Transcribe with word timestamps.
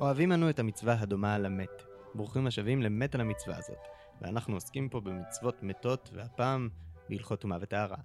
אוהבים 0.00 0.32
אנו 0.32 0.50
את 0.50 0.58
המצווה 0.58 0.96
הדומה 1.00 1.38
למת. 1.38 1.82
ברוכים 2.14 2.46
השבים 2.46 2.82
למת 2.82 3.14
על 3.14 3.20
המצווה 3.20 3.56
הזאת, 3.58 3.78
ואנחנו 4.20 4.54
עוסקים 4.54 4.88
פה 4.88 5.00
במצוות 5.00 5.62
מתות, 5.62 6.10
והפעם 6.12 6.68
בהלכות 7.08 7.40
טומאה 7.40 7.58
וטהרה. 7.60 7.96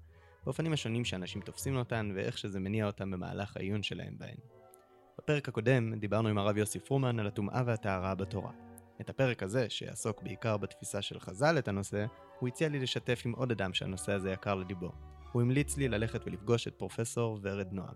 באופנים 0.43 0.73
השונים 0.73 1.05
שאנשים 1.05 1.41
תופסים 1.41 1.75
אותן, 1.75 2.11
ואיך 2.15 2.37
שזה 2.37 2.59
מניע 2.59 2.85
אותם 2.85 3.11
במהלך 3.11 3.57
העיון 3.57 3.83
שלהם 3.83 4.13
בהן. 4.17 4.35
בפרק 5.17 5.49
הקודם 5.49 5.99
דיברנו 5.99 6.29
עם 6.29 6.37
הרב 6.37 6.57
יוסי 6.57 6.79
פרומן 6.79 7.19
על 7.19 7.27
הטומאה 7.27 7.61
והטהרה 7.65 8.15
בתורה. 8.15 8.51
את 9.01 9.09
הפרק 9.09 9.43
הזה, 9.43 9.69
שיעסוק 9.69 10.23
בעיקר 10.23 10.57
בתפיסה 10.57 11.01
של 11.01 11.19
חז"ל 11.19 11.57
את 11.57 11.67
הנושא, 11.67 12.05
הוא 12.39 12.47
הציע 12.47 12.69
לי 12.69 12.79
לשתף 12.79 13.21
עם 13.25 13.31
עוד 13.31 13.51
אדם 13.51 13.73
שהנושא 13.73 14.11
הזה 14.11 14.31
יקר 14.31 14.55
לדיבו. 14.55 14.91
הוא 15.31 15.41
המליץ 15.41 15.77
לי 15.77 15.87
ללכת 15.87 16.27
ולפגוש 16.27 16.67
את 16.67 16.75
פרופסור 16.75 17.39
ורד 17.41 17.67
נועם. 17.71 17.95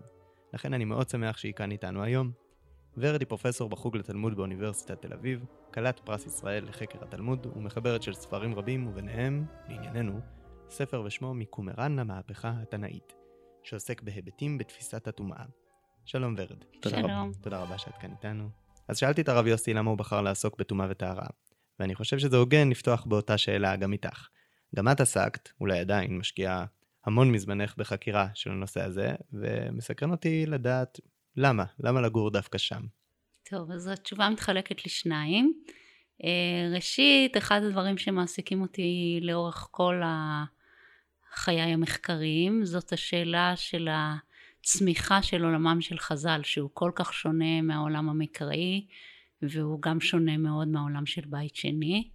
לכן 0.54 0.74
אני 0.74 0.84
מאוד 0.84 1.08
שמח 1.08 1.36
שהיא 1.36 1.52
כאן 1.52 1.70
איתנו 1.70 2.02
היום. 2.02 2.45
ורד 2.98 3.20
היא 3.20 3.28
פרופסור 3.28 3.68
בחוג 3.68 3.96
לתלמוד 3.96 4.36
באוניברסיטת 4.36 5.02
תל 5.02 5.12
אביב, 5.12 5.44
כלת 5.74 6.00
פרס 6.04 6.26
ישראל 6.26 6.68
לחקר 6.68 6.98
התלמוד 7.02 7.46
ומחברת 7.56 8.02
של 8.02 8.14
ספרים 8.14 8.54
רבים 8.54 8.86
וביניהם, 8.86 9.44
לענייננו, 9.68 10.20
ספר 10.70 11.02
ושמו 11.02 11.34
מקומראן 11.34 11.98
למהפכה 11.98 12.52
התנאית, 12.62 13.14
שעוסק 13.62 14.02
בהיבטים 14.02 14.58
בתפיסת 14.58 15.08
הטומאה. 15.08 15.44
שלום 16.04 16.34
ורד. 16.38 16.64
תודה 16.80 16.96
שלום. 16.96 17.10
רבה, 17.10 17.38
תודה 17.40 17.62
רבה 17.62 17.78
שאת 17.78 17.98
כאן 18.00 18.10
איתנו. 18.10 18.48
אז 18.88 18.98
שאלתי 18.98 19.20
את 19.20 19.28
הרב 19.28 19.46
יוסי 19.46 19.74
למה 19.74 19.90
הוא 19.90 19.98
בחר 19.98 20.20
לעסוק 20.20 20.58
בטומאה 20.58 20.86
וטהרה, 20.90 21.26
ואני 21.80 21.94
חושב 21.94 22.18
שזה 22.18 22.36
הוגן 22.36 22.68
לפתוח 22.68 23.04
באותה 23.04 23.38
שאלה 23.38 23.76
גם 23.76 23.92
איתך. 23.92 24.28
גם 24.76 24.88
את 24.88 25.00
עסקת, 25.00 25.48
אולי 25.60 25.78
עדיין, 25.78 26.18
משקיעה 26.18 26.64
המון 27.06 27.32
מזמנך 27.32 27.74
בחקירה 27.76 28.28
של 28.34 28.50
הנושא 28.50 28.82
הזה, 28.84 29.14
ומסקרן 29.32 30.10
אותי 30.10 30.46
לדעת 30.46 31.00
למה, 31.36 31.64
למה 31.80 32.00
לגור 32.00 32.30
דווקא 32.30 32.58
שם. 32.58 32.82
טוב, 33.50 33.70
אז 33.70 33.86
התשובה 33.86 34.28
מתחלקת 34.28 34.86
לשניים. 34.86 35.52
אה, 36.24 36.74
ראשית, 36.74 37.36
אחד 37.36 37.62
הדברים 37.62 37.98
שמעסיקים 37.98 38.62
אותי 38.62 39.18
לאורך 39.22 39.68
כל 39.70 40.02
חיי 41.34 41.60
המחקריים, 41.60 42.64
זאת 42.64 42.92
השאלה 42.92 43.52
של 43.56 43.88
הצמיחה 43.90 45.22
של 45.22 45.44
עולמם 45.44 45.80
של 45.80 45.98
חז"ל, 45.98 46.40
שהוא 46.44 46.70
כל 46.72 46.90
כך 46.94 47.14
שונה 47.14 47.62
מהעולם 47.62 48.08
המקראי, 48.08 48.86
והוא 49.42 49.82
גם 49.82 50.00
שונה 50.00 50.36
מאוד 50.36 50.68
מהעולם 50.68 51.06
של 51.06 51.22
בית 51.26 51.56
שני. 51.56 52.10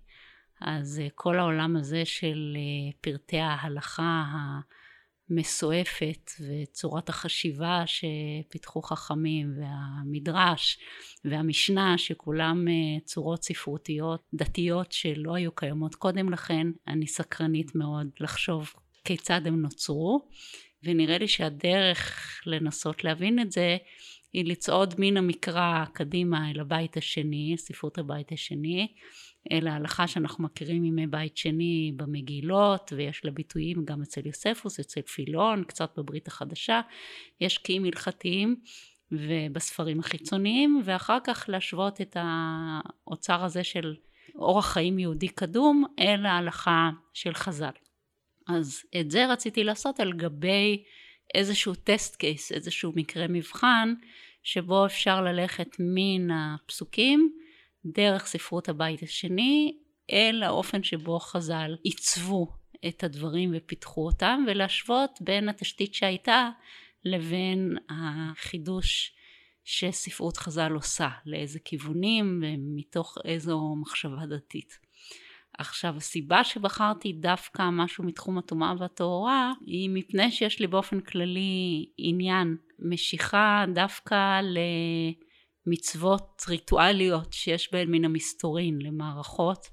אז 0.61 0.99
אה, 0.99 1.07
כל 1.15 1.39
העולם 1.39 1.75
הזה 1.75 2.05
של 2.05 2.57
אה, 2.57 2.91
פרטי 3.01 3.39
ההלכה 3.39 4.23
המסועפת 5.31 6.31
וצורת 6.39 7.09
החשיבה 7.09 7.83
שפיתחו 7.85 8.81
חכמים 8.81 9.53
והמדרש 9.59 10.79
והמשנה 11.25 11.97
שכולם 11.97 12.67
אה, 12.67 12.99
צורות 13.05 13.43
ספרותיות 13.43 14.21
דתיות 14.33 14.91
שלא 14.91 15.35
היו 15.35 15.51
קיימות 15.51 15.95
קודם 15.95 16.29
לכן 16.29 16.67
אני 16.87 17.07
סקרנית 17.07 17.75
מאוד 17.75 18.07
לחשוב 18.19 18.73
כיצד 19.03 19.41
הם 19.47 19.61
נוצרו 19.61 20.27
ונראה 20.83 21.17
לי 21.17 21.27
שהדרך 21.27 22.41
לנסות 22.45 23.03
להבין 23.03 23.39
את 23.39 23.51
זה 23.51 23.77
היא 24.33 24.45
לצעוד 24.45 24.93
מן 24.97 25.17
המקרא 25.17 25.85
קדימה 25.93 26.51
אל 26.51 26.59
הבית 26.59 26.97
השני, 26.97 27.55
ספרות 27.57 27.97
הבית 27.97 28.31
השני, 28.31 28.87
אל 29.51 29.67
ההלכה 29.67 30.07
שאנחנו 30.07 30.43
מכירים 30.43 30.81
מימי 30.81 31.07
בית 31.07 31.37
שני 31.37 31.91
במגילות 31.95 32.93
ויש 32.95 33.25
לה 33.25 33.31
ביטויים 33.31 33.85
גם 33.85 34.01
אצל 34.01 34.27
יוספוס, 34.27 34.79
אצל 34.79 35.01
פילון, 35.01 35.63
קצת 35.63 35.99
בברית 35.99 36.27
החדשה, 36.27 36.81
יש 37.41 37.57
קיים 37.57 37.85
הלכתיים 37.85 38.55
ובספרים 39.11 39.99
החיצוניים 39.99 40.81
ואחר 40.85 41.17
כך 41.23 41.45
להשוות 41.47 42.01
את 42.01 42.17
האוצר 42.19 43.43
הזה 43.45 43.63
של 43.63 43.95
אורח 44.35 44.73
חיים 44.73 44.99
יהודי 44.99 45.27
קדום 45.27 45.85
אל 45.99 46.25
ההלכה 46.25 46.89
של 47.13 47.33
חז"ל. 47.33 47.71
אז 48.47 48.83
את 48.99 49.11
זה 49.11 49.25
רציתי 49.27 49.63
לעשות 49.63 49.99
על 49.99 50.13
גבי 50.13 50.83
איזשהו 51.33 51.75
טסט 51.75 52.15
קייס, 52.15 52.51
איזשהו 52.51 52.91
מקרה 52.95 53.27
מבחן 53.27 53.93
שבו 54.43 54.85
אפשר 54.85 55.21
ללכת 55.21 55.75
מן 55.79 56.31
הפסוקים 56.31 57.40
דרך 57.85 58.25
ספרות 58.25 58.69
הבית 58.69 59.03
השני 59.03 59.77
אל 60.11 60.43
האופן 60.43 60.83
שבו 60.83 61.19
חז"ל 61.19 61.75
עיצבו 61.83 62.47
את 62.87 63.03
הדברים 63.03 63.51
ופיתחו 63.55 64.05
אותם 64.05 64.43
ולהשוות 64.47 65.19
בין 65.21 65.49
התשתית 65.49 65.93
שהייתה 65.93 66.49
לבין 67.05 67.77
החידוש 67.89 69.15
שספרות 69.63 70.37
חז"ל 70.37 70.71
עושה, 70.71 71.09
לאיזה 71.25 71.59
כיוונים 71.59 72.43
ומתוך 72.43 73.17
איזו 73.25 73.75
מחשבה 73.81 74.25
דתית. 74.25 74.79
עכשיו 75.57 75.97
הסיבה 75.97 76.43
שבחרתי 76.43 77.13
דווקא 77.13 77.69
משהו 77.71 78.03
מתחום 78.03 78.37
הטומאה 78.37 78.73
והטהורה 78.79 79.53
היא 79.65 79.89
מפני 79.89 80.31
שיש 80.31 80.59
לי 80.59 80.67
באופן 80.67 80.99
כללי 80.99 81.85
עניין 81.97 82.57
משיכה 82.79 83.65
דווקא 83.73 84.41
למצוות 85.67 86.43
ריטואליות 86.47 87.33
שיש 87.33 87.73
בהן 87.73 87.91
מן 87.91 88.05
המסתורין 88.05 88.81
למערכות 88.81 89.69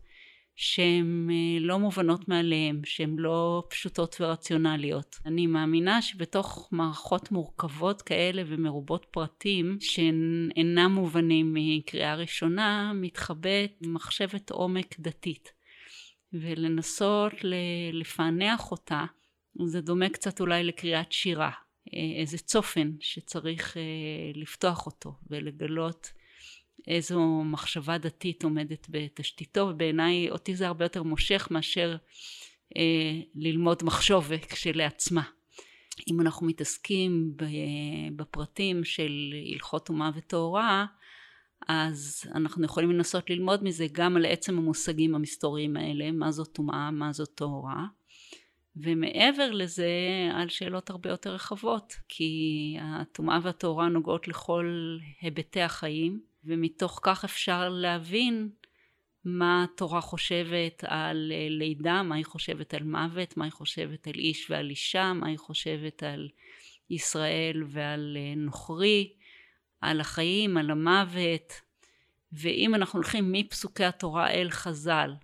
שהן 0.61 1.29
אה, 1.31 1.61
לא 1.61 1.79
מובנות 1.79 2.29
מאליהן, 2.29 2.81
שהן 2.85 3.17
לא 3.19 3.65
פשוטות 3.71 4.17
ורציונליות. 4.21 5.17
אני 5.27 5.47
מאמינה 5.47 6.03
שבתוך 6.03 6.69
מערכות 6.73 7.33
מורכבות 7.33 8.03
כאלה 8.03 8.43
ומרובות 8.47 9.07
פרטים 9.11 9.79
שהן 9.81 10.49
אינם 10.57 10.93
מובנים 10.93 11.55
מקריאה 11.55 12.15
ראשונה 12.15 12.93
מתחבאת 12.95 13.73
מחשבת 13.87 14.51
עומק 14.51 15.01
דתית. 15.01 15.53
ולנסות 16.33 17.33
לפענח 17.93 18.71
אותה 18.71 19.05
זה 19.65 19.81
דומה 19.81 20.09
קצת 20.09 20.41
אולי 20.41 20.65
לקריאת 20.65 21.13
שירה 21.13 21.51
איזה 21.93 22.39
צופן 22.39 22.93
שצריך 23.01 23.77
אה, 23.77 23.83
לפתוח 24.35 24.87
אותו 24.87 25.15
ולגלות 25.31 26.13
איזו 26.89 27.43
מחשבה 27.45 27.99
דתית 27.99 28.45
עומדת 28.45 28.87
בתשתיתו 28.91 29.69
ובעיניי 29.71 30.31
אותי 30.31 30.57
זה 30.57 30.67
הרבה 30.67 30.85
יותר 30.85 31.03
מושך 31.03 31.49
מאשר 31.51 31.97
אה, 32.77 33.21
ללמוד 33.35 33.83
מחשובת 33.85 34.45
כשלעצמה. 34.45 35.23
אם 36.11 36.21
אנחנו 36.21 36.47
מתעסקים 36.47 37.33
בפרטים 38.17 38.85
של 38.85 39.35
הלכות 39.53 39.87
טומאה 39.87 40.11
וטהרה 40.17 40.87
אז 41.69 42.23
אנחנו 42.35 42.65
יכולים 42.65 42.91
לנסות 42.91 43.31
ללמוד 43.31 43.65
מזה 43.65 43.87
גם 43.93 44.17
על 44.17 44.27
עצם 44.27 44.59
המושגים 44.59 45.15
המסתוריים 45.15 45.77
האלה, 45.77 46.11
מה 46.11 46.33
זאת 46.33 46.49
טומאה, 46.53 46.91
מה 46.91 47.13
זאת 47.13 47.31
טהרה, 47.35 47.87
ומעבר 48.83 49.51
לזה 49.51 49.91
על 50.35 50.49
שאלות 50.49 50.91
הרבה 50.91 51.11
יותר 51.11 51.35
רחבות, 51.35 51.95
כי 52.09 52.77
הטומאה 52.81 53.39
והטהרה 53.43 53.89
נוגעות 53.89 54.29
לכל 54.29 54.99
היבטי 55.21 55.63
החיים, 55.63 56.21
ומתוך 56.45 57.01
כך 57.03 57.25
אפשר 57.25 57.69
להבין 57.69 58.49
מה 59.25 59.65
התורה 59.65 60.01
חושבת 60.01 60.85
על 60.87 61.33
לידה, 61.51 62.03
מה 62.03 62.15
היא 62.15 62.25
חושבת 62.25 62.75
על 62.75 62.83
מוות, 62.83 63.37
מה 63.37 63.45
היא 63.45 63.53
חושבת 63.53 64.07
על 64.09 64.15
איש 64.15 64.51
ועל 64.51 64.71
אישה, 64.71 65.13
מה 65.13 65.29
היא 65.29 65.39
חושבת 65.39 66.03
על 66.03 66.29
ישראל 66.91 67.65
ועל 67.67 68.17
נוכרי, 68.37 69.13
על 69.81 70.01
החיים, 70.01 70.57
על 70.57 70.71
המוות, 70.71 71.53
ואם 72.33 72.75
אנחנו 72.75 72.97
הולכים 72.97 73.33
מפסוקי 73.33 73.85
התורה 73.85 74.31
אל 74.31 74.51
חז"ל 74.51 75.15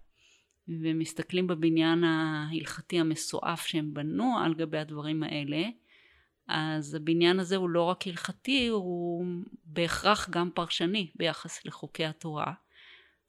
ומסתכלים 0.68 1.46
בבניין 1.46 2.04
ההלכתי 2.04 3.00
המסועף 3.00 3.66
שהם 3.66 3.94
בנו 3.94 4.38
על 4.44 4.54
גבי 4.54 4.78
הדברים 4.78 5.22
האלה, 5.22 5.62
אז 6.48 6.94
הבניין 6.94 7.40
הזה 7.40 7.56
הוא 7.56 7.70
לא 7.70 7.82
רק 7.82 8.06
הלכתי, 8.06 8.68
הוא 8.68 9.26
בהכרח 9.64 10.30
גם 10.30 10.50
פרשני 10.54 11.10
ביחס 11.14 11.64
לחוקי 11.64 12.04
התורה, 12.04 12.52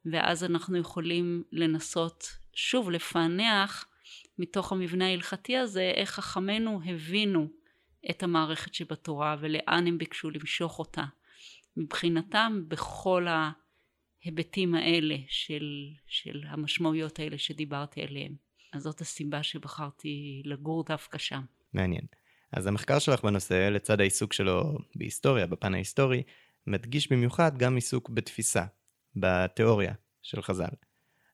ואז 0.06 0.44
אנחנו 0.44 0.78
יכולים 0.78 1.44
לנסות 1.52 2.38
שוב 2.54 2.92
לפענח 2.92 3.86
מתוך 4.40 4.72
המבנה 4.72 5.06
ההלכתי 5.06 5.58
הזה 5.58 5.92
איך 5.96 6.10
חכמינו 6.10 6.82
הבינו 6.86 7.48
את 8.10 8.24
המערכת 8.24 8.74
שבתורה 8.74 9.36
ולאן 9.40 9.88
הם 9.88 9.98
ביקשו 9.98 10.30
למשוך 10.30 10.80
אותה. 10.80 11.04
מבחינתם 11.78 12.64
בכל 12.68 13.28
ההיבטים 14.26 14.76
האלה 14.76 15.16
של, 15.28 15.88
של 16.08 16.44
המשמעויות 16.48 17.20
האלה 17.20 17.38
שדיברתי 17.38 18.02
עליהן. 18.02 18.36
אז 18.74 18.84
זאת 18.84 19.02
הסיבה 19.02 19.44
שבחרתי 19.44 20.42
לגור 20.46 20.84
דווקא 20.84 21.18
שם. 21.18 21.42
מעניין. 21.74 22.06
אז 22.52 22.68
המחקר 22.68 23.00
שלך 23.00 23.24
בנושא, 23.24 23.70
לצד 23.72 24.00
העיסוק 24.00 24.34
שלו 24.34 24.78
בהיסטוריה, 24.96 25.48
בפן 25.48 25.74
ההיסטורי, 25.74 26.24
מדגיש 26.68 27.12
במיוחד 27.12 27.58
גם 27.58 27.76
עיסוק 27.76 28.10
בתפיסה, 28.10 28.66
בתיאוריה 29.16 29.94
של 30.22 30.42
חז"ל. 30.42 30.76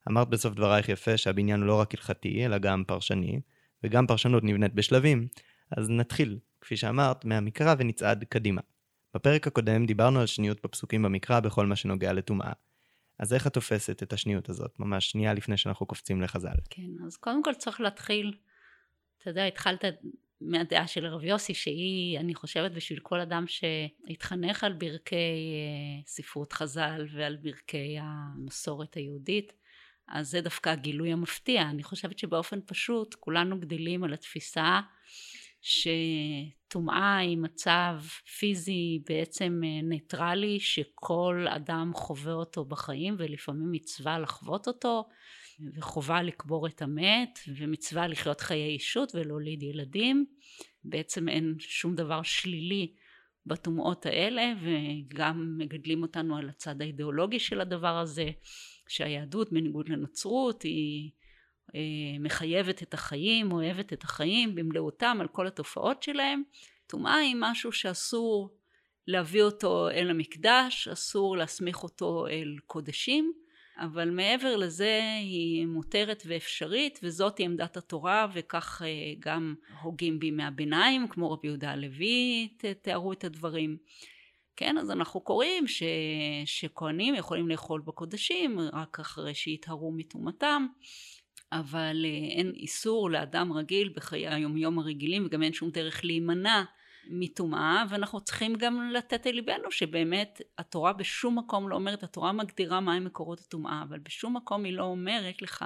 אמרת 0.09 0.29
בסוף 0.29 0.53
דברייך 0.53 0.89
יפה 0.89 1.17
שהבניין 1.17 1.59
הוא 1.59 1.67
לא 1.67 1.79
רק 1.79 1.93
הלכתי, 1.95 2.45
אלא 2.45 2.57
גם 2.57 2.83
פרשני, 2.88 3.41
וגם 3.83 4.07
פרשנות 4.07 4.43
נבנית 4.43 4.73
בשלבים, 4.73 5.27
אז 5.77 5.89
נתחיל 5.89 6.39
כפי 6.61 6.77
שאמרת, 6.77 7.25
מהמקרא 7.25 7.75
ונצעד 7.77 8.23
קדימה. 8.29 8.61
בפרק 9.15 9.47
הקודם 9.47 9.85
דיברנו 9.85 10.19
על 10.19 10.25
שניות 10.25 10.63
בפסוקים 10.63 11.01
במקרא 11.01 11.39
בכל 11.39 11.65
מה 11.65 11.75
שנוגע 11.75 12.13
לטומאה. 12.13 12.51
אז 13.21 13.33
איך 13.33 13.47
את 13.47 13.53
תופסת 13.53 14.03
את 14.03 14.13
השניות 14.13 14.50
הזאת, 14.50 14.79
ממש 14.79 15.12
שנייה 15.12 15.33
לפני 15.33 15.57
שאנחנו 15.57 15.85
קופצים 15.85 16.21
לחז"ל? 16.21 16.56
כן, 16.69 17.06
אז 17.07 17.18
קודם 17.18 17.44
כל 17.44 17.53
צריך 17.53 17.81
להתחיל, 17.81 18.38
אתה 19.18 19.29
יודע, 19.29 19.45
התחלת 19.45 19.85
מהדעה 20.41 20.88
של 20.88 21.06
הרב 21.06 21.23
יוסי, 21.23 21.53
שהיא, 21.53 22.19
אני 22.19 22.35
חושבת, 22.35 22.71
בשביל 22.71 23.00
כל 23.00 23.19
אדם 23.19 23.45
שהתחנך 23.47 24.63
על 24.63 24.73
ברכי 24.73 25.15
אה, 25.15 26.01
ספרות 26.06 26.53
חז"ל 26.53 27.07
ועל 27.12 27.35
ברכי 27.35 27.97
המסורת 28.00 28.94
היהודית, 28.95 29.53
אז 30.07 30.29
זה 30.29 30.41
דווקא 30.41 30.69
הגילוי 30.69 31.12
המפתיע. 31.12 31.62
אני 31.62 31.83
חושבת 31.83 32.19
שבאופן 32.19 32.59
פשוט 32.65 33.15
כולנו 33.19 33.59
גדלים 33.59 34.03
על 34.03 34.13
התפיסה 34.13 34.79
שטומאה 35.62 37.18
היא 37.18 37.38
מצב 37.38 38.00
פיזי 38.40 39.02
בעצם 39.10 39.62
אה, 39.63 39.81
ניטרלי 39.81 40.60
שכל 40.60 41.46
אדם 41.50 41.92
חווה 41.96 42.34
אותו 42.34 42.66
בחיים 42.66 43.16
ולפעמים 43.18 43.72
מצווה 43.72 44.19
לחוות 44.19 44.68
אותו 44.68 45.10
וחובה 45.75 46.22
לקבור 46.22 46.68
את 46.68 46.81
המת 46.81 47.40
ומצווה 47.58 48.08
לחיות 48.08 48.42
חיי 48.42 48.69
אישות 48.69 49.16
ולהוליד 49.16 49.63
ילדים. 49.63 50.25
בעצם 50.84 51.30
אין 51.30 51.56
שום 51.60 51.96
דבר 51.96 52.22
שלילי 52.24 52.94
בטומאות 53.46 54.06
האלה 54.06 54.54
וגם 54.62 55.56
מגדלים 55.58 56.02
אותנו 56.02 56.38
על 56.38 56.50
הצד 56.50 56.81
האידיאולוגי 56.81 57.40
של 57.40 57.62
הדבר 57.62 57.98
הזה 57.98 58.30
שהיהדות 58.88 59.54
בניגוד 59.54 59.90
לנצרות 59.90 60.62
היא 60.62 61.12
מחייבת 62.19 62.83
את 62.83 62.94
החיים, 62.94 63.51
אוהבת 63.51 63.94
את 63.94 64.03
החיים 64.03 64.56
במלאותם 64.56 65.18
על 65.21 65.27
כל 65.27 65.47
התופעות 65.47 66.03
שלהם. 66.03 66.44
טומאה 66.88 67.15
היא 67.15 67.35
משהו 67.39 67.71
שאסור 67.71 68.50
להביא 69.07 69.44
אותו 69.44 69.89
אל 69.89 70.09
המקדש, 70.09 70.88
אסור 70.88 71.38
להסמיך 71.38 71.83
אותו 71.83 72.27
אל 72.27 72.56
קודשים, 72.65 73.33
אבל 73.77 74.09
מעבר 74.09 74.56
לזה 74.57 75.01
היא 75.19 75.65
מותרת 75.65 76.23
ואפשרית 76.25 77.00
וזאת 77.03 77.38
היא 77.38 77.45
עמדת 77.45 77.77
התורה 77.77 78.27
וכך 78.33 78.81
אה, 78.85 79.13
גם 79.19 79.56
הוגים 79.81 80.19
בימי 80.19 80.44
הביניים 80.44 81.07
כמו 81.07 81.31
רבי 81.31 81.47
יהודה 81.47 81.71
הלוי 81.71 82.50
תיארו 82.81 83.13
את 83.13 83.24
הדברים. 83.24 83.77
כן, 84.56 84.77
אז 84.77 84.91
אנחנו 84.91 85.21
קוראים 85.21 85.67
ש... 85.67 85.83
שכהנים 86.45 87.15
יכולים 87.15 87.50
לאכול 87.50 87.81
בקודשים 87.85 88.59
רק 88.74 89.00
אחרי 89.00 89.33
שיטהרו 89.33 89.91
מטומאתם 89.91 90.65
אבל 91.51 92.06
אה, 92.06 92.38
אין 92.38 92.51
איסור 92.56 93.09
לאדם 93.09 93.53
רגיל 93.53 93.94
בחיי 93.95 94.27
היומיום 94.27 94.80
הרגילים 94.80 95.25
וגם 95.25 95.44
אין 95.44 95.53
שום 95.53 95.69
דרך 95.69 96.06
להימנע 96.06 96.63
מטומאה 97.09 97.83
ואנחנו 97.89 98.21
צריכים 98.21 98.56
גם 98.56 98.92
לתת 98.94 99.27
אל 99.27 99.36
ליבנו 99.36 99.71
שבאמת 99.71 100.42
התורה 100.57 100.94
בשום 100.94 101.39
מקום 101.39 101.69
לא 101.69 101.75
אומרת, 101.75 102.03
התורה 102.03 102.31
מגדירה 102.31 102.80
מהם 102.80 103.06
מקורות 103.06 103.39
הטומאה 103.39 103.83
אבל 103.89 104.00
בשום 104.00 104.38
מקום 104.38 104.63
היא 104.63 104.74
לא 104.74 104.83
אומרת 104.83 105.42
לך 105.42 105.65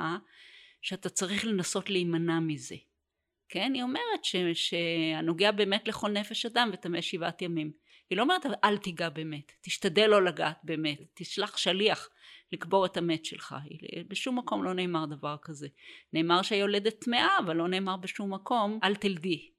שאתה 0.82 1.10
צריך 1.10 1.46
לנסות 1.46 1.90
להימנע 1.90 2.40
מזה. 2.40 2.76
כן? 3.50 3.72
היא 3.74 3.84
אומרת 3.84 4.24
ש, 4.24 4.36
שהנוגע 4.54 5.52
באמת 5.52 5.88
לכל 5.88 6.12
נפש 6.12 6.46
אדם 6.46 6.70
וטמא 6.74 7.02
שבעת 7.02 7.42
ימים. 7.42 7.72
היא 8.10 8.18
לא 8.18 8.24
אומרת 8.24 8.46
אל 8.64 8.78
תיגע 8.78 9.10
באמת, 9.10 9.52
תשתדל 9.62 10.08
לא 10.08 10.24
לגעת 10.24 10.58
באמת, 10.64 10.98
תשלח 11.14 11.58
שליח 11.58 12.10
לקבור 12.56 12.86
את 12.86 12.98
המת 12.98 13.26
שלך. 13.26 13.56
בשום 14.08 14.38
מקום 14.38 14.64
לא 14.64 14.74
נאמר 14.74 15.06
דבר 15.06 15.36
כזה. 15.42 15.68
נאמר 16.14 16.42
שהיולדת 16.42 17.00
טמאה, 17.00 17.38
אבל 17.46 17.56
לא 17.56 17.68
נאמר 17.68 17.98
בשום 17.98 18.34
מקום 18.34 18.80
אל 18.84 18.96
תלדי. 18.96 19.50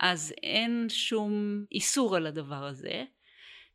אז 0.00 0.34
אין 0.42 0.86
שום 0.88 1.64
איסור 1.72 2.16
על 2.16 2.26
הדבר 2.26 2.64
הזה. 2.64 3.04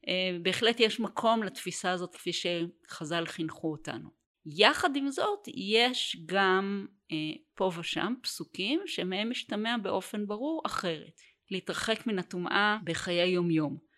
אה, 0.07 0.37
בהחלט 0.41 0.79
יש 0.79 0.99
מקום 0.99 1.43
לתפיסה 1.43 1.91
הזאת 1.91 2.15
כפי 2.15 2.31
שחז"ל 2.33 3.25
חינכו 3.25 3.71
אותנו. 3.71 4.09
יחד 4.45 4.95
עם 4.95 5.09
זאת 5.09 5.47
יש 5.47 6.17
גם 6.25 6.85
אה, 7.11 7.17
פה 7.55 7.71
ושם 7.79 8.13
פסוקים 8.21 8.81
שמהם 8.85 9.29
משתמע 9.29 9.75
באופן 9.81 10.27
ברור 10.27 10.61
אחרת. 10.65 11.21
להתרחק 11.51 12.07
מן 12.07 12.19
הטומאה 12.19 12.77
בחיי 12.83 13.29
יומיום. 13.29 13.88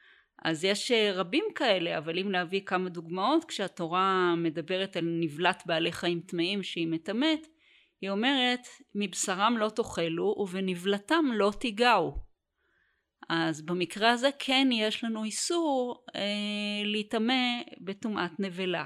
אז 0.42 0.64
יש 0.64 0.92
אה, 0.92 1.12
רבים 1.14 1.44
כאלה, 1.56 1.98
אבל 1.98 2.20
אם 2.20 2.32
להביא 2.32 2.62
כמה 2.66 2.90
דוגמאות, 2.90 3.46
כשהתורה 3.46 4.36
מדברת 4.38 4.98
על 4.98 5.06
נבלת 5.06 5.64
בעלי 5.66 5.92
חיים 5.92 6.20
טמאים 6.20 6.64
שהיא 6.64 6.88
מטמאת, 6.88 7.48
היא 8.02 8.10
אומרת 8.10 8.68
מבשרם 8.96 9.56
לא 9.58 9.70
תאכלו 9.70 10.36
ובנבלתם 10.38 11.26
לא 11.34 11.52
תיגעו. 11.60 12.32
אז 13.30 13.62
במקרה 13.62 14.12
הזה 14.12 14.30
כן 14.40 14.68
יש 14.74 15.04
לנו 15.04 15.24
איסור 15.24 16.04
אה, 16.16 16.22
להיטמא 16.84 17.62
בטומאת 17.82 18.40
נבלה. 18.40 18.86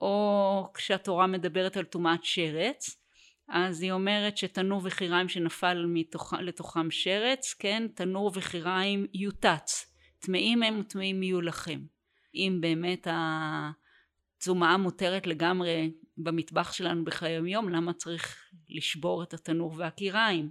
או 0.00 0.68
כשהתורה 0.74 1.26
מדברת 1.26 1.76
על 1.76 1.84
טומאת 1.84 2.24
שרץ, 2.24 3.02
אז 3.48 3.82
היא 3.82 3.92
אומרת 3.92 4.38
שתנור 4.38 4.80
וחיריים 4.84 5.28
שנפל 5.28 5.84
מתוך, 5.88 6.34
לתוכם 6.40 6.90
שרץ, 6.90 7.54
כן, 7.58 7.88
תנור 7.94 8.30
וחיריים 8.34 9.06
יוטץ. 9.14 9.91
טמאים 10.22 10.62
הם 10.62 10.80
וטמאים 10.80 11.22
יהיו 11.22 11.40
לכם. 11.40 11.80
אם 12.34 12.58
באמת 12.60 13.06
התזומאה 13.10 14.76
מותרת 14.76 15.26
לגמרי 15.26 15.92
במטבח 16.16 16.72
שלנו 16.72 17.04
בחיי 17.04 17.36
היום, 17.44 17.68
למה 17.68 17.92
צריך 17.92 18.50
לשבור 18.68 19.22
את 19.22 19.34
התנור 19.34 19.74
והקיריים? 19.76 20.50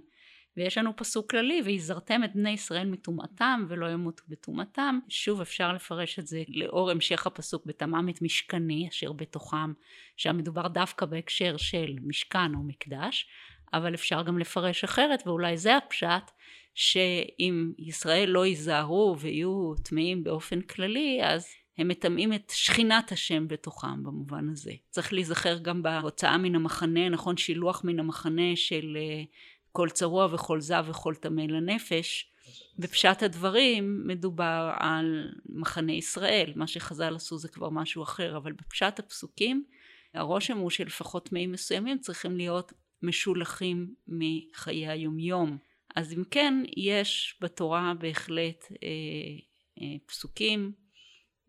ויש 0.56 0.78
לנו 0.78 0.96
פסוק 0.96 1.30
כללי, 1.30 1.62
ויזרתם 1.64 2.24
את 2.24 2.30
בני 2.34 2.50
ישראל 2.50 2.86
מטומאתם 2.86 3.64
ולא 3.68 3.86
ימותו 3.86 4.22
בטומאתם. 4.28 4.98
שוב 5.08 5.40
אפשר 5.40 5.72
לפרש 5.72 6.18
את 6.18 6.26
זה 6.26 6.42
לאור 6.48 6.90
המשך 6.90 7.26
הפסוק 7.26 7.66
בתמם 7.66 8.08
את 8.08 8.22
משכני 8.22 8.88
אשר 8.90 9.12
בתוכם, 9.12 9.72
שם 10.16 10.36
מדובר 10.36 10.68
דווקא 10.68 11.06
בהקשר 11.06 11.56
של 11.56 11.96
משכן 12.02 12.54
או 12.54 12.62
מקדש, 12.62 13.26
אבל 13.74 13.94
אפשר 13.94 14.22
גם 14.22 14.38
לפרש 14.38 14.84
אחרת, 14.84 15.22
ואולי 15.26 15.56
זה 15.56 15.76
הפשט, 15.76 16.30
שאם 16.74 17.72
ישראל 17.78 18.28
לא 18.28 18.46
ייזהרו 18.46 19.16
ויהיו 19.18 19.74
טמאים 19.84 20.24
באופן 20.24 20.60
כללי 20.60 21.20
אז 21.24 21.46
הם 21.78 21.88
מטמאים 21.88 22.32
את 22.32 22.52
שכינת 22.54 23.12
השם 23.12 23.48
בתוכם 23.48 24.02
במובן 24.02 24.48
הזה. 24.48 24.72
צריך 24.90 25.12
להיזכר 25.12 25.58
גם 25.58 25.82
בהוצאה 25.82 26.38
מן 26.38 26.54
המחנה, 26.54 27.08
נכון 27.08 27.36
שילוח 27.36 27.84
מן 27.84 27.98
המחנה 28.00 28.56
של 28.56 28.96
אה, 29.00 29.22
כל 29.72 29.88
צרוע 29.88 30.28
וכל 30.34 30.60
זב 30.60 30.84
וכל 30.88 31.14
טמא 31.14 31.40
לנפש. 31.40 32.28
בפשט 32.78 33.22
הדברים 33.22 34.06
מדובר 34.06 34.72
על 34.76 35.32
מחנה 35.46 35.92
ישראל, 35.92 36.52
מה 36.56 36.66
שחז"ל 36.66 37.14
עשו 37.14 37.38
זה 37.38 37.48
כבר 37.48 37.70
משהו 37.70 38.02
אחר, 38.02 38.36
אבל 38.36 38.52
בפשט 38.52 38.98
הפסוקים 38.98 39.64
הרושם 40.14 40.58
הוא 40.58 40.70
שלפחות 40.70 41.28
טמאים 41.28 41.52
מסוימים 41.52 41.98
צריכים 41.98 42.36
להיות 42.36 42.72
משולחים 43.02 43.94
מחיי 44.08 44.88
היומיום. 44.88 45.58
אז 45.96 46.12
אם 46.12 46.22
כן, 46.30 46.62
יש 46.76 47.38
בתורה 47.40 47.92
בהחלט 47.98 48.72
אה, 48.82 48.88
אה, 49.80 49.96
פסוקים, 50.06 50.72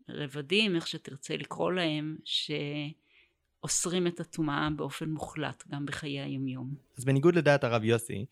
רבדים, 0.08 0.76
איך 0.76 0.86
שתרצה 0.86 1.36
לקרוא 1.36 1.72
להם, 1.72 2.16
שאוסרים 3.64 4.06
את 4.06 4.20
הטומאה 4.20 4.68
באופן 4.76 5.08
מוחלט, 5.08 5.64
גם 5.68 5.86
בחיי 5.86 6.20
היומיום. 6.20 6.74
אז 6.98 7.04
בניגוד 7.04 7.34
לדעת 7.34 7.64
הרב 7.64 7.84
יוסי, 7.84 8.26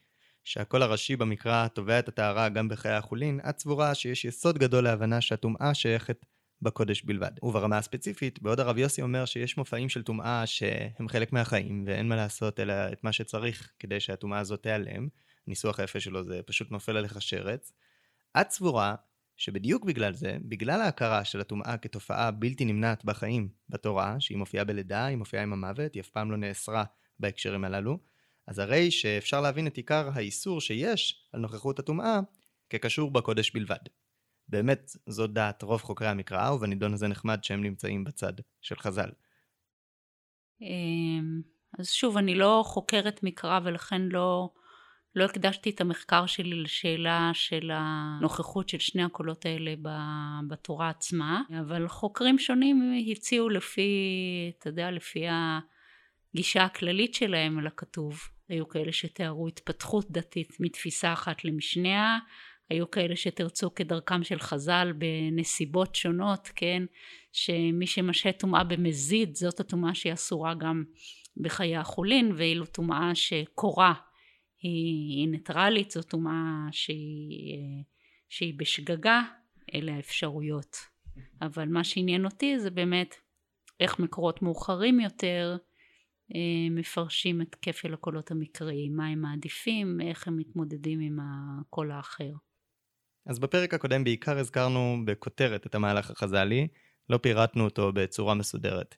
שהקול 0.44 0.82
הראשי 0.82 1.16
במקרא 1.16 1.68
תובע 1.68 1.98
את 1.98 2.08
הטהרה 2.08 2.48
גם 2.48 2.68
בחיי 2.68 2.92
החולין, 2.92 3.40
את 3.48 3.58
סבורה 3.58 3.94
שיש 3.94 4.24
יסוד 4.24 4.58
גדול 4.58 4.84
להבנה 4.84 5.20
שהטומאה 5.20 5.74
שייכת 5.74 6.26
בקודש 6.62 7.02
בלבד. 7.02 7.30
וברמה 7.42 7.78
הספציפית, 7.78 8.42
בעוד 8.42 8.60
הרב 8.60 8.78
יוסי 8.78 9.02
אומר 9.02 9.24
שיש 9.24 9.56
מופעים 9.56 9.88
של 9.88 10.02
טומאה 10.02 10.46
שהם 10.46 11.08
חלק 11.08 11.32
מהחיים, 11.32 11.84
ואין 11.86 12.08
מה 12.08 12.16
לעשות 12.16 12.60
אלא 12.60 12.74
את 12.92 13.04
מה 13.04 13.12
שצריך 13.12 13.72
כדי 13.78 14.00
שהטומאה 14.00 14.38
הזאת 14.38 14.62
תיעלם, 14.62 15.08
הניסוח 15.46 15.80
היפה 15.80 16.00
שלו 16.00 16.24
זה 16.24 16.40
פשוט 16.46 16.70
נופל 16.70 16.96
עליך 16.96 17.22
שרץ. 17.22 17.72
את 18.40 18.50
סבורה 18.50 18.94
שבדיוק 19.36 19.84
בגלל 19.84 20.12
זה, 20.12 20.36
בגלל 20.42 20.80
ההכרה 20.80 21.24
של 21.24 21.40
הטומאה 21.40 21.76
כתופעה 21.76 22.30
בלתי 22.30 22.64
נמנעת 22.64 23.04
בחיים 23.04 23.48
בתורה, 23.68 24.16
שהיא 24.20 24.38
מופיעה 24.38 24.64
בלידה, 24.64 25.04
היא 25.04 25.16
מופיעה 25.16 25.42
עם 25.42 25.52
המוות, 25.52 25.94
היא 25.94 26.00
אף 26.00 26.08
פעם 26.08 26.30
לא 26.30 26.36
נאסרה 26.36 26.84
בהקשרים 27.20 27.64
הללו, 27.64 27.98
אז 28.46 28.58
הרי 28.58 28.90
שאפשר 28.90 29.40
להבין 29.40 29.66
את 29.66 29.76
עיקר 29.76 30.10
האיסור 30.14 30.60
שיש 30.60 31.28
על 31.32 31.40
נוכחות 31.40 31.78
הטומאה 31.78 32.20
כקשור 32.70 33.10
בקודש 33.10 33.50
בלבד. 33.50 33.78
באמת, 34.52 34.90
זאת 35.08 35.32
דעת 35.32 35.62
רוב 35.62 35.82
חוקרי 35.82 36.08
המקרא, 36.08 36.50
ובנידון 36.50 36.92
הזה 36.92 37.08
נחמד 37.08 37.44
שהם 37.44 37.62
נמצאים 37.62 38.04
בצד 38.04 38.32
של 38.60 38.76
חז"ל. 38.76 39.10
אמ, 40.60 41.40
אז 41.78 41.90
שוב, 41.90 42.16
אני 42.16 42.34
לא 42.34 42.62
חוקרת 42.66 43.22
מקרא 43.22 43.60
ולכן 43.64 44.02
לא 44.02 44.50
לא 45.14 45.24
הקדשתי 45.24 45.70
את 45.70 45.80
המחקר 45.80 46.26
שלי 46.26 46.62
לשאלה 46.62 47.30
של 47.34 47.70
הנוכחות 47.74 48.68
של 48.68 48.78
שני 48.78 49.02
הקולות 49.02 49.46
האלה 49.46 49.74
בתורה 50.48 50.88
עצמה, 50.88 51.42
אבל 51.60 51.88
חוקרים 51.88 52.38
שונים 52.38 52.92
הציעו 53.10 53.48
לפי, 53.48 53.90
אתה 54.58 54.68
יודע, 54.68 54.90
לפי 54.90 55.24
הגישה 56.34 56.64
הכללית 56.64 57.14
שלהם 57.14 57.60
לכתוב. 57.60 58.20
היו 58.48 58.68
כאלה 58.68 58.92
שתיארו 58.92 59.48
התפתחות 59.48 60.10
דתית 60.10 60.56
מתפיסה 60.60 61.12
אחת 61.12 61.44
למשניה, 61.44 62.18
היו 62.72 62.90
כאלה 62.90 63.16
שתרצו 63.16 63.74
כדרכם 63.74 64.24
של 64.24 64.38
חז"ל 64.38 64.92
בנסיבות 64.98 65.94
שונות, 65.94 66.50
כן, 66.54 66.82
שמי 67.32 67.86
שמשהה 67.86 68.32
טומאה 68.32 68.64
במזיד 68.64 69.34
זאת 69.34 69.60
הטומאה 69.60 69.94
שהיא 69.94 70.12
אסורה 70.12 70.54
גם 70.54 70.84
בחיי 71.36 71.76
החולין, 71.76 72.32
ואילו 72.36 72.66
טומאה 72.66 73.14
שקורה 73.14 73.94
היא, 74.62 75.18
היא 75.18 75.28
ניטרלית, 75.28 75.90
זו 75.90 76.02
טומאה 76.02 76.68
שהיא, 76.70 77.84
שהיא 78.28 78.54
בשגגה, 78.56 79.22
אלה 79.74 79.94
האפשרויות. 79.96 80.76
אבל 81.42 81.68
מה 81.68 81.84
שעניין 81.84 82.24
אותי 82.24 82.58
זה 82.58 82.70
באמת 82.70 83.14
איך 83.80 83.98
מקורות 83.98 84.42
מאוחרים 84.42 85.00
יותר 85.00 85.56
אה, 86.34 86.70
מפרשים 86.70 87.42
את 87.42 87.56
כפל 87.62 87.94
הקולות 87.94 88.30
המקראיים, 88.30 88.96
מה 88.96 89.06
הם 89.06 89.20
מעדיפים, 89.20 90.00
איך 90.00 90.28
הם 90.28 90.36
מתמודדים 90.36 91.00
עם 91.00 91.18
הקול 91.22 91.90
האחר. 91.90 92.32
אז 93.26 93.38
בפרק 93.38 93.74
הקודם 93.74 94.04
בעיקר 94.04 94.38
הזכרנו 94.38 94.98
בכותרת 95.04 95.66
את 95.66 95.74
המהלך 95.74 96.10
החז"לי, 96.10 96.68
לא 97.10 97.18
פירטנו 97.18 97.64
אותו 97.64 97.92
בצורה 97.94 98.34
מסודרת. 98.34 98.94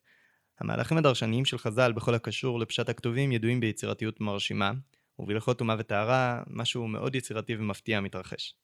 המהלכים 0.61 0.99
הדרשניים 0.99 1.45
של 1.45 1.59
חז"ל 1.59 1.93
בכל 1.93 2.15
הקשור 2.15 2.61
לפשט 2.61 2.89
הכתובים 2.89 3.33
ידועים 3.33 3.61
ביצירתיות 3.61 4.21
מרשימה, 4.21 4.73
ובהלכות 5.19 5.59
טומאה 5.59 5.77
וטהרה 5.79 6.43
משהו 6.47 6.89
מאוד 6.89 7.15
יצירתי 7.15 7.57
ומפתיע 7.57 8.01
מתרחש. 8.01 8.55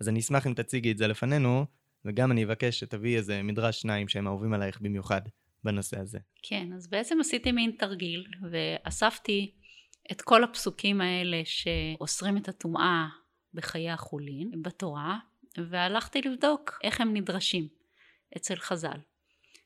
אז 0.00 0.08
אני 0.08 0.20
אשמח 0.20 0.46
אם 0.46 0.54
תציגי 0.54 0.92
את 0.92 0.98
זה 0.98 1.06
לפנינו, 1.06 1.66
וגם 2.04 2.32
אני 2.32 2.44
אבקש 2.44 2.80
שתביאי 2.80 3.16
איזה 3.16 3.42
מדרש 3.42 3.80
שניים 3.80 4.08
שהם 4.08 4.26
אהובים 4.26 4.52
עלייך 4.52 4.80
במיוחד 4.80 5.20
בנושא 5.64 6.00
הזה. 6.00 6.18
כן, 6.42 6.68
אז 6.76 6.86
בעצם 6.86 7.20
עשיתי 7.20 7.52
מין 7.52 7.70
תרגיל, 7.78 8.24
ואספתי 8.50 9.54
את 10.12 10.22
כל 10.22 10.44
הפסוקים 10.44 11.00
האלה 11.00 11.42
שאוסרים 11.44 12.36
את 12.36 12.48
הטומאה 12.48 13.06
בחיי 13.54 13.90
החולין 13.90 14.62
בתורה, 14.62 15.18
והלכתי 15.56 16.22
לבדוק 16.22 16.78
איך 16.82 17.00
הם 17.00 17.16
נדרשים 17.16 17.68
אצל 18.36 18.56
חז"ל. 18.56 18.98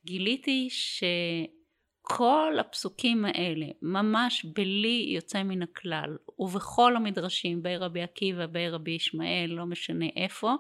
גיליתי 0.05 0.69
שכל 0.71 2.57
הפסוקים 2.61 3.25
האלה, 3.25 3.67
ממש 3.83 4.45
בלי 4.45 5.07
יוצא 5.09 5.43
מן 5.43 5.63
הכלל, 5.63 6.17
ובכל 6.39 6.97
המדרשים, 6.97 7.63
בי 7.63 7.77
רבי 7.77 8.03
עקיבא, 8.03 8.47
בי 8.47 8.69
רבי 8.69 8.91
ישמעאל, 8.91 9.51
לא 9.51 9.67
משנה 9.67 10.07
איפה, 10.17 10.55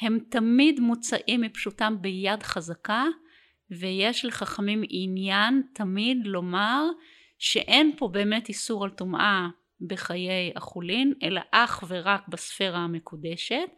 הם 0.00 0.18
תמיד 0.30 0.80
מוצאים 0.80 1.40
מפשוטם 1.40 1.96
ביד 2.00 2.42
חזקה, 2.42 3.04
ויש 3.70 4.24
לחכמים 4.24 4.82
עניין 4.88 5.62
תמיד 5.74 6.18
לומר 6.24 6.84
שאין 7.38 7.92
פה 7.98 8.08
באמת 8.08 8.48
איסור 8.48 8.84
על 8.84 8.90
טומאה 8.90 9.48
בחיי 9.86 10.52
החולין, 10.56 11.14
אלא 11.22 11.40
אך 11.50 11.84
ורק 11.88 12.28
בספירה 12.28 12.78
המקודשת, 12.78 13.68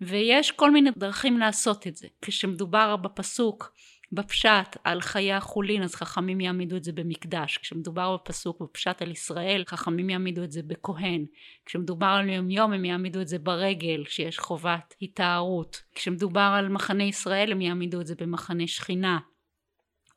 ויש 0.00 0.50
כל 0.50 0.70
מיני 0.70 0.90
דרכים 0.96 1.38
לעשות 1.38 1.86
את 1.86 1.96
זה. 1.96 2.08
כשמדובר 2.22 2.96
בפסוק 2.96 3.72
בפשט 4.12 4.76
על 4.84 5.00
חיי 5.00 5.32
החולין 5.32 5.82
אז 5.82 5.94
חכמים 5.94 6.40
יעמידו 6.40 6.76
את 6.76 6.84
זה 6.84 6.92
במקדש, 6.92 7.58
כשמדובר 7.58 8.16
בפסוק 8.16 8.62
בפשט 8.62 9.02
על 9.02 9.10
ישראל 9.10 9.64
חכמים 9.66 10.10
יעמידו 10.10 10.44
את 10.44 10.52
זה 10.52 10.62
בכהן, 10.62 11.26
כשמדובר 11.66 12.06
על 12.06 12.28
יום 12.28 12.50
יום 12.50 12.72
הם 12.72 12.84
יעמידו 12.84 13.20
את 13.20 13.28
זה 13.28 13.38
ברגל 13.38 14.04
שיש 14.08 14.38
חובת 14.38 14.94
היטהרות, 15.00 15.82
כשמדובר 15.94 16.54
על 16.56 16.68
מחנה 16.68 17.04
ישראל 17.04 17.52
הם 17.52 17.60
יעמידו 17.60 18.00
את 18.00 18.06
זה 18.06 18.14
במחנה 18.14 18.66
שכינה, 18.66 19.18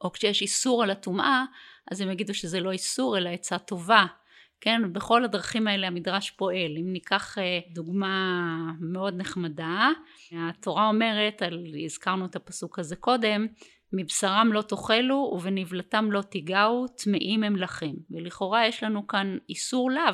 או 0.02 0.12
כשיש 0.12 0.42
איסור 0.42 0.84
על 0.84 0.90
הטומאה 0.90 1.44
אז 1.92 2.02
הם 2.02 2.12
יגידו 2.12 2.34
שזה 2.34 2.60
לא 2.60 2.72
איסור 2.72 3.18
אלא 3.18 3.30
עצה 3.30 3.58
טובה 3.58 4.06
כן, 4.62 4.94
בכל 4.94 5.24
הדרכים 5.24 5.68
האלה 5.68 5.88
המדרש 5.88 6.32
פועל. 6.32 6.78
אם 6.78 6.94
ניקח 6.94 7.38
אה, 7.38 7.60
דוגמה 7.74 8.56
מאוד 8.80 9.14
נחמדה, 9.18 9.90
התורה 10.32 10.88
אומרת, 10.88 11.42
על, 11.42 11.66
הזכרנו 11.86 12.26
את 12.26 12.36
הפסוק 12.36 12.80
הזה 12.80 12.96
קודם, 12.96 13.48
מבשרם 13.94 14.50
לא 14.54 14.62
תאכלו 14.62 15.32
ובנבלתם 15.36 16.12
לא 16.12 16.22
תיגעו, 16.22 16.86
טמאים 16.88 17.44
הם 17.44 17.56
לכם. 17.56 17.94
ולכאורה 18.12 18.68
יש 18.68 18.84
לנו 18.84 19.08
כאן 19.08 19.38
איסור 19.50 19.92
לאו 19.92 20.14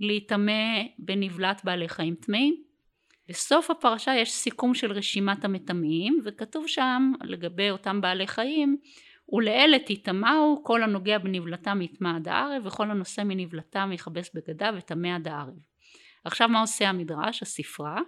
להיטמא 0.00 0.82
בנבלת 0.98 1.60
בעלי 1.64 1.88
חיים 1.88 2.14
טמאים. 2.14 2.62
בסוף 3.28 3.70
הפרשה 3.70 4.14
יש 4.14 4.32
סיכום 4.32 4.74
של 4.74 4.92
רשימת 4.92 5.44
המטמאים, 5.44 6.22
וכתוב 6.24 6.66
שם 6.66 7.12
לגבי 7.24 7.70
אותם 7.70 8.00
בעלי 8.00 8.26
חיים 8.26 8.78
ולאלה 9.32 9.78
תטמאו 9.78 10.64
כל 10.64 10.82
הנוגע 10.82 11.18
בנבלתם 11.18 11.82
יטמא 11.82 12.16
עד 12.16 12.28
הערב 12.28 12.66
וכל 12.66 12.90
הנושא 12.90 13.22
מנבלתם 13.24 13.90
יכבס 13.92 14.30
בגדיו 14.34 14.74
וטמא 14.76 15.08
עד 15.08 15.28
הערב. 15.28 15.54
עכשיו 16.24 16.48
מה 16.48 16.60
עושה 16.60 16.88
המדרש, 16.88 17.42
הספרה? 17.42 18.00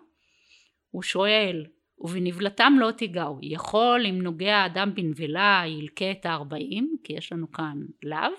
הוא 0.91 1.03
שואל 1.03 1.67
ובנבלתם 1.99 2.73
לא 2.79 2.91
תיגעו 2.91 3.39
יכול 3.43 4.07
אם 4.09 4.23
נוגע 4.23 4.67
אדם 4.67 4.95
בנבלה 4.95 5.63
ילקה 5.67 6.11
את 6.11 6.27
הארבעים 6.27 6.97
כי 7.05 7.13
יש 7.13 7.33
לנו 7.33 7.53
כאן 7.53 7.77
לאו 8.03 8.33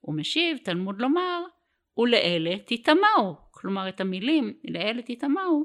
הוא 0.00 0.14
משיב 0.14 0.56
תלמוד 0.64 1.00
לומר 1.00 1.42
ולאלה 1.98 2.58
תטמאו 2.66 3.34
כלומר 3.50 3.88
את 3.88 4.00
המילים 4.00 4.54
לאלה 4.64 5.02
תטמאו 5.02 5.64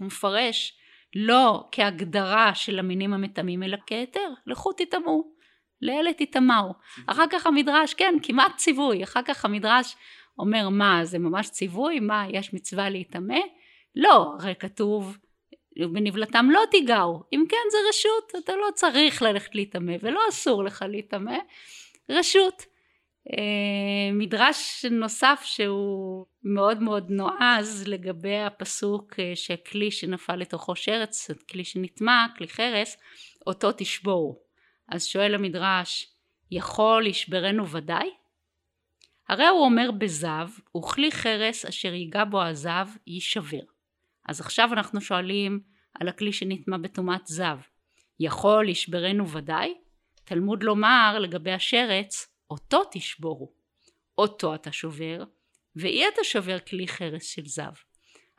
הוא 0.00 0.06
מפרש 0.06 0.79
לא 1.16 1.68
כהגדרה 1.72 2.54
של 2.54 2.78
המינים 2.78 3.12
המטמאים 3.12 3.62
אלא 3.62 3.76
כהיתר. 3.86 4.28
לכו 4.46 4.72
תטמאו. 4.72 5.40
לאלה 5.82 6.12
תטמאו. 6.12 6.72
אחר 7.06 7.24
כך 7.30 7.46
המדרש 7.46 7.94
כן 7.94 8.14
כמעט 8.22 8.56
ציווי. 8.56 9.04
אחר 9.04 9.20
כך 9.22 9.44
המדרש 9.44 9.96
אומר 10.38 10.68
מה 10.68 11.04
זה 11.04 11.18
ממש 11.18 11.50
ציווי? 11.50 12.00
מה 12.00 12.24
יש 12.30 12.54
מצווה 12.54 12.90
להיטמא? 12.90 13.38
לא 13.96 14.34
הרי 14.40 14.54
כתוב 14.58 15.18
בנבלתם 15.92 16.48
לא 16.50 16.60
תיגעו. 16.70 17.22
אם 17.32 17.44
כן 17.48 17.56
זה 17.70 17.78
רשות. 17.88 18.44
אתה 18.44 18.52
לא 18.56 18.66
צריך 18.74 19.22
ללכת 19.22 19.54
להיטמא 19.54 19.92
ולא 20.02 20.20
אסור 20.28 20.64
לך 20.64 20.84
להיטמא. 20.88 21.36
רשות 22.10 22.66
מדרש 24.12 24.84
נוסף 24.90 25.42
שהוא 25.44 26.26
מאוד 26.44 26.82
מאוד 26.82 27.10
נועז 27.10 27.84
לגבי 27.86 28.38
הפסוק 28.38 29.14
אה, 29.18 29.32
שכלי 29.34 29.90
שנפל 29.90 30.36
לתוכו 30.36 30.76
שרץ, 30.76 31.30
כלי 31.50 31.64
שנטמע, 31.64 32.26
כלי 32.36 32.48
חרס, 32.48 32.96
אותו 33.46 33.72
תשבור. 33.76 34.42
אז 34.88 35.06
שואל 35.06 35.34
המדרש, 35.34 36.06
יכול 36.50 37.06
ישברנו 37.06 37.68
ודאי? 37.68 38.10
הרי 39.28 39.46
הוא 39.46 39.64
אומר 39.64 39.90
בזב, 39.90 40.48
וכלי 40.76 41.12
חרס 41.12 41.64
אשר 41.64 41.94
ייגע 41.94 42.24
בו 42.24 42.42
הזב 42.42 42.88
יישבר. 43.06 43.62
אז 44.28 44.40
עכשיו 44.40 44.72
אנחנו 44.72 45.00
שואלים 45.00 45.60
על 45.94 46.08
הכלי 46.08 46.32
שנטמע 46.32 46.76
בטומאת 46.76 47.26
זב, 47.26 47.58
יכול 48.20 48.68
ישברנו 48.68 49.28
ודאי? 49.28 49.74
תלמוד 50.24 50.62
לומר 50.62 51.18
לגבי 51.20 51.52
השרץ, 51.52 52.29
אותו 52.50 52.82
תשבורו, 52.90 53.52
אותו 54.18 54.54
אתה 54.54 54.72
שובר, 54.72 55.24
ואי 55.76 56.08
אתה 56.08 56.24
שובר 56.24 56.58
כלי 56.58 56.88
חרס 56.88 57.24
של 57.24 57.46
זב. 57.46 57.72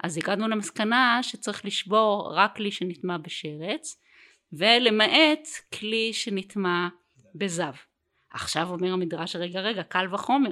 אז 0.03 0.17
הגענו 0.17 0.47
למסקנה 0.47 1.19
שצריך 1.21 1.65
לשבור 1.65 2.33
רק 2.35 2.55
כלי 2.55 2.71
שנטמע 2.71 3.17
בשרץ, 3.17 4.01
ולמעט 4.53 5.47
כלי 5.79 6.13
שנטמע 6.13 6.87
בזב. 7.35 7.73
עכשיו 8.29 8.69
אומר 8.69 8.93
המדרש 8.93 9.35
רגע 9.35 9.59
רגע 9.59 9.83
קל 9.83 10.13
וחומר 10.13 10.51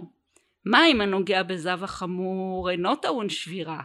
מה 0.66 0.88
אם 0.88 1.02
הנוגע 1.02 1.44
בזב 1.44 1.84
החמור 1.84 2.70
אינו 2.70 2.96
טעון 2.96 3.30
שבירה 3.30 3.82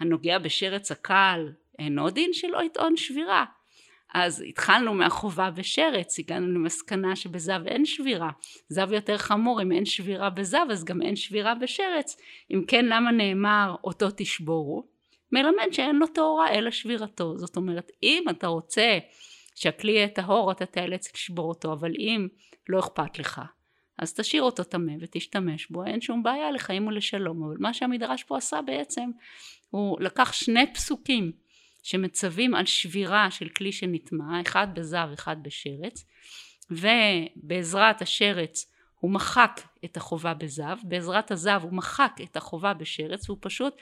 הנוגע 0.00 0.38
בשרץ 0.38 0.92
הקל 0.92 1.52
אינו 1.78 2.10
דין 2.10 2.32
שלא 2.32 2.62
יטעון 2.62 2.96
שבירה 2.96 3.44
אז 4.14 4.44
התחלנו 4.48 4.94
מהחובה 4.94 5.50
בשרץ, 5.50 6.18
הגענו 6.18 6.46
למסקנה 6.46 7.16
שבזב 7.16 7.60
אין 7.66 7.84
שבירה. 7.84 8.30
זב 8.68 8.92
יותר 8.92 9.18
חמור, 9.18 9.62
אם 9.62 9.72
אין 9.72 9.84
שבירה 9.84 10.30
בזב 10.30 10.66
אז 10.70 10.84
גם 10.84 11.02
אין 11.02 11.16
שבירה 11.16 11.54
בשרץ. 11.54 12.16
אם 12.50 12.62
כן 12.68 12.84
למה 12.84 13.10
נאמר 13.10 13.74
אותו 13.84 14.06
תשבורו? 14.16 14.86
מלמד 15.32 15.72
שאין 15.72 15.96
לו 15.96 16.06
טהורה 16.06 16.50
אלא 16.50 16.70
שבירתו. 16.70 17.38
זאת 17.38 17.56
אומרת 17.56 17.90
אם 18.02 18.24
אתה 18.30 18.46
רוצה 18.46 18.98
שהכלי 19.54 19.92
יהיה 19.92 20.08
טהור 20.08 20.52
אתה 20.52 20.66
תיאלץ 20.66 21.14
לשבור 21.14 21.48
אותו, 21.48 21.72
אבל 21.72 21.92
אם 21.98 22.28
לא 22.68 22.78
אכפת 22.78 23.18
לך 23.18 23.40
אז 23.98 24.14
תשאיר 24.14 24.42
אותו 24.42 24.64
טמא 24.64 24.92
ותשתמש 25.00 25.66
בו, 25.70 25.84
אין 25.84 26.00
שום 26.00 26.22
בעיה 26.22 26.50
לחיים 26.50 26.86
ולשלום. 26.86 27.44
אבל 27.44 27.56
מה 27.58 27.74
שהמדרש 27.74 28.24
פה 28.24 28.36
עשה 28.36 28.62
בעצם 28.62 29.10
הוא 29.70 30.00
לקח 30.00 30.32
שני 30.32 30.72
פסוקים 30.74 31.32
שמצווים 31.86 32.54
על 32.54 32.66
שבירה 32.66 33.30
של 33.30 33.48
כלי 33.48 33.72
שנטמע, 33.72 34.40
אחד 34.40 34.66
בזב 34.74 35.08
אחד 35.14 35.36
בשרץ, 35.42 36.06
ובעזרת 36.70 38.02
השרץ 38.02 38.72
הוא 39.00 39.10
מחק 39.10 39.60
את 39.84 39.96
החובה 39.96 40.34
בזב, 40.34 40.76
בעזרת 40.82 41.30
הזב 41.30 41.60
הוא 41.62 41.72
מחק 41.72 42.12
את 42.22 42.36
החובה 42.36 42.74
בשרץ, 42.74 43.28
והוא 43.30 43.38
פשוט 43.40 43.74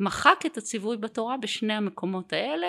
מחק 0.00 0.44
את 0.46 0.56
הציווי 0.56 0.96
בתורה 0.96 1.36
בשני 1.36 1.72
המקומות 1.72 2.32
האלה, 2.32 2.66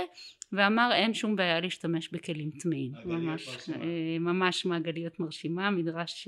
ואמר 0.52 0.90
אין 0.94 1.14
שום 1.14 1.36
בעיה 1.36 1.60
להשתמש 1.60 2.10
בכלים 2.12 2.52
טמאים. 2.60 2.92
ממש, 3.06 3.70
אה, 3.70 4.20
ממש 4.20 4.66
מעגליות 4.66 5.20
מרשימה, 5.20 5.72
מדרש 5.72 6.28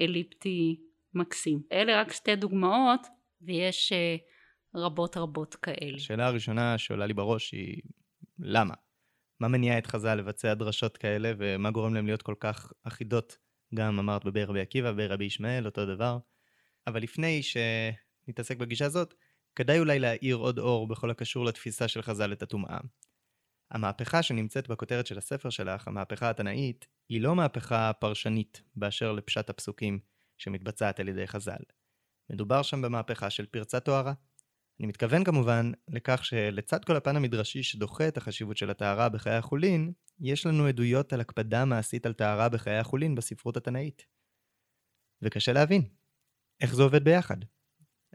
אליפטי 0.00 0.76
מקסים. 1.14 1.62
אלה 1.72 2.00
רק 2.00 2.12
שתי 2.12 2.36
דוגמאות, 2.36 3.06
ויש 3.42 3.92
אה, 3.92 4.16
רבות 4.74 5.16
רבות 5.16 5.54
כאלה. 5.54 5.96
השאלה 5.96 6.26
הראשונה 6.26 6.78
שעולה 6.78 7.06
לי 7.06 7.14
בראש 7.14 7.52
היא, 7.52 7.82
למה? 8.38 8.74
מה 9.40 9.48
מניע 9.48 9.78
את 9.78 9.86
חז"ל 9.86 10.14
לבצע 10.14 10.54
דרשות 10.54 10.96
כאלה, 10.96 11.32
ומה 11.38 11.70
גורם 11.70 11.94
להם 11.94 12.06
להיות 12.06 12.22
כל 12.22 12.34
כך 12.40 12.72
אחידות? 12.84 13.38
גם 13.74 13.98
אמרת 13.98 14.24
בבי 14.24 14.44
רבי 14.44 14.60
עקיבא, 14.60 14.92
בבי 14.92 15.06
רבי 15.06 15.24
ישמעאל, 15.24 15.66
אותו 15.66 15.86
דבר. 15.86 16.18
אבל 16.86 17.02
לפני 17.02 17.40
שנתעסק 17.42 18.56
בגישה 18.56 18.86
הזאת, 18.86 19.14
כדאי 19.56 19.78
אולי 19.78 19.98
להאיר 19.98 20.36
עוד 20.36 20.58
אור 20.58 20.88
בכל 20.88 21.10
הקשור 21.10 21.44
לתפיסה 21.44 21.88
של 21.88 22.02
חז"ל 22.02 22.32
את 22.32 22.42
הטומאה. 22.42 22.78
המהפכה 23.70 24.22
שנמצאת 24.22 24.68
בכותרת 24.68 25.06
של 25.06 25.18
הספר 25.18 25.50
שלך, 25.50 25.88
המהפכה 25.88 26.30
התנאית, 26.30 26.86
היא 27.08 27.20
לא 27.20 27.34
מהפכה 27.36 27.92
פרשנית 27.92 28.62
באשר 28.76 29.12
לפשט 29.12 29.50
הפסוקים 29.50 29.98
שמתבצעת 30.38 31.00
על 31.00 31.08
ידי 31.08 31.26
חז"ל. 31.26 31.62
מדובר 32.30 32.62
שם 32.62 32.82
במהפכה 32.82 33.30
של 33.30 33.46
פרצת 33.46 33.84
טהרה. 33.84 34.12
אני 34.80 34.88
מתכוון 34.88 35.24
כמובן 35.24 35.72
לכך 35.88 36.24
שלצד 36.24 36.84
כל 36.84 36.96
הפן 36.96 37.16
המדרשי 37.16 37.62
שדוחה 37.62 38.08
את 38.08 38.16
החשיבות 38.16 38.56
של 38.56 38.70
הטהרה 38.70 39.08
בחיי 39.08 39.34
החולין, 39.34 39.92
יש 40.20 40.46
לנו 40.46 40.66
עדויות 40.66 41.12
על 41.12 41.20
הקפדה 41.20 41.64
מעשית 41.64 42.06
על 42.06 42.12
טהרה 42.12 42.48
בחיי 42.48 42.76
החולין 42.76 43.14
בספרות 43.14 43.56
התנאית. 43.56 44.06
וקשה 45.22 45.52
להבין, 45.52 45.88
איך 46.60 46.74
זה 46.74 46.82
עובד 46.82 47.04
ביחד? 47.04 47.36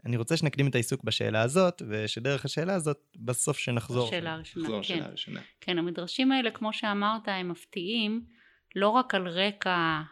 אני 0.06 0.16
רוצה 0.16 0.36
שנקדים 0.36 0.68
את 0.68 0.74
העיסוק 0.74 1.04
בשאלה 1.04 1.42
הזאת, 1.42 1.82
ושדרך 1.88 2.44
השאלה 2.44 2.74
הזאת, 2.74 2.98
בסוף 3.16 3.58
שנחזור. 3.58 4.08
השאלה 4.08 4.32
הראשונה, 4.32 4.68
כן. 4.68 4.78
השאלה 4.80 5.06
הראשונה. 5.06 5.40
כן, 5.60 5.78
המדרשים 5.78 6.32
האלה, 6.32 6.50
כמו 6.50 6.72
שאמרת, 6.72 7.28
הם 7.28 7.48
מפתיעים 7.48 8.26
לא 8.76 8.88
רק 8.88 9.14
על 9.14 9.28
רקע 9.28 10.02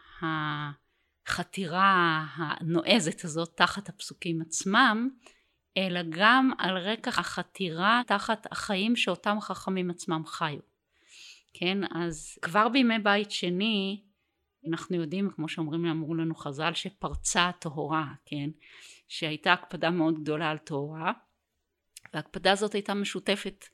החתירה 1.27 2.25
הנועזת 2.35 3.25
הזאת 3.25 3.53
תחת 3.57 3.89
הפסוקים 3.89 4.41
עצמם, 4.41 5.09
אלא 5.77 5.99
גם 6.09 6.51
על 6.57 6.77
רקע 6.77 7.09
החתירה 7.09 8.01
תחת 8.07 8.47
החיים 8.51 8.95
שאותם 8.95 9.37
חכמים 9.41 9.89
עצמם 9.89 10.23
חיו. 10.25 10.59
כן, 11.53 11.77
אז 11.91 12.37
כבר 12.41 12.69
בימי 12.69 12.99
בית 12.99 13.31
שני, 13.31 14.01
אנחנו 14.69 14.95
יודעים, 14.95 15.29
כמו 15.35 15.49
שאומרים, 15.49 15.85
אמרו 15.85 16.15
לנו 16.15 16.35
חז"ל, 16.35 16.73
שפרצה 16.73 17.49
הטהורה, 17.49 18.05
כן? 18.25 18.49
שהייתה 19.07 19.53
הקפדה 19.53 19.89
מאוד 19.89 20.19
גדולה 20.19 20.49
על 20.49 20.57
טהרה, 20.57 21.11
וההקפדה 22.13 22.51
הזאת 22.51 22.73
הייתה 22.73 22.93
משותפת 22.93 23.65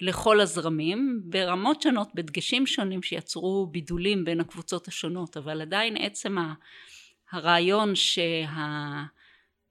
לכל 0.00 0.40
הזרמים, 0.40 1.20
ברמות 1.24 1.82
שונות, 1.82 2.14
בדגשים 2.14 2.66
שונים 2.66 3.02
שיצרו 3.02 3.66
בידולים 3.70 4.24
בין 4.24 4.40
הקבוצות 4.40 4.88
השונות, 4.88 5.36
אבל 5.36 5.60
עדיין 5.60 5.96
עצם 5.96 6.36
הרעיון 7.32 7.92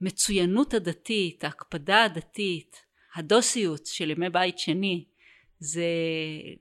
שהמצוינות 0.05 0.73
הדתית, 0.73 1.43
ההקפדה 1.43 2.03
הדתית, 2.03 2.85
הדוסיות 3.15 3.85
של 3.85 4.09
ימי 4.09 4.29
בית 4.29 4.59
שני, 4.59 5.05
זה 5.59 5.85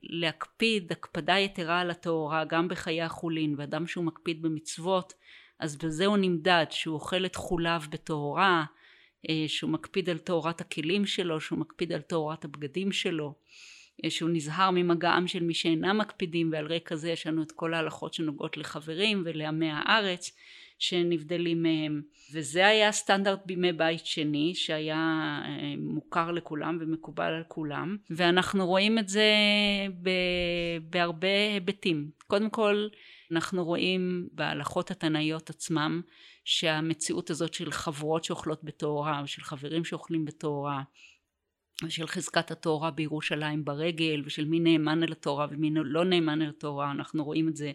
להקפיד 0.03 0.91
הקפדה 0.91 1.39
יתרה 1.39 1.79
על 1.79 1.91
הטהרה 1.91 2.45
גם 2.45 2.67
בחיי 2.67 3.01
החולין, 3.01 3.55
ואדם 3.57 3.87
שהוא 3.87 4.05
מקפיד 4.05 4.41
במצוות 4.41 5.13
אז 5.59 5.77
בזה 5.77 6.05
הוא 6.05 6.17
נמדד, 6.17 6.65
שהוא 6.69 6.95
אוכל 6.95 7.25
את 7.25 7.35
חוליו 7.35 7.81
בטהרה, 7.89 8.65
אה, 9.29 9.43
שהוא 9.47 9.71
מקפיד 9.71 10.09
על 10.09 10.17
טהרת 10.17 10.61
הכלים 10.61 11.05
שלו, 11.05 11.41
שהוא 11.41 11.59
מקפיד 11.59 11.93
על 11.93 12.01
טהרת 12.01 12.45
הבגדים 12.45 12.91
שלו, 12.91 13.33
אה, 14.03 14.09
שהוא 14.09 14.29
נזהר 14.29 14.71
ממגעם 14.71 15.27
של 15.27 15.43
מי 15.43 15.53
שאינם 15.53 15.97
מקפידים, 15.97 16.49
ועל 16.51 16.73
רקע 16.73 16.95
זה 16.95 17.11
יש 17.11 17.27
לנו 17.27 17.43
את 17.43 17.51
כל 17.51 17.73
ההלכות 17.73 18.13
שנוגעות 18.13 18.57
לחברים 18.57 19.23
ולעמי 19.25 19.69
הארץ 19.71 20.31
שנבדלים 20.79 21.63
מהם. 21.63 22.01
וזה 22.33 22.67
היה 22.67 22.89
הסטנדרט 22.89 23.39
בימי 23.45 23.73
בית 23.73 24.05
שני, 24.05 24.55
שהיה 24.55 25.39
אה, 25.45 25.73
מוכר 25.77 26.31
לכולם 26.31 26.77
ומקובל 26.81 27.33
על 27.33 27.43
כולם, 27.47 27.97
ואנחנו 28.09 28.65
רואים 28.67 28.99
את 28.99 29.09
זה 29.09 29.31
בהרבה 30.89 31.53
היבטים. 31.53 32.09
קודם 32.27 32.49
כל, 32.49 32.87
אנחנו 33.31 33.65
רואים 33.65 34.27
בהלכות 34.31 34.91
התנאיות 34.91 35.49
עצמם 35.49 36.01
שהמציאות 36.45 37.29
הזאת 37.29 37.53
של 37.53 37.71
חבורות 37.71 38.23
שאוכלות 38.23 38.63
בתאורה 38.63 39.21
ושל 39.23 39.41
חברים 39.41 39.85
שאוכלים 39.85 40.25
בתאורה 40.25 40.81
ושל 41.83 42.07
חזקת 42.07 42.51
התאורה 42.51 42.91
בירושלים 42.91 43.65
ברגל 43.65 44.23
ושל 44.25 44.45
מי 44.45 44.59
נאמן 44.59 45.03
אל 45.03 45.11
התאורה 45.11 45.47
ומי 45.49 45.69
לא 45.73 46.05
נאמן 46.05 46.41
אל 46.41 46.49
התאורה 46.49 46.91
אנחנו 46.91 47.23
רואים 47.23 47.49
את 47.49 47.55
זה 47.55 47.71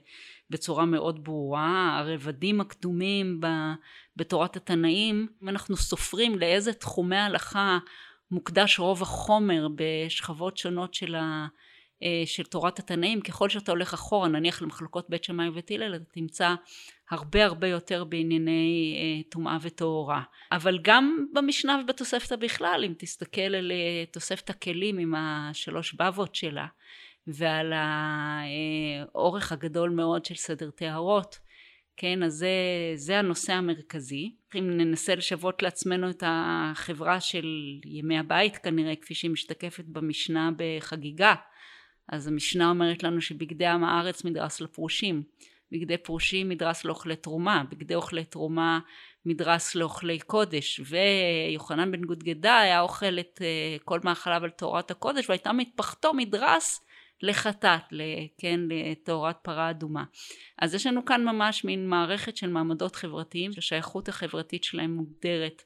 בצורה 0.50 0.84
מאוד 0.84 1.24
ברורה. 1.24 1.98
הרבדים 1.98 2.60
הקדומים 2.60 3.40
בתורת 4.16 4.56
התנאים 4.56 5.26
אם 5.42 5.48
אנחנו 5.48 5.76
סופרים 5.76 6.38
לאיזה 6.38 6.72
תחומי 6.72 7.16
הלכה 7.16 7.78
מוקדש 8.30 8.78
רוב 8.78 9.02
החומר 9.02 9.68
בשכבות 9.74 10.56
שונות 10.56 10.94
של 10.94 11.14
ה... 11.14 11.46
אה, 12.02 12.22
של 12.26 12.44
תורת 12.44 12.78
התנאים 12.78 13.20
ככל 13.20 13.48
שאתה 13.48 13.72
הולך 13.72 13.94
אחורה 13.94 14.28
נניח 14.28 14.62
למחלוקות 14.62 15.10
בית 15.10 15.24
שמאי 15.24 15.48
ובית 15.48 15.70
הלל 15.70 15.94
אתה 15.94 16.04
תמצא 16.04 16.54
הרבה 17.10 17.44
הרבה 17.44 17.68
יותר 17.68 18.04
בענייני 18.04 18.96
אה, 18.98 19.30
טומאה 19.30 19.58
וטהורה. 19.62 20.22
אבל 20.52 20.78
גם 20.82 21.26
במשנה 21.32 21.80
ובתוספתא 21.84 22.36
בכלל 22.36 22.84
אם 22.86 22.92
תסתכל 22.98 23.40
על 23.40 23.72
אה, 23.72 24.04
תוספת 24.10 24.50
הכלים 24.50 24.98
עם 24.98 25.14
השלוש 25.16 25.94
בבות 25.94 26.34
שלה 26.34 26.66
ועל 27.26 27.72
האורך 29.12 29.52
הגדול 29.52 29.90
מאוד 29.90 30.24
של 30.24 30.34
סדר 30.34 30.70
טהרות 30.70 31.38
כן 32.00 32.22
אז 32.22 32.32
זה, 32.32 32.48
זה 32.94 33.18
הנושא 33.18 33.52
המרכזי. 33.52 34.34
אם 34.58 34.70
ננסה 34.70 35.14
לשוות 35.14 35.62
לעצמנו 35.62 36.10
את 36.10 36.22
החברה 36.26 37.20
של 37.20 37.46
ימי 37.84 38.18
הבית 38.18 38.56
כנראה 38.56 38.96
כפי 38.96 39.14
שהיא 39.14 39.30
משתקפת 39.30 39.84
במשנה 39.84 40.50
בחגיגה 40.56 41.34
אז 42.10 42.26
המשנה 42.26 42.70
אומרת 42.70 43.02
לנו 43.02 43.20
שבגדי 43.20 43.66
עם 43.66 43.84
הארץ 43.84 44.24
מדרס 44.24 44.60
לפרושים, 44.60 45.22
בגדי 45.72 45.98
פרושים 45.98 46.48
מדרס 46.48 46.84
לאוכלי 46.84 47.16
תרומה, 47.16 47.64
בגדי 47.70 47.94
אוכלי 47.94 48.24
תרומה 48.24 48.80
מדרס 49.26 49.74
לאוכלי 49.74 50.18
קודש, 50.18 50.80
ויוחנן 50.88 51.92
בן 51.92 52.04
גודגדה 52.04 52.58
היה 52.58 52.80
אוכל 52.80 53.18
את 53.18 53.42
אה, 53.42 53.76
כל 53.84 54.00
מאכליו 54.04 54.44
על 54.44 54.50
תורת 54.50 54.90
הקודש 54.90 55.28
והייתה 55.28 55.52
מטפחתו 55.52 56.14
מדרס 56.14 56.80
לחטאת, 57.22 57.82
כן, 58.38 58.60
לתאורת 58.68 59.36
פרה 59.42 59.70
אדומה. 59.70 60.04
אז 60.58 60.74
יש 60.74 60.86
לנו 60.86 61.04
כאן 61.04 61.24
ממש 61.24 61.64
מין 61.64 61.88
מערכת 61.88 62.36
של 62.36 62.50
מעמדות 62.50 62.96
חברתיים 62.96 63.52
שהשייכות 63.52 64.08
החברתית 64.08 64.64
שלהם 64.64 64.94
מוגדרת 64.94 65.62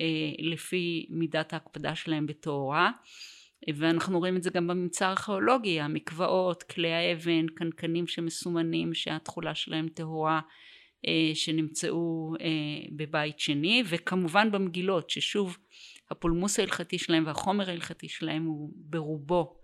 אה, 0.00 0.06
לפי 0.38 1.06
מידת 1.10 1.52
ההקפדה 1.52 1.94
שלהם 1.94 2.26
בתאורה. 2.26 2.90
ואנחנו 3.76 4.18
רואים 4.18 4.36
את 4.36 4.42
זה 4.42 4.50
גם 4.50 4.66
בממצא 4.66 5.06
הארכיאולוגי, 5.06 5.80
המקוואות, 5.80 6.62
כלי 6.62 6.92
האבן, 6.92 7.46
קנקנים 7.46 8.06
שמסומנים 8.06 8.94
שהתכולה 8.94 9.54
שלהם 9.54 9.88
טהורה 9.88 10.40
אה, 11.06 11.34
שנמצאו 11.34 12.34
אה, 12.40 12.46
בבית 12.96 13.40
שני 13.40 13.82
וכמובן 13.86 14.50
במגילות 14.52 15.10
ששוב 15.10 15.58
הפולמוס 16.10 16.58
ההלכתי 16.58 16.98
שלהם 16.98 17.26
והחומר 17.26 17.68
ההלכתי 17.68 18.08
שלהם 18.08 18.44
הוא 18.44 18.72
ברובו 18.74 19.56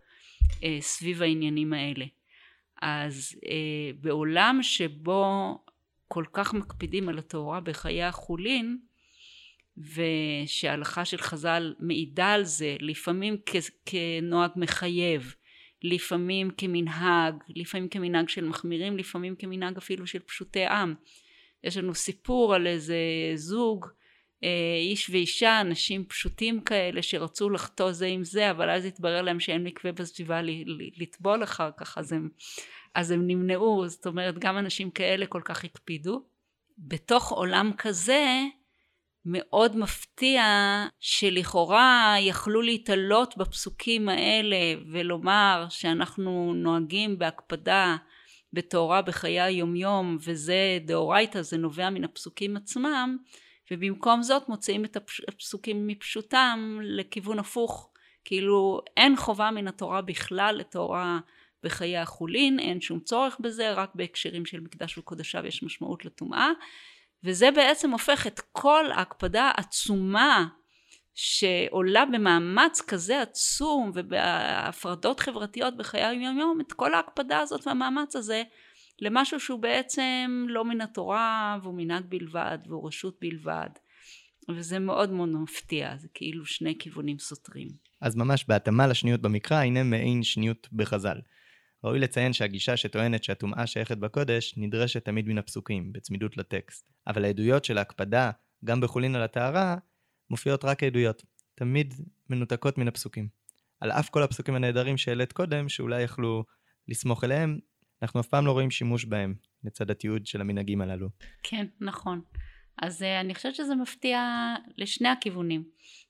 אה, 0.64 0.78
סביב 0.80 1.22
העניינים 1.22 1.72
האלה. 1.72 2.04
אז 2.82 3.40
בעולם 4.00 4.58
שבו 4.62 5.24
כל 6.08 6.24
כך 6.32 6.54
מקפידים 6.54 7.08
על 7.08 7.18
הטהורה 7.18 7.60
בחיי 7.60 8.02
החולין 8.02 8.78
ושההלכה 9.94 11.04
של 11.04 11.18
חז"ל 11.18 11.74
מעידה 11.78 12.32
על 12.32 12.44
זה 12.44 12.76
לפעמים 12.80 13.36
כנוהג 13.86 14.50
מחייב 14.56 15.34
לפעמים 15.82 16.50
כמנהג 16.50 17.34
לפעמים 17.48 17.88
כמנהג 17.88 18.28
של 18.28 18.44
מחמירים 18.44 18.96
לפעמים 18.96 19.36
כמנהג 19.36 19.76
אפילו 19.76 20.06
של 20.06 20.18
פשוטי 20.18 20.66
עם. 20.66 20.94
יש 21.64 21.76
לנו 21.76 21.94
סיפור 21.94 22.54
על 22.54 22.66
איזה 22.66 22.96
זוג 23.34 23.86
אה, 24.44 24.78
איש 24.80 25.10
ואישה 25.10 25.60
אנשים 25.60 26.04
פשוטים 26.04 26.60
כאלה 26.60 27.02
שרצו 27.02 27.50
לחטוא 27.50 27.92
זה 27.92 28.06
עם 28.06 28.24
זה 28.24 28.50
אבל 28.50 28.70
אז 28.70 28.84
התברר 28.84 29.22
להם 29.22 29.40
שאין 29.40 29.64
מקווה 29.64 29.92
בסביבה 29.92 30.40
לטבול 30.96 31.42
אחר 31.42 31.70
כך 31.76 31.98
אז 31.98 32.12
הם, 32.12 32.28
אז 32.94 33.10
הם 33.10 33.26
נמנעו. 33.26 33.88
זאת 33.88 34.06
אומרת 34.06 34.38
גם 34.38 34.58
אנשים 34.58 34.90
כאלה 34.90 35.26
כל 35.26 35.42
כך 35.44 35.64
הקפידו. 35.64 36.22
בתוך 36.78 37.32
עולם 37.32 37.72
כזה 37.78 38.42
מאוד 39.24 39.76
מפתיע 39.76 40.42
שלכאורה 41.00 42.14
יכלו 42.20 42.62
להתעלות 42.62 43.36
בפסוקים 43.36 44.08
האלה 44.08 44.56
ולומר 44.92 45.66
שאנחנו 45.70 46.52
נוהגים 46.54 47.18
בהקפדה 47.18 47.96
בתורה 48.52 49.02
בחיי 49.02 49.40
היומיום 49.40 50.18
וזה 50.20 50.78
דאורייתא 50.84 51.42
זה 51.42 51.56
נובע 51.56 51.90
מן 51.90 52.04
הפסוקים 52.04 52.56
עצמם 52.56 53.16
ובמקום 53.70 54.22
זאת 54.22 54.48
מוציאים 54.48 54.84
את 54.84 54.96
הפסוקים 55.28 55.86
מפשוטם 55.86 56.78
לכיוון 56.82 57.38
הפוך. 57.38 57.90
כאילו 58.24 58.80
אין 58.96 59.16
חובה 59.16 59.50
מן 59.50 59.68
התורה 59.68 60.02
בכלל 60.02 60.56
לתורה 60.58 61.18
בחיי 61.62 61.98
החולין 61.98 62.60
אין 62.60 62.80
שום 62.80 63.00
צורך 63.00 63.36
בזה 63.40 63.72
רק 63.72 63.90
בהקשרים 63.94 64.46
של 64.46 64.60
מקדש 64.60 64.98
וקודשיו 64.98 65.46
יש 65.46 65.62
משמעות 65.62 66.04
לטומאה 66.04 66.50
וזה 67.24 67.50
בעצם 67.50 67.90
הופך 67.90 68.26
את 68.26 68.40
כל 68.52 68.84
ההקפדה 68.92 69.50
העצומה 69.54 70.46
שעולה 71.14 72.04
במאמץ 72.06 72.80
כזה 72.80 73.22
עצום 73.22 73.90
ובהפרדות 73.94 75.20
חברתיות 75.20 75.76
בחיי 75.76 76.04
היום 76.04 76.38
יום 76.38 76.60
את 76.60 76.72
כל 76.72 76.94
ההקפדה 76.94 77.38
הזאת 77.38 77.66
והמאמץ 77.66 78.16
הזה 78.16 78.42
למשהו 79.00 79.40
שהוא 79.40 79.60
בעצם 79.60 80.46
לא 80.48 80.64
מן 80.64 80.80
התורה 80.80 81.58
והוא 81.62 81.74
מנהג 81.76 82.04
בלבד 82.08 82.58
והוא 82.68 82.88
רשות 82.88 83.16
בלבד 83.20 83.68
וזה 84.56 84.78
מאוד 84.78 85.10
מאוד 85.10 85.28
מפתיע 85.28 85.96
זה 85.96 86.08
כאילו 86.14 86.46
שני 86.46 86.78
כיוונים 86.78 87.18
סותרים. 87.18 87.68
אז 88.00 88.16
ממש 88.16 88.44
בהתאמה 88.48 88.86
לשניות 88.86 89.20
במקרא 89.20 89.56
הנה 89.56 89.82
מעין 89.82 90.22
שניות 90.22 90.68
בחז"ל. 90.72 91.18
ראוי 91.84 91.98
לציין 91.98 92.32
שהגישה 92.32 92.76
שטוענת 92.76 93.24
שהטומאה 93.24 93.66
שייכת 93.66 93.98
בקודש 93.98 94.54
נדרשת 94.56 95.04
תמיד 95.04 95.28
מן 95.28 95.38
הפסוקים, 95.38 95.92
בצמידות 95.92 96.36
לטקסט. 96.36 96.92
אבל 97.06 97.24
העדויות 97.24 97.64
של 97.64 97.78
ההקפדה, 97.78 98.30
גם 98.64 98.80
בחולין 98.80 99.14
על 99.14 99.22
הטהרה, 99.22 99.76
מופיעות 100.30 100.64
רק 100.64 100.80
כעדויות, 100.80 101.22
תמיד 101.54 101.94
מנותקות 102.30 102.78
מן 102.78 102.88
הפסוקים. 102.88 103.28
על 103.80 103.90
אף 103.90 104.10
כל 104.10 104.22
הפסוקים 104.22 104.54
הנהדרים 104.54 104.96
שהעלית 104.96 105.32
קודם, 105.32 105.68
שאולי 105.68 106.02
יכלו 106.02 106.44
לסמוך 106.88 107.24
אליהם, 107.24 107.58
אנחנו 108.02 108.20
אף 108.20 108.26
פעם 108.26 108.46
לא 108.46 108.52
רואים 108.52 108.70
שימוש 108.70 109.04
בהם, 109.04 109.34
לצד 109.64 109.90
התיעוד 109.90 110.26
של 110.26 110.40
המנהגים 110.40 110.80
הללו. 110.80 111.08
כן, 111.42 111.66
נכון. 111.80 112.20
אז 112.82 113.02
uh, 113.02 113.20
אני 113.20 113.34
חושבת 113.34 113.54
שזה 113.54 113.74
מפתיע 113.74 114.54
לשני 114.76 115.08
הכיוונים. 115.08 115.64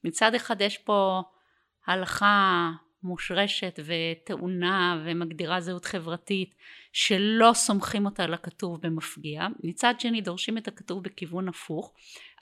מצד 0.04 0.34
אחד 0.34 0.60
יש 0.60 0.78
פה 0.78 1.22
הלכה 1.86 2.70
מושרשת 3.02 3.80
וטעונה 3.84 5.02
ומגדירה 5.04 5.60
זהות 5.60 5.84
חברתית 5.84 6.54
שלא 6.92 7.52
סומכים 7.54 8.06
אותה 8.06 8.24
על 8.24 8.34
הכתוב 8.34 8.80
במפגיע. 8.80 9.46
מצד 9.64 9.94
שני 9.98 10.20
דורשים 10.20 10.58
את 10.58 10.68
הכתוב 10.68 11.02
בכיוון 11.02 11.48
הפוך 11.48 11.94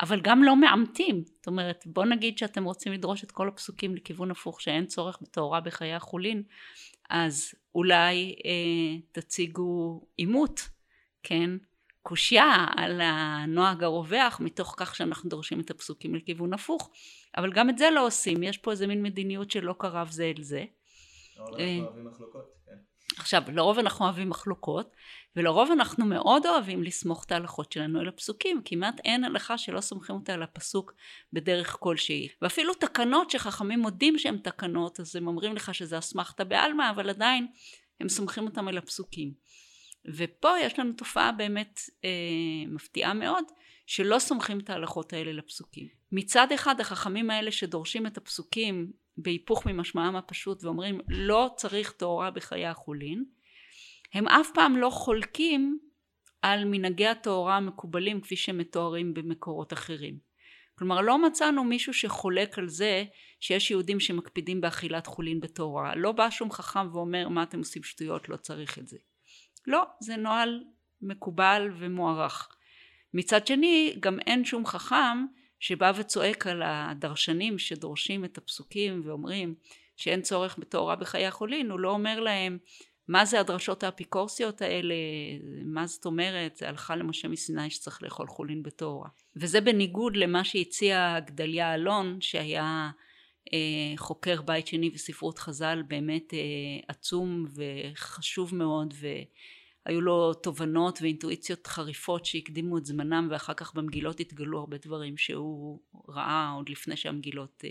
אבל 0.03 0.21
גם 0.21 0.43
לא 0.43 0.57
מעמתים. 0.57 1.23
זאת 1.27 1.47
אומרת 1.47 1.85
בוא 1.87 2.05
נגיד 2.05 2.39
שאתם 2.39 2.65
רוצים 2.65 2.93
לדרוש 2.93 3.25
את 3.25 3.33
כל 3.33 3.49
הפסוקים 3.49 3.97
לכיוון 3.97 4.31
הפוך 4.31 4.61
שאין 4.61 4.87
צורך 4.87 5.19
בתורה 5.23 5.61
בחיי 5.61 5.95
החולין 5.95 6.43
אז 7.11 7.55
אולי 7.75 8.35
אה, 8.45 9.01
תציגו 9.13 10.01
עימות 10.17 10.69
כן 11.23 11.51
קושייה 12.09 12.67
על 12.77 13.01
הנוהג 13.01 13.85
הרווח 13.85 14.41
מתוך 14.41 14.75
כך 14.77 14.97
שאנחנו 14.97 15.31
דורשים 15.31 15.61
את 15.61 15.71
הפסוקים 15.71 16.15
לכיוון 16.15 16.55
הפוך 16.55 16.91
אבל 17.37 17.53
גם 17.53 17.71
את 17.71 17.79
זה 17.79 17.91
לא 17.91 18.07
עושים 18.07 18.43
יש 18.43 18.59
פה 18.59 18.71
איזה 18.71 18.87
מין 18.87 19.03
מדיניות 19.03 19.51
שלא 19.51 19.75
קרב 19.79 20.09
זה 20.11 20.33
אל 20.37 20.43
זה. 20.43 20.65
אה, 21.39 21.79
כן. 22.67 22.77
עכשיו 23.19 23.43
לרוב 23.53 23.79
אנחנו 23.79 24.05
אוהבים 24.05 24.29
מחלוקות 24.29 24.97
ולרוב 25.37 25.71
אנחנו 25.71 26.07
מאוד 26.07 26.47
אוהבים 26.47 26.83
לסמוך 26.83 27.25
את 27.25 27.33
ההלכות 27.33 27.73
שלנו 27.73 28.01
אל 28.01 28.09
הפסוקים 28.09 28.63
כמעט 28.65 29.01
אין 29.05 29.25
הלכה 29.25 29.59
שלא 29.59 29.81
סומכים 29.81 30.17
אותה 30.17 30.35
על 30.35 30.43
הפסוק 30.43 30.95
בדרך 31.33 31.77
כלשהי 31.81 32.29
ואפילו 32.43 32.75
תקנות 32.75 33.31
שחכמים 33.31 33.81
מודים 33.81 34.19
שהן 34.19 34.39
תקנות 34.39 35.01
אז 35.01 35.17
הם 35.17 35.27
אומרים 35.27 35.55
לך 35.55 35.75
שזה 35.75 35.99
אסמכתה 35.99 36.45
בעלמא 36.45 36.91
אבל 36.91 37.11
עדיין 37.11 37.47
הם 38.01 38.09
סומכים 38.09 38.47
אותם 38.47 38.69
על 38.69 38.79
הפסוקים 38.79 39.33
ופה 40.09 40.49
יש 40.61 40.79
לנו 40.79 40.93
תופעה 40.93 41.33
באמת 41.33 41.81
אה, 42.05 42.11
מפתיעה 42.67 43.15
מאוד 43.15 43.45
שלא 43.87 44.19
סומכים 44.19 44.59
את 44.59 44.71
ההלכות 44.71 45.13
האלה 45.13 45.33
לפסוקים. 45.33 45.89
מצד 46.13 46.53
אחד 46.53 46.81
החכמים 46.81 47.31
האלה 47.31 47.51
שדורשים 47.51 48.07
את 48.07 48.17
הפסוקים 48.17 48.93
בהיפוך 49.19 49.67
ממשמעם 49.67 50.17
הפשוט 50.17 50.65
ואומרים 50.65 51.01
לא 51.09 51.51
צריך 51.57 51.93
טהורה 51.93 52.31
בחיי 52.31 52.67
החולין 52.67 53.25
הם 54.15 54.29
אף 54.29 54.51
פעם 54.55 54.77
לא 54.77 54.91
חולקים 54.91 55.79
על 56.43 56.65
מנהגי 56.65 57.07
הטהורה 57.07 57.57
המקובלים 57.57 58.21
כפי 58.21 58.37
שהם 58.37 58.59
מתוארים 58.59 59.15
במקורות 59.15 59.73
אחרים. 59.73 60.19
כלומר 60.79 61.01
לא 61.01 61.27
מצאנו 61.27 61.65
מישהו 61.65 61.95
שחולק 61.95 62.59
על 62.59 62.69
זה 62.69 63.05
שיש 63.41 63.71
יהודים 63.71 64.01
שמקפידים 64.01 64.61
באכילת 64.61 65.07
חולין 65.07 65.41
בטהורה. 65.41 65.97
לא 65.97 66.13
בא 66.13 66.31
שום 66.31 66.51
חכם 66.51 66.89
ואומר 66.93 67.29
מה 67.29 67.43
אתם 67.43 67.59
עושים 67.59 67.83
שטויות 67.83 68.29
לא 68.29 68.37
צריך 68.37 68.79
את 68.79 68.87
זה. 68.87 68.97
לא 69.67 69.83
זה 70.01 70.17
נוהל 70.17 70.65
מקובל 71.03 71.71
ומוערך. 71.79 72.49
מצד 73.15 73.47
שני 73.47 73.97
גם 74.01 74.21
אין 74.21 74.45
שום 74.45 74.67
חכם 74.67 75.27
שבא 75.61 75.93
וצועק 75.97 76.47
על 76.47 76.63
הדרשנים 76.65 77.59
שדורשים 77.59 78.25
את 78.25 78.39
הפסוקים 78.39 79.03
ואומרים 79.05 79.55
שאין 79.97 80.23
צורך 80.23 80.59
בתורה 80.59 80.97
בחיי 80.97 81.27
החולין. 81.27 81.71
הוא 81.71 81.81
לא 81.81 81.91
אומר 81.91 82.21
להם 82.21 82.59
מה 83.09 83.25
זה 83.25 83.41
הדרשות 83.41 83.83
האפיקורסיות 83.83 84.63
האלה? 84.63 84.95
מה 85.65 85.87
זאת 85.87 86.05
אומרת? 86.05 86.57
זה 86.57 86.69
הלכה 86.69 86.97
למשה 86.97 87.29
מסיני 87.29 87.71
שצריך 87.71 88.03
לאכול 88.03 88.27
חולין 88.29 88.63
בתורה. 88.63 89.09
וזה 89.37 89.61
בניגוד 89.61 90.17
למה 90.17 90.45
שהציע 90.45 91.21
גדליה 91.21 91.75
אלון 91.75 92.21
שהיה 92.21 92.91
אה, 93.53 93.97
חוקר 93.97 94.43
בית 94.43 94.67
שני 94.67 94.91
וספרות 94.95 95.39
חז"ל 95.39 95.83
באמת 95.89 96.35
אה, 96.35 96.39
עצום 96.89 97.45
וחשוב 97.55 98.55
מאוד 98.55 98.95
ו... 99.01 99.07
היו 99.87 100.01
לו 100.01 100.35
תובנות 100.35 100.99
ואינטואיציות 101.03 101.67
חריפות 101.67 102.27
שהקדימו 102.27 102.79
את 102.79 102.87
זמנם 102.87 103.29
ואחר 103.31 103.55
כך 103.55 103.75
במגילות 103.75 104.21
התגלו 104.21 104.59
הרבה 104.59 104.77
דברים 104.79 105.17
שהוא 105.17 105.81
ראה 106.09 106.53
עוד 106.57 106.69
לפני 106.69 106.97
שהמגילות 106.97 107.65
uh, 107.65 107.69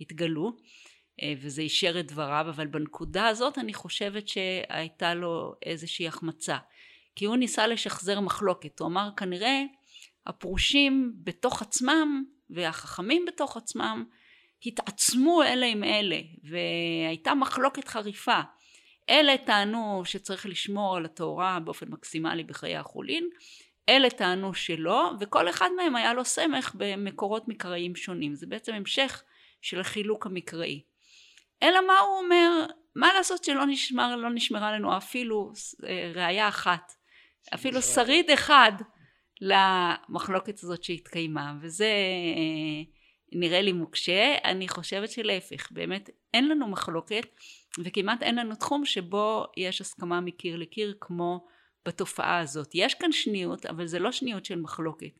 התגלו. 0.00 0.52
uh, 1.20 1.24
וזה 1.40 1.62
אישר 1.62 2.00
את 2.00 2.06
דבריו 2.06 2.46
אבל 2.48 2.66
בנקודה 2.66 3.26
הזאת 3.26 3.58
אני 3.58 3.74
חושבת 3.74 4.28
שהייתה 4.28 5.14
לו 5.14 5.54
איזושהי 5.62 6.08
החמצה. 6.08 6.56
כי 7.16 7.24
הוא 7.24 7.36
ניסה 7.36 7.66
לשחזר 7.66 8.20
מחלוקת. 8.20 8.80
הוא 8.80 8.88
אמר 8.88 9.08
כנראה 9.16 9.62
הפרושים 10.26 11.12
בתוך 11.16 11.62
עצמם 11.62 12.24
והחכמים 12.50 13.24
בתוך 13.26 13.56
עצמם 13.56 14.04
התעצמו 14.66 15.42
אלה 15.42 15.66
עם 15.66 15.84
אלה 15.84 16.20
והייתה 16.42 17.34
מחלוקת 17.34 17.88
חריפה 17.88 18.40
אלה 19.10 19.38
טענו 19.38 20.02
שצריך 20.04 20.46
לשמור 20.46 20.96
על 20.96 21.04
התורה 21.04 21.60
באופן 21.60 21.88
מקסימלי 21.88 22.44
בחיי 22.44 22.76
החולין, 22.76 23.28
אלה 23.88 24.10
טענו 24.10 24.54
שלא, 24.54 25.10
וכל 25.20 25.48
אחד 25.48 25.68
מהם 25.76 25.96
היה 25.96 26.14
לו 26.14 26.24
סמך 26.24 26.74
במקורות 26.74 27.48
מקראיים 27.48 27.96
שונים. 27.96 28.34
זה 28.34 28.46
בעצם 28.46 28.74
המשך 28.74 29.22
של 29.62 29.80
החילוק 29.80 30.26
המקראי. 30.26 30.82
אלא 31.62 31.86
מה 31.86 31.98
הוא 31.98 32.18
אומר? 32.18 32.66
מה 32.96 33.14
לעשות 33.14 33.44
שלא 33.44 33.66
נשמר, 33.66 34.16
לא 34.16 34.30
נשמרה 34.30 34.72
לנו 34.72 34.96
אפילו 34.96 35.52
אה, 35.86 36.12
ראייה 36.14 36.48
אחת, 36.48 36.92
אפילו 37.54 37.82
שריד 37.82 38.30
אחד 38.30 38.72
למחלוקת 39.40 40.58
הזאת 40.58 40.84
שהתקיימה, 40.84 41.52
וזה 41.60 41.84
אה, 42.36 42.82
נראה 43.32 43.62
לי 43.62 43.72
מוקשה. 43.72 44.34
אני 44.44 44.68
חושבת 44.68 45.10
שלהפך, 45.10 45.72
באמת 45.72 46.10
אין 46.34 46.48
לנו 46.48 46.68
מחלוקת. 46.68 47.26
וכמעט 47.78 48.22
אין 48.22 48.34
לנו 48.34 48.54
תחום 48.54 48.84
שבו 48.84 49.44
יש 49.56 49.80
הסכמה 49.80 50.20
מקיר 50.20 50.56
לקיר 50.56 50.94
כמו 51.00 51.46
בתופעה 51.86 52.38
הזאת. 52.38 52.70
יש 52.74 52.94
כאן 52.94 53.12
שניות 53.12 53.66
אבל 53.66 53.86
זה 53.86 53.98
לא 53.98 54.12
שניות 54.12 54.44
של 54.44 54.60
מחלוקת. 54.60 55.18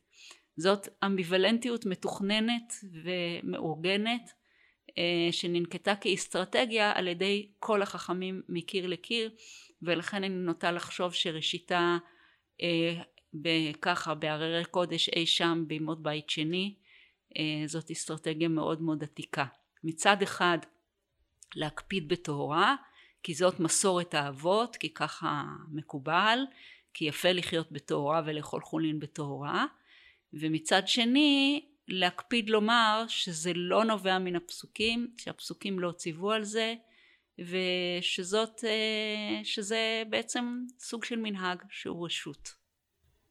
זאת 0.57 0.87
אמביוולנטיות 1.05 1.85
מתוכננת 1.85 2.73
ומאורגנת 3.03 4.31
אה, 4.97 5.31
שננקטה 5.31 5.95
כאסטרטגיה 5.95 6.91
על 6.95 7.07
ידי 7.07 7.51
כל 7.59 7.81
החכמים 7.81 8.41
מקיר 8.49 8.87
לקיר 8.87 9.31
ולכן 9.81 10.17
אני 10.17 10.29
נוטה 10.29 10.71
לחשוב 10.71 11.13
שראשיתה 11.13 11.97
אה, 12.61 13.01
ככה 13.81 14.13
בהררי 14.13 14.65
קודש 14.65 15.09
אי 15.09 15.25
שם 15.25 15.63
בימות 15.67 16.03
בית 16.03 16.29
שני 16.29 16.75
אה, 17.37 17.67
זאת 17.67 17.91
אסטרטגיה 17.91 18.47
מאוד 18.47 18.81
מאוד 18.81 19.03
עתיקה. 19.03 19.45
מצד 19.83 20.21
אחד 20.21 20.57
להקפיד 21.55 22.07
בטהרה 22.07 22.75
כי 23.23 23.33
זאת 23.33 23.59
מסורת 23.59 24.13
האבות 24.13 24.75
כי 24.75 24.93
ככה 24.93 25.43
מקובל 25.71 26.39
כי 26.93 27.05
יפה 27.05 27.31
לחיות 27.31 27.71
בטהרה 27.71 28.21
ולאכול 28.25 28.61
חולין 28.61 28.99
בטהרה 28.99 29.65
ומצד 30.33 30.87
שני 30.87 31.65
להקפיד 31.87 32.49
לומר 32.49 33.05
שזה 33.07 33.51
לא 33.55 33.85
נובע 33.85 34.19
מן 34.19 34.35
הפסוקים 34.35 35.07
שהפסוקים 35.17 35.79
לא 35.79 35.91
ציוו 35.91 36.31
על 36.31 36.43
זה 36.43 36.75
ושזאת 37.39 38.63
אה, 38.63 39.43
שזה 39.43 40.03
בעצם 40.09 40.59
סוג 40.79 41.03
של 41.03 41.15
מנהג 41.15 41.63
שהוא 41.69 42.05
רשות. 42.05 42.49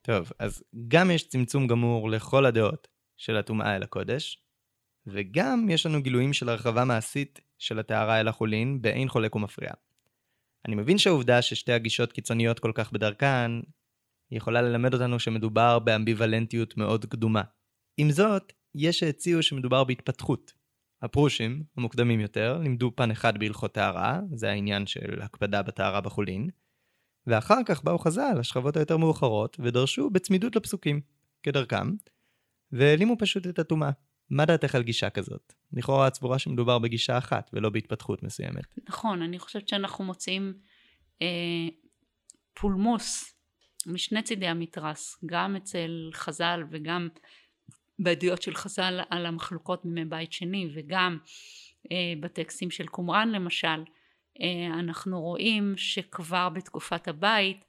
טוב 0.03 0.33
אז 0.39 0.65
גם 0.89 1.11
יש 1.11 1.29
צמצום 1.29 1.67
גמור 1.67 2.11
לכל 2.11 2.47
הדעות 2.47 2.89
של 3.17 3.37
הטומאה 3.37 3.77
אל 3.77 3.83
הקודש 3.83 4.39
וגם 5.07 5.67
יש 5.71 5.87
לנו 5.87 6.03
גילויים 6.03 6.33
של 6.33 6.49
הרחבה 6.49 6.85
מעשית 6.85 7.41
של 7.65 7.79
הטהרה 7.79 8.21
אל 8.21 8.29
החולין 8.29 8.83
באין 8.83 9.09
חולק 9.09 9.35
ומפריע. 9.35 9.73
אני 10.67 10.75
מבין 10.75 10.99
שהעובדה 10.99 11.43
ששתי 11.43 11.73
הגישות 11.73 12.13
קיצוניות 12.13 12.59
כל 12.59 12.73
כך 12.75 12.93
בדרכן, 12.93 13.51
יכולה 14.31 14.63
ללמד 14.63 14.95
אותנו 14.95 15.19
שמדובר 15.19 15.79
באמביוולנטיות 15.79 16.77
מאוד 16.77 17.05
קדומה. 17.05 17.43
עם 17.97 18.11
זאת, 18.11 18.53
יש 18.75 18.99
שהציעו 18.99 19.43
שמדובר 19.43 19.85
בהתפתחות. 19.85 20.53
הפרושים, 21.03 21.65
המוקדמים 21.77 22.21
יותר, 22.21 22.59
לימדו 22.63 22.97
פן 22.97 23.11
אחד 23.11 23.39
בהלכות 23.39 23.75
טהרה, 23.75 24.21
זה 24.35 24.51
העניין 24.51 24.87
של 24.87 25.23
הקפדה 25.23 25.63
בטהרה 25.63 26.01
בחולין, 26.01 26.49
ואחר 27.27 27.59
כך 27.67 27.85
באו 27.85 27.99
חז"ל, 27.99 28.37
השכבות 28.41 28.77
היותר 28.77 28.97
מאוחרות, 28.97 29.57
ודרשו 29.61 30.11
בצמידות 30.11 30.57
לפסוקים, 30.57 31.01
כדרכם, 31.43 31.91
והעלימו 32.73 33.17
פשוט 33.19 33.47
את 33.47 33.59
הטומאה. 33.59 33.91
מה 34.31 34.45
דעתך 34.45 34.75
על 34.75 34.83
גישה 34.83 35.11
כזאת? 35.11 35.53
לכאורה 35.73 36.09
את 36.09 36.15
סבורה 36.15 36.39
שמדובר 36.39 36.79
בגישה 36.79 37.19
אחת 37.19 37.51
ולא 37.53 37.71
בהתפתחות 37.71 38.23
מסוימת. 38.23 38.65
נכון, 38.89 39.23
אני 39.23 39.39
חושבת 39.39 39.69
שאנחנו 39.69 40.05
מוצאים 40.05 40.55
אה, 41.23 41.27
פולמוס 42.55 43.35
משני 43.87 44.23
צידי 44.23 44.47
המתרס, 44.47 45.19
גם 45.27 45.57
אצל 45.57 46.11
חז"ל 46.15 46.65
וגם 46.71 47.09
בעדויות 47.99 48.43
של 48.43 48.55
חז"ל 48.55 49.01
על 49.11 49.27
המחלוקות 49.27 49.85
בימי 49.85 50.05
בית 50.05 50.33
שני 50.33 50.69
וגם 50.75 51.19
אה, 51.93 52.13
בטקסטים 52.21 52.71
של 52.71 52.87
קומראן 52.87 53.29
למשל, 53.29 53.85
אה, 54.41 54.67
אנחנו 54.79 55.21
רואים 55.21 55.75
שכבר 55.77 56.49
בתקופת 56.49 57.09
הבית 57.09 57.65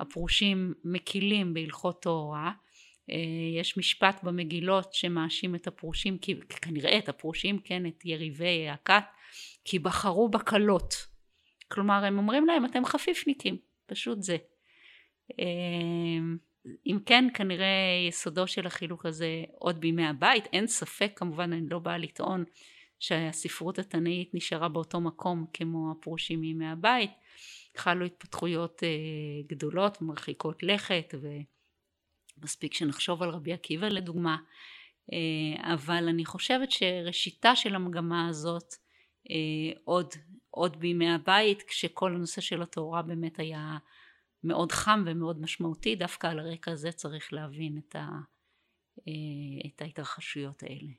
הפרושים 0.00 0.74
מקילים 0.84 1.54
בהלכות 1.54 2.02
טהורה 2.02 2.52
יש 3.60 3.78
משפט 3.78 4.22
במגילות 4.22 4.94
שמאשים 4.94 5.54
את 5.54 5.66
הפרושים, 5.66 6.18
כנראה 6.62 6.98
את 6.98 7.08
הפרושים, 7.08 7.58
כן, 7.58 7.86
את 7.86 8.04
יריבי 8.04 8.68
הכת, 8.68 9.04
כי 9.64 9.78
בחרו 9.78 10.28
בקלות. 10.28 11.06
כלומר, 11.68 12.04
הם 12.04 12.18
אומרים 12.18 12.46
להם, 12.46 12.64
אתם 12.64 12.84
חפיפניקים, 12.84 13.56
פשוט 13.86 14.22
זה. 14.22 14.36
אה, 15.40 15.44
אם 16.86 16.98
כן, 17.06 17.24
כנראה 17.34 18.06
יסודו 18.08 18.46
של 18.46 18.66
החילוק 18.66 19.06
הזה 19.06 19.44
עוד 19.58 19.80
בימי 19.80 20.06
הבית. 20.06 20.44
אין 20.52 20.66
ספק, 20.66 21.12
כמובן, 21.16 21.52
אני 21.52 21.68
לא 21.70 21.78
באה 21.78 21.98
לטעון 21.98 22.44
שהספרות 23.00 23.78
התנאית 23.78 24.34
נשארה 24.34 24.68
באותו 24.68 25.00
מקום 25.00 25.46
כמו 25.52 25.92
הפרושים 25.92 26.40
מימי 26.40 26.66
הבית. 26.66 27.10
חלו 27.76 28.04
התפתחויות 28.04 28.82
אה, 28.82 28.88
גדולות 29.46 30.02
ומרחיקות 30.02 30.62
לכת 30.62 31.14
ומספיק 32.38 32.74
שנחשוב 32.74 33.22
על 33.22 33.30
רבי 33.30 33.52
עקיבא 33.52 33.88
לדוגמה 33.88 34.36
אה, 35.12 35.74
אבל 35.74 36.08
אני 36.08 36.24
חושבת 36.24 36.70
שראשיתה 36.70 37.56
של 37.56 37.74
המגמה 37.74 38.28
הזאת 38.28 38.74
אה, 39.30 39.80
עוד, 39.84 40.14
עוד 40.50 40.80
בימי 40.80 41.10
הבית 41.10 41.62
כשכל 41.62 42.14
הנושא 42.14 42.40
של 42.40 42.62
התורה 42.62 43.02
באמת 43.02 43.38
היה 43.38 43.78
מאוד 44.44 44.72
חם 44.72 45.04
ומאוד 45.06 45.40
משמעותי 45.40 45.96
דווקא 45.96 46.26
על 46.26 46.38
הרקע 46.38 46.72
הזה 46.72 46.92
צריך 46.92 47.32
להבין 47.32 47.78
את, 47.78 47.96
ה, 47.96 48.08
את 49.66 49.82
ההתרחשויות 49.82 50.62
האלה. 50.62 50.92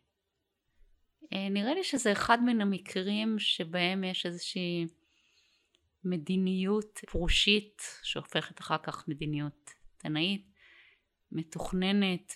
נראה 1.49 1.73
לי 1.73 1.83
שזה 1.83 2.11
אחד 2.11 2.37
מן 2.45 2.61
המקרים 2.61 3.39
שבהם 3.39 4.03
יש 4.03 4.25
איזושהי 4.25 4.85
מדיניות 6.03 6.99
פרושית 7.07 7.81
שהופכת 8.03 8.59
אחר 8.59 8.77
כך 8.77 9.07
מדיניות 9.07 9.69
תנאית 9.97 10.54
מתוכננת 11.31 12.33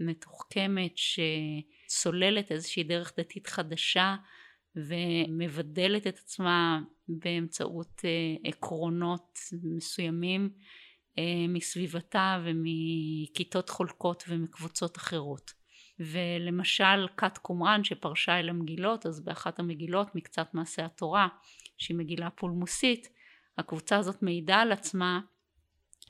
ומתוחכמת 0.00 0.92
שצוללת 0.96 2.52
איזושהי 2.52 2.84
דרך 2.84 3.12
דתית 3.18 3.46
חדשה 3.46 4.16
ומבדלת 4.76 6.06
את 6.06 6.18
עצמה 6.18 6.80
באמצעות 7.08 8.00
אה, 8.04 8.50
עקרונות 8.50 9.38
מסוימים 9.62 10.50
אה, 11.18 11.46
מסביבתה 11.48 12.42
ומכיתות 12.44 13.68
חולקות 13.68 14.24
ומקבוצות 14.28 14.96
אחרות. 14.96 15.58
ולמשל 16.00 17.08
כת 17.16 17.38
קומראן 17.38 17.84
שפרשה 17.84 18.40
אל 18.40 18.48
המגילות 18.48 19.06
אז 19.06 19.24
באחת 19.24 19.58
המגילות 19.58 20.14
מקצת 20.14 20.54
מעשה 20.54 20.84
התורה 20.84 21.28
שהיא 21.78 21.96
מגילה 21.96 22.30
פולמוסית, 22.30 23.08
הקבוצה 23.58 23.96
הזאת 23.96 24.22
מעידה 24.22 24.56
על 24.56 24.72
עצמה 24.72 25.20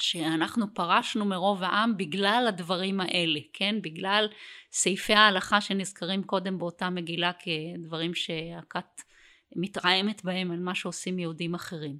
שאנחנו 0.00 0.74
פרשנו 0.74 1.24
מרוב 1.24 1.62
העם 1.62 1.96
בגלל 1.96 2.44
הדברים 2.48 3.00
האלה, 3.00 3.40
כן? 3.52 3.82
בגלל 3.82 4.28
סעיפי 4.72 5.14
ההלכה 5.14 5.60
שנזכרים 5.60 6.22
קודם 6.22 6.58
באותה 6.58 6.90
מגילה 6.90 7.32
כדברים 7.32 8.14
שהכת 8.14 9.02
מתרעמת 9.56 10.24
בהם 10.24 10.50
על 10.50 10.58
מה 10.58 10.74
שעושים 10.74 11.18
יהודים 11.18 11.54
אחרים. 11.54 11.98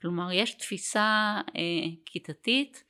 כלומר 0.00 0.32
יש 0.32 0.54
תפיסה 0.54 1.40
אה, 1.56 1.62
כיתתית 2.06 2.84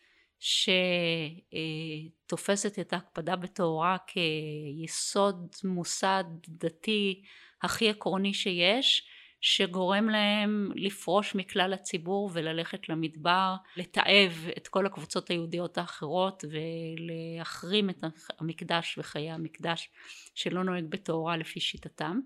שתופסת 2.26 2.78
את 2.78 2.92
ההקפדה 2.92 3.36
בטהרה 3.36 3.96
כיסוד 4.06 5.56
מוסד 5.64 6.24
דתי 6.48 7.22
הכי 7.62 7.90
עקרוני 7.90 8.34
שיש 8.34 9.08
שגורם 9.40 10.08
להם 10.08 10.70
לפרוש 10.74 11.34
מכלל 11.34 11.72
הציבור 11.72 12.30
וללכת 12.32 12.88
למדבר, 12.88 13.54
לתעב 13.76 14.48
את 14.56 14.68
כל 14.68 14.86
הקבוצות 14.86 15.30
היהודיות 15.30 15.78
האחרות 15.78 16.44
ולהחרים 16.50 17.90
את 17.90 18.04
המקדש 18.38 18.98
וחיי 18.98 19.30
המקדש 19.30 19.90
שלא 20.34 20.64
נוהג 20.64 20.84
בטהרה 20.88 21.36
לפי 21.36 21.60
שיטתם. 21.60 22.20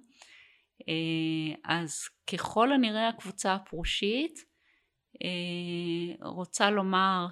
אה, 0.88 1.54
אז 1.64 2.08
ככל 2.32 2.72
הנראה 2.72 3.08
הקבוצה 3.08 3.54
הפרושית 3.54 4.44
אה, 5.24 6.28
רוצה 6.28 6.70
לומר 6.70 7.26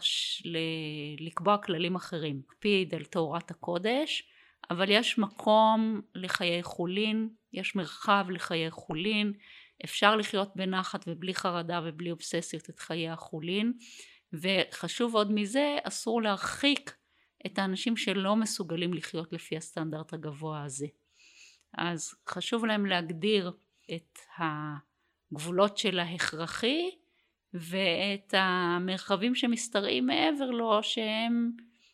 לקבוע 1.18 1.58
כללים 1.58 1.96
אחרים, 1.96 2.36
להקפיד 2.36 2.94
על 2.94 3.04
תורת 3.04 3.50
הקודש 3.50 4.28
אבל 4.70 4.90
יש 4.90 5.18
מקום 5.18 6.00
לחיי 6.14 6.62
חולין, 6.62 7.28
יש 7.52 7.76
מרחב 7.76 8.26
לחיי 8.30 8.70
חולין, 8.70 9.32
אפשר 9.84 10.16
לחיות 10.16 10.56
בנחת 10.56 11.04
ובלי 11.06 11.34
חרדה 11.34 11.80
ובלי 11.84 12.10
אובססיות 12.10 12.70
את 12.70 12.78
חיי 12.78 13.08
החולין 13.08 13.72
וחשוב 14.32 15.14
עוד 15.14 15.32
מזה 15.32 15.76
אסור 15.82 16.22
להרחיק 16.22 16.94
את 17.46 17.58
האנשים 17.58 17.96
שלא 17.96 18.36
מסוגלים 18.36 18.94
לחיות 18.94 19.32
לפי 19.32 19.56
הסטנדרט 19.56 20.12
הגבוה 20.12 20.64
הזה 20.64 20.86
אז 21.74 22.14
חשוב 22.28 22.64
להם 22.64 22.86
להגדיר 22.86 23.52
את 23.94 24.18
הגבולות 24.38 25.78
של 25.78 25.98
ההכרחי 25.98 26.90
ואת 27.54 28.34
המרחבים 28.36 29.34
שמשתרעים 29.34 30.06
מעבר 30.06 30.50
לו 30.50 30.82
שהם 30.82 31.50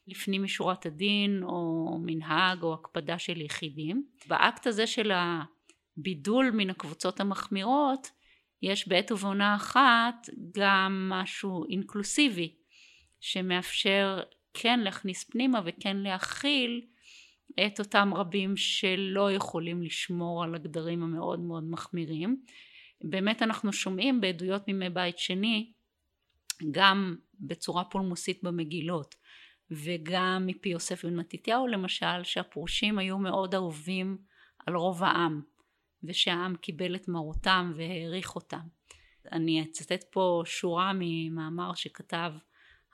לפנים 0.07 0.43
משורת 0.43 0.87
הדין 0.87 1.43
או 1.43 1.99
מנהג 2.03 2.63
או 2.63 2.75
הקפדה 2.75 3.19
של 3.19 3.41
יחידים. 3.41 4.07
באקט 4.27 4.67
הזה 4.67 4.87
של 4.87 5.13
הבידול 5.99 6.51
מן 6.51 6.71
הקבוצות 6.71 7.21
המחמירות 7.21 8.11
יש 8.63 8.89
בעת 8.89 9.13
ובעונה 9.13 9.55
אחת 9.55 10.29
גם 10.53 11.09
משהו 11.13 11.65
אינקלוסיבי 11.71 12.55
שמאפשר 13.21 14.21
כן 14.55 14.81
להכניס 14.81 15.25
פנימה 15.25 15.61
וכן 15.65 15.97
להכיל 15.97 16.87
את 17.67 17.79
אותם 17.79 18.15
רבים 18.15 18.57
שלא 18.57 19.33
יכולים 19.33 19.83
לשמור 19.83 20.45
על 20.45 20.55
הגדרים 20.55 21.03
המאוד 21.03 21.41
מאוד 21.41 21.65
מחמירים. 21.65 22.43
באמת 23.05 23.43
אנחנו 23.43 23.73
שומעים 23.73 24.21
בעדויות 24.21 24.69
מימי 24.69 24.91
בית 24.91 25.19
שני 25.19 25.73
גם 26.71 27.17
בצורה 27.41 27.85
פולמוסית 27.85 28.43
במגילות 28.43 29.15
וגם 29.71 30.43
מפי 30.47 30.69
יוסף 30.69 31.05
בן 31.05 31.17
מתתיהו 31.17 31.67
למשל 31.67 32.23
שהפרושים 32.23 32.99
היו 32.99 33.19
מאוד 33.19 33.55
אהובים 33.55 34.19
על 34.67 34.77
רוב 34.77 35.03
העם 35.03 35.43
ושהעם 36.05 36.57
קיבל 36.57 36.97
את 36.97 37.09
מרותם 37.09 37.73
והעריך 37.77 38.35
אותם. 38.35 38.67
אני 39.33 39.63
אצטט 39.63 40.05
פה 40.11 40.43
שורה 40.47 40.93
ממאמר 40.95 41.75
שכתב 41.75 42.33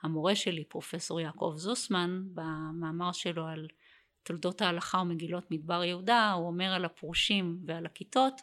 המורה 0.01 0.35
שלי 0.35 0.63
פרופסור 0.63 1.19
יעקב 1.19 1.53
זוסמן 1.55 2.23
במאמר 2.33 3.11
שלו 3.11 3.47
על 3.47 3.67
תולדות 4.23 4.61
ההלכה 4.61 4.97
ומגילות 4.97 5.51
מדבר 5.51 5.83
יהודה 5.83 6.31
הוא 6.31 6.47
אומר 6.47 6.73
על 6.73 6.85
הפרושים 6.85 7.59
ועל 7.65 7.85
הכיתות 7.85 8.41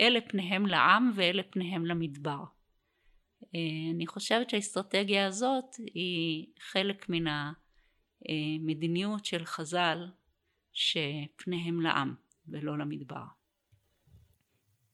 אלה 0.00 0.20
פניהם 0.20 0.66
לעם 0.66 1.10
ואלה 1.14 1.42
פניהם 1.42 1.86
למדבר. 1.86 2.44
אה, 3.54 3.90
אני 3.94 4.06
חושבת 4.06 4.50
שהאסטרטגיה 4.50 5.26
הזאת 5.26 5.76
היא 5.94 6.46
חלק 6.60 7.08
מן 7.08 7.24
המדיניות 8.28 9.24
של 9.24 9.44
חז"ל 9.44 10.10
שפניהם 10.72 11.80
לעם 11.80 12.14
ולא 12.48 12.78
למדבר. 12.78 13.24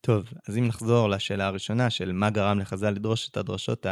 טוב, 0.04 0.32
אז 0.48 0.58
אם 0.58 0.66
נחזור 0.66 1.08
לשאלה 1.08 1.46
הראשונה 1.46 1.90
של 1.90 2.12
מה 2.12 2.30
גרם 2.30 2.58
לחז"ל 2.58 2.90
לדרוש 2.90 3.28
את 3.28 3.36
הדרשות 3.36 3.86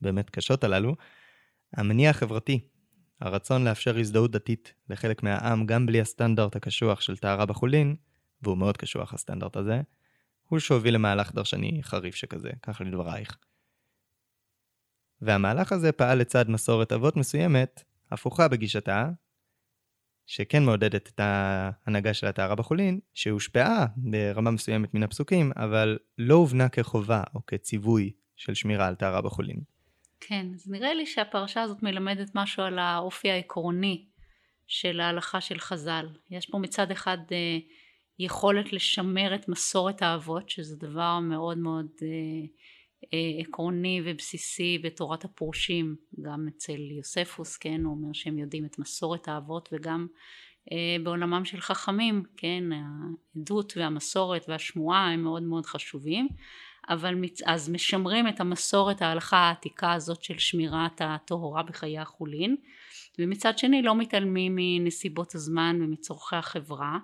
הבאמת 0.00 0.30
קשות 0.30 0.64
הללו, 0.64 0.96
המניע 1.72 2.10
החברתי, 2.10 2.68
הרצון 3.20 3.64
לאפשר 3.64 3.98
הזדהות 3.98 4.30
דתית 4.30 4.74
לחלק 4.90 5.22
מהעם 5.22 5.66
גם 5.66 5.86
בלי 5.86 6.00
הסטנדרט 6.00 6.56
הקשוח 6.56 7.00
של 7.00 7.16
טהרה 7.16 7.46
בחולין, 7.46 7.96
והוא 8.42 8.58
מאוד 8.58 8.76
קשוח 8.76 9.14
הסטנדרט 9.14 9.56
הזה, 9.56 9.80
הוא 10.48 10.58
שהוביל 10.58 10.94
למהלך 10.94 11.34
דרשני 11.34 11.82
חריף 11.82 12.14
שכזה, 12.14 12.50
כך 12.62 12.80
לדברייך. 12.80 13.38
והמהלך 15.20 15.72
הזה 15.72 15.92
פעל 15.92 16.18
לצד 16.18 16.50
מסורת 16.50 16.92
אבות 16.92 17.16
מסוימת, 17.16 17.84
הפוכה 18.10 18.48
בגישתה, 18.48 19.10
שכן 20.26 20.64
מעודדת 20.64 21.08
את 21.08 21.20
ההנהגה 21.20 22.14
של 22.14 22.26
הטהרה 22.26 22.54
בחולין, 22.54 23.00
שהושפעה 23.14 23.86
ברמה 23.96 24.50
מסוימת 24.50 24.94
מן 24.94 25.02
הפסוקים, 25.02 25.52
אבל 25.56 25.98
לא 26.18 26.34
הובנה 26.34 26.68
כחובה 26.68 27.22
או 27.34 27.46
כציווי 27.46 28.12
של 28.36 28.54
שמירה 28.54 28.86
על 28.86 28.94
טהרה 28.94 29.22
בחולין. 29.22 29.60
כן, 30.20 30.46
אז 30.54 30.70
נראה 30.70 30.94
לי 30.94 31.06
שהפרשה 31.06 31.62
הזאת 31.62 31.82
מלמדת 31.82 32.30
משהו 32.34 32.62
על 32.62 32.78
האופי 32.78 33.30
העקרוני 33.30 34.04
של 34.66 35.00
ההלכה 35.00 35.40
של 35.40 35.58
חז"ל. 35.58 36.08
יש 36.30 36.46
פה 36.46 36.58
מצד 36.58 36.90
אחד 36.90 37.18
אה, 37.32 37.58
יכולת 38.18 38.72
לשמר 38.72 39.34
את 39.34 39.48
מסורת 39.48 40.02
האבות, 40.02 40.50
שזה 40.50 40.76
דבר 40.76 41.18
מאוד 41.18 41.58
מאוד 41.58 41.86
אה, 42.02 42.46
עקרוני 43.40 44.00
ובסיסי 44.04 44.78
בתורת 44.84 45.24
הפורשים, 45.24 45.96
גם 46.22 46.46
אצל 46.48 46.80
יוספוס, 46.90 47.56
כן, 47.56 47.84
הוא 47.84 47.92
אומר 47.92 48.12
שהם 48.12 48.38
יודעים 48.38 48.64
את 48.64 48.78
מסורת 48.78 49.28
האבות 49.28 49.68
וגם 49.72 50.06
אה, 50.72 50.96
בעולמם 51.02 51.44
של 51.44 51.60
חכמים, 51.60 52.22
כן, 52.36 52.64
העדות 52.72 53.72
והמסורת 53.76 54.44
והשמועה 54.48 55.12
הם 55.12 55.22
מאוד 55.22 55.42
מאוד 55.42 55.66
חשובים, 55.66 56.28
אבל 56.88 57.14
אז 57.44 57.70
משמרים 57.70 58.28
את 58.28 58.40
המסורת 58.40 59.02
ההלכה 59.02 59.36
העתיקה 59.36 59.92
הזאת 59.92 60.22
של 60.22 60.38
שמירת 60.38 61.00
הטהורה 61.04 61.62
בחיי 61.62 61.98
החולין, 61.98 62.56
ומצד 63.18 63.58
שני 63.58 63.82
לא 63.82 63.94
מתעלמים 63.94 64.56
מנסיבות 64.56 65.34
הזמן 65.34 65.78
ומצורכי 65.82 66.36
החברה. 66.36 66.98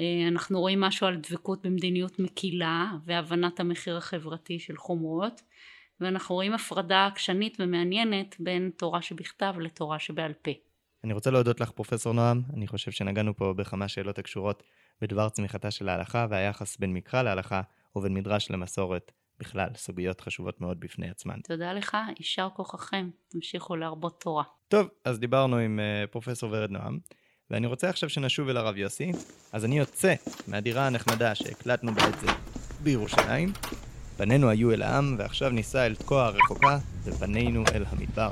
אה, 0.00 0.28
אנחנו 0.28 0.60
רואים 0.60 0.80
משהו 0.80 1.06
על 1.06 1.16
דבקות 1.16 1.66
במדיניות 1.66 2.18
מקילה 2.18 2.92
והבנת 3.04 3.60
המחיר 3.60 3.96
החברתי 3.96 4.58
של 4.58 4.76
חומרות 4.76 5.42
ואנחנו 6.00 6.34
רואים 6.34 6.52
הפרדה 6.52 7.06
עקשנית 7.06 7.56
ומעניינת 7.60 8.36
בין 8.38 8.70
תורה 8.76 9.02
שבכתב 9.02 9.54
לתורה 9.58 9.98
שבעל 9.98 10.32
פה. 10.32 10.50
אני 11.04 11.12
רוצה 11.12 11.30
להודות 11.30 11.60
לך 11.60 11.70
פרופסור 11.70 12.12
נועם, 12.12 12.42
אני 12.56 12.66
חושב 12.66 12.90
שנגענו 12.90 13.36
פה 13.36 13.54
בכמה 13.56 13.88
שאלות 13.88 14.18
הקשורות 14.18 14.62
בדבר 15.00 15.28
צמיחתה 15.28 15.70
של 15.70 15.88
ההלכה 15.88 16.26
והיחס 16.30 16.76
בין 16.76 16.92
מקרא 16.92 17.22
להלכה 17.22 17.60
ובין 17.96 18.14
מדרש 18.14 18.50
למסורת 18.50 19.12
בכלל, 19.38 19.68
סוגיות 19.76 20.20
חשובות 20.20 20.60
מאוד 20.60 20.80
בפני 20.80 21.10
עצמן. 21.10 21.40
תודה 21.40 21.72
לך, 21.72 21.96
יישר 22.18 22.48
כוחכם, 22.54 23.10
תמשיכו 23.28 23.76
להרבות 23.76 24.20
תורה. 24.20 24.44
טוב, 24.68 24.88
אז 25.04 25.20
דיברנו 25.20 25.56
עם 25.56 25.80
uh, 25.80 26.10
פרופסור 26.10 26.50
ורד 26.52 26.70
נועם, 26.70 26.98
ואני 27.50 27.66
רוצה 27.66 27.88
עכשיו 27.88 28.08
שנשוב 28.08 28.48
אל 28.48 28.56
הרב 28.56 28.76
יוסי, 28.76 29.12
אז 29.52 29.64
אני 29.64 29.78
יוצא 29.78 30.14
מהדירה 30.48 30.86
הנחמדה 30.86 31.34
שהקלטנו 31.34 31.94
בעצם 31.94 32.26
בירושלים, 32.82 33.52
פנינו 34.16 34.48
היו 34.48 34.72
אל 34.72 34.82
העם, 34.82 35.16
ועכשיו 35.18 35.50
ניסע 35.50 35.86
אל 35.86 35.94
תקוע 35.94 36.24
הרחוקה, 36.24 36.78
ופנינו 37.04 37.64
אל 37.74 37.84
המדבר. 37.88 38.30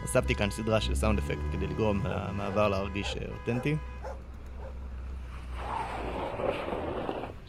הוספתי 0.00 0.34
כאן 0.34 0.50
סדרה 0.50 0.80
של 0.80 0.94
סאונד 0.94 1.18
אפקט 1.18 1.40
כדי 1.52 1.66
לגרום 1.66 2.06
למעבר 2.06 2.68
להרגיש 2.68 3.16
אה, 3.16 3.26
אותנטי. 3.40 3.76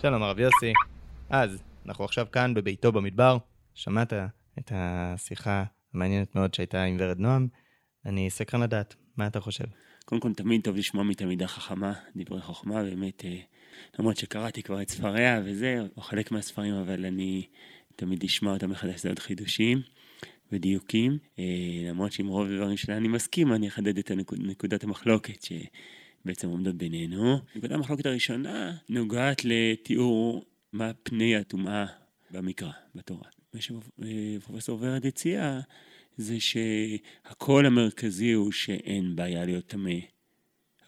שלום 0.01 0.23
הרב 0.23 0.39
יוסי. 0.39 0.73
אז, 1.29 1.63
אנחנו 1.85 2.05
עכשיו 2.05 2.27
כאן 2.31 2.53
בביתו 2.53 2.91
במדבר. 2.91 3.37
שמעת 3.73 4.13
את 4.59 4.71
השיחה 4.75 5.63
המעניינת 5.93 6.35
מאוד 6.35 6.53
שהייתה 6.53 6.83
עם 6.83 6.97
ורד 6.99 7.19
נועם. 7.19 7.47
אני 8.05 8.29
סקרן 8.29 8.61
לדעת, 8.61 8.95
מה 9.17 9.27
אתה 9.27 9.39
חושב? 9.39 9.65
קודם 10.07 10.21
כל, 10.21 10.33
תמיד 10.33 10.61
טוב 10.61 10.75
לשמוע 10.75 11.03
מתלמידה 11.03 11.47
חכמה, 11.47 11.93
דברי 12.15 12.41
חוכמה, 12.41 12.83
באמת, 12.83 13.25
אה, 13.25 13.39
למרות 13.99 14.17
שקראתי 14.17 14.63
כבר 14.63 14.81
את 14.81 14.89
ספריה 14.89 15.41
וזה, 15.45 15.79
או 15.97 16.01
חלק 16.01 16.31
מהספרים, 16.31 16.73
אבל 16.73 17.05
אני 17.05 17.47
תמיד 17.95 18.23
אשמע 18.23 18.53
אותם 18.53 18.69
מחדש, 18.69 19.01
זה 19.01 19.09
עוד 19.09 19.19
חידושים. 19.19 19.81
ודיוקים, 20.51 21.17
אה, 21.39 21.43
למרות 21.89 22.11
שעם 22.11 22.27
רוב 22.27 22.47
הדברים 22.47 22.77
שלה 22.77 22.97
אני 22.97 23.07
מסכים, 23.07 23.53
אני 23.53 23.67
אחדד 23.67 23.97
את 23.97 24.11
הנקוד, 24.11 24.39
נקודת 24.41 24.83
המחלוקת 24.83 25.43
שבעצם 25.43 26.49
עומדות 26.49 26.75
בינינו. 26.75 27.39
נקודת 27.55 27.71
המחלוקת 27.71 28.05
הראשונה 28.05 28.75
נוגעת 28.89 29.41
לתיאור 29.45 30.45
מה 30.73 30.91
פני 31.03 31.35
הטומאה 31.35 31.85
במקרא, 32.31 32.71
בתורה. 32.95 33.29
מה 33.53 33.59
שפרופסור 33.61 34.79
ורד 34.81 35.05
הציע 35.05 35.59
זה 36.17 36.37
שהקול 36.39 37.65
המרכזי 37.65 38.31
הוא 38.31 38.51
שאין 38.51 39.15
בעיה 39.15 39.45
להיות 39.45 39.67
טמא. 39.67 39.99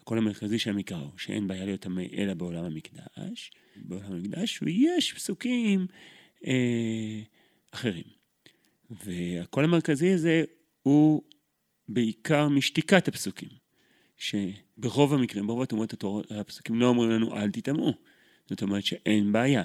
הקול 0.00 0.18
המרכזי 0.18 0.58
של 0.58 0.70
המקרא 0.70 0.98
הוא 0.98 1.18
שאין 1.18 1.48
בעיה 1.48 1.64
להיות 1.64 1.80
טמא 1.80 2.02
אלא 2.12 2.34
בעולם 2.34 2.64
המקדש, 2.64 3.50
בעולם 3.76 4.12
המקדש, 4.12 4.62
ויש 4.62 5.12
פסוקים 5.12 5.86
אה, 6.46 7.20
אחרים. 7.70 8.04
והקול 8.90 9.64
המרכזי 9.64 10.12
הזה 10.12 10.44
הוא 10.82 11.22
בעיקר 11.88 12.48
משתיקת 12.48 13.08
הפסוקים, 13.08 13.48
שברוב 14.16 15.14
המקרים, 15.14 15.46
ברוב 15.46 15.62
התאומות 15.62 15.92
התורות, 15.92 16.32
הפסוקים 16.32 16.80
לא 16.80 16.86
אומרים 16.86 17.10
לנו 17.10 17.36
אל 17.36 17.50
תטמאו, 17.50 17.92
זאת 18.48 18.62
אומרת 18.62 18.84
שאין 18.84 19.32
בעיה. 19.32 19.62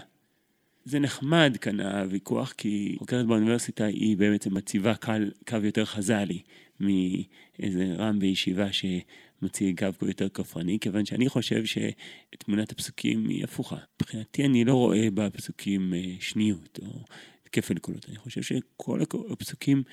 זה 0.85 0.99
נחמד 0.99 1.57
כאן 1.61 1.79
הוויכוח, 1.79 2.53
כי 2.57 2.95
חוקרת 2.99 3.25
באוניברסיטה 3.25 3.85
היא 3.85 4.17
בעצם 4.17 4.53
מציבה 4.53 4.95
קו, 4.95 5.11
קו 5.47 5.57
יותר 5.63 5.85
חז"לי 5.85 6.41
מאיזה 6.79 7.95
רם 7.97 8.19
בישיבה 8.19 8.67
שמציג 8.71 9.79
קו 9.99 10.05
יותר 10.05 10.29
כפרני, 10.29 10.77
כיוון 10.81 11.05
שאני 11.05 11.29
חושב 11.29 11.63
שתמונת 11.65 12.71
הפסוקים 12.71 13.29
היא 13.29 13.43
הפוכה. 13.43 13.77
מבחינתי 14.01 14.45
אני 14.45 14.65
לא 14.65 14.73
רואה 14.73 15.07
בפסוקים 15.13 15.93
אה, 15.93 16.15
שניות 16.19 16.79
או 16.81 17.03
כפל 17.51 17.77
קולות. 17.77 18.05
אני 18.09 18.17
חושב 18.17 18.41
שכל 18.41 18.99
הפסוקים 19.31 19.83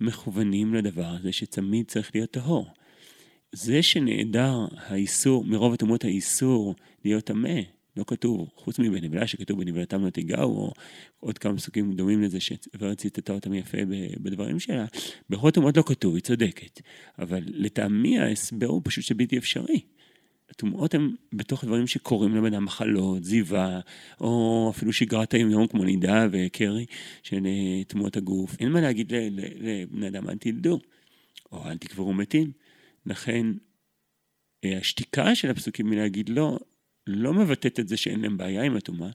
מכוונים 0.00 0.74
לדבר 0.74 1.06
הזה 1.06 1.32
שתמיד 1.32 1.86
צריך 1.86 2.10
להיות 2.14 2.30
טהור. 2.30 2.70
זה 3.52 3.82
שנעדר 3.82 4.66
האיסור, 4.76 5.44
מרוב 5.44 5.72
התאומות 5.72 6.04
האיסור 6.04 6.74
להיות 7.04 7.24
טמא, 7.24 7.60
לא 7.96 8.04
כתוב, 8.06 8.48
חוץ 8.56 8.78
מבנבלה 8.78 9.26
שכתוב 9.26 9.64
בנבלתם 9.64 10.04
לא 10.04 10.10
תיגעו, 10.10 10.56
או 10.56 10.72
עוד 11.20 11.38
כמה 11.38 11.56
פסוקים 11.56 11.92
דומים 11.92 12.22
לזה 12.22 12.40
שוורד 12.40 12.94
ציטטה 12.94 13.32
אותם 13.32 13.54
יפה 13.54 13.78
בדברים 14.20 14.58
שלה, 14.58 14.86
בכל 15.30 15.48
התאומות 15.48 15.76
לא 15.76 15.82
כתוב, 15.86 16.14
היא 16.14 16.22
צודקת. 16.22 16.80
אבל 17.18 17.42
לטעמי 17.46 18.18
ההסבר 18.18 18.66
הוא 18.66 18.80
פשוט 18.84 19.04
שבלתי 19.04 19.38
אפשרי. 19.38 19.80
הטומאות 20.50 20.94
הן 20.94 21.14
בתוך 21.32 21.64
דברים 21.64 21.86
שקורים 21.86 22.36
לבן 22.36 22.54
אדם, 22.54 22.64
מחלות, 22.64 23.24
זיווה, 23.24 23.80
או 24.20 24.68
אפילו 24.74 24.92
שגרת 24.92 25.34
היום-יום 25.34 25.66
כמו 25.66 25.84
נידה 25.84 26.26
וקרי 26.30 26.86
של 27.22 27.46
אה, 27.46 27.84
טומאות 27.86 28.16
הגוף. 28.16 28.56
אין 28.60 28.72
מה 28.72 28.80
להגיד 28.80 29.12
לבני 29.36 30.08
אדם, 30.08 30.28
אל 30.28 30.38
תלדו, 30.38 30.78
או 31.52 31.66
אל 31.66 31.78
תקברו 31.78 32.12
מתים. 32.12 32.52
לכן, 33.06 33.46
אה, 34.64 34.78
השתיקה 34.78 35.34
של 35.34 35.50
הפסוקים 35.50 35.86
מלהגיד 35.86 36.28
לא, 36.28 36.58
לא 37.06 37.34
מבטאת 37.34 37.80
את 37.80 37.88
זה 37.88 37.96
שאין 37.96 38.20
להם 38.20 38.36
בעיה 38.36 38.62
עם 38.62 38.76
הטומאה, 38.76 39.10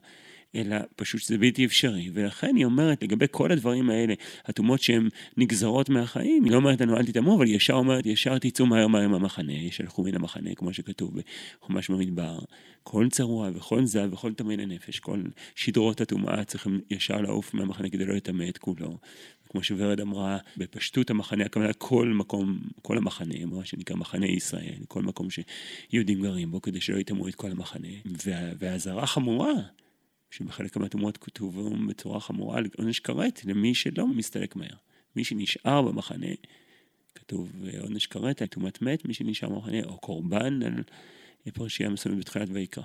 אלא 0.54 0.76
פשוט 0.96 1.20
שזה 1.20 1.38
בלתי 1.38 1.64
אפשרי. 1.64 2.10
ולכן 2.12 2.56
היא 2.56 2.64
אומרת, 2.64 3.02
לגבי 3.02 3.26
כל 3.30 3.52
הדברים 3.52 3.90
האלה, 3.90 4.14
הטומאות 4.44 4.80
שהן 4.80 5.08
נגזרות 5.36 5.88
מהחיים, 5.88 6.44
היא 6.44 6.52
לא 6.52 6.56
אומרת 6.56 6.80
לנו 6.80 6.96
אל 6.96 7.06
תטמאו, 7.06 7.36
אבל 7.36 7.46
היא 7.46 7.56
ישר 7.56 7.74
אומרת, 7.74 8.06
ישר 8.06 8.38
תצאו 8.38 8.66
מהר 8.66 8.86
מהר 8.86 9.08
מהמחנה, 9.08 9.52
ישלחו 9.52 10.02
מן 10.02 10.14
המחנה, 10.14 10.54
כמו 10.54 10.72
שכתוב 10.72 11.14
בחומש 11.60 11.90
במדבר. 11.90 12.38
כל 12.82 13.08
צרוע 13.10 13.50
וכל 13.54 13.86
זב 13.86 14.08
וכל 14.12 14.32
טמא 14.32 14.52
לנפש, 14.52 14.98
כל 14.98 15.22
שדרות 15.54 16.00
הטומאה 16.00 16.44
צריכים 16.44 16.80
ישר 16.90 17.20
לעוף 17.20 17.54
מהמחנה 17.54 17.90
כדי 17.90 18.04
לא 18.04 18.14
לטמא 18.14 18.44
את 18.48 18.58
כולו. 18.58 18.98
כמו 19.50 19.62
שוורד 19.62 20.00
אמרה, 20.00 20.38
בפשטות 20.56 21.10
המחנה, 21.10 21.44
הכוונה 21.44 21.72
כל 21.72 22.08
מקום, 22.08 22.58
כל 22.82 22.98
המחנה, 22.98 23.46
מה 23.46 23.64
שנקרא 23.64 23.96
מחנה 23.96 24.26
ישראל, 24.26 24.78
כל 24.88 25.02
מקום 25.02 25.28
שיהודים 25.30 26.22
גרים 26.22 26.50
בו, 26.50 26.62
כדי 26.62 26.80
שלא 26.80 26.98
יטמאו 26.98 27.28
את 27.28 27.34
כל 27.34 27.50
המחנה. 27.50 27.88
והאזהרה 28.58 29.06
חמורה. 29.06 29.52
שבחלק 30.30 30.76
מהתאומות 30.76 31.16
כתוב 31.16 31.70
בצורה 31.88 32.20
חמורה 32.20 32.60
עונש 32.78 33.00
כרת 33.00 33.44
למי 33.44 33.74
שלא 33.74 34.06
מסתלק 34.06 34.56
מהר. 34.56 34.76
מי 35.16 35.24
שנשאר 35.24 35.82
במחנה, 35.82 36.26
כתוב 37.14 37.52
עונש 37.80 38.06
כרת 38.06 38.42
על 38.42 38.48
תאומת 38.48 38.82
מת, 38.82 39.04
מי 39.04 39.14
שנשאר 39.14 39.48
במחנה, 39.48 39.84
או 39.84 39.98
קורבן 39.98 40.62
על 40.62 40.82
פרשייה 41.54 41.88
מסוימת 41.88 42.18
בתחילת 42.18 42.48
ויקרא. 42.52 42.84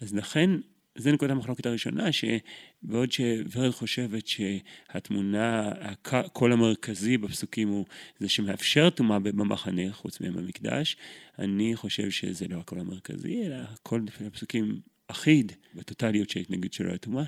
אז 0.00 0.14
לכן, 0.14 0.50
זה 0.98 1.12
נקודת 1.12 1.30
המחלוקת 1.30 1.66
הראשונה, 1.66 2.08
שבעוד 2.12 3.12
שוורד 3.12 3.70
חושבת 3.70 4.26
שהתמונה, 4.26 5.72
הקול 6.04 6.52
המרכזי 6.52 7.18
בפסוקים 7.18 7.68
הוא 7.68 7.84
זה 8.18 8.28
שמאפשר 8.28 8.90
טומאה 8.90 9.18
במחנה, 9.18 9.92
חוץ 9.92 10.20
מהם 10.20 10.32
במקדש, 10.32 10.96
אני 11.38 11.76
חושב 11.76 12.10
שזה 12.10 12.48
לא 12.48 12.58
הקול 12.58 12.80
המרכזי, 12.80 13.46
אלא 13.46 13.56
כל 13.82 14.00
הפסוקים 14.26 14.80
אחיד 15.08 15.52
בטוטליות 15.74 16.30
של 16.30 16.38
ההתנגדות 16.38 16.72
שלו 16.72 16.94
לטומאה. 16.94 17.24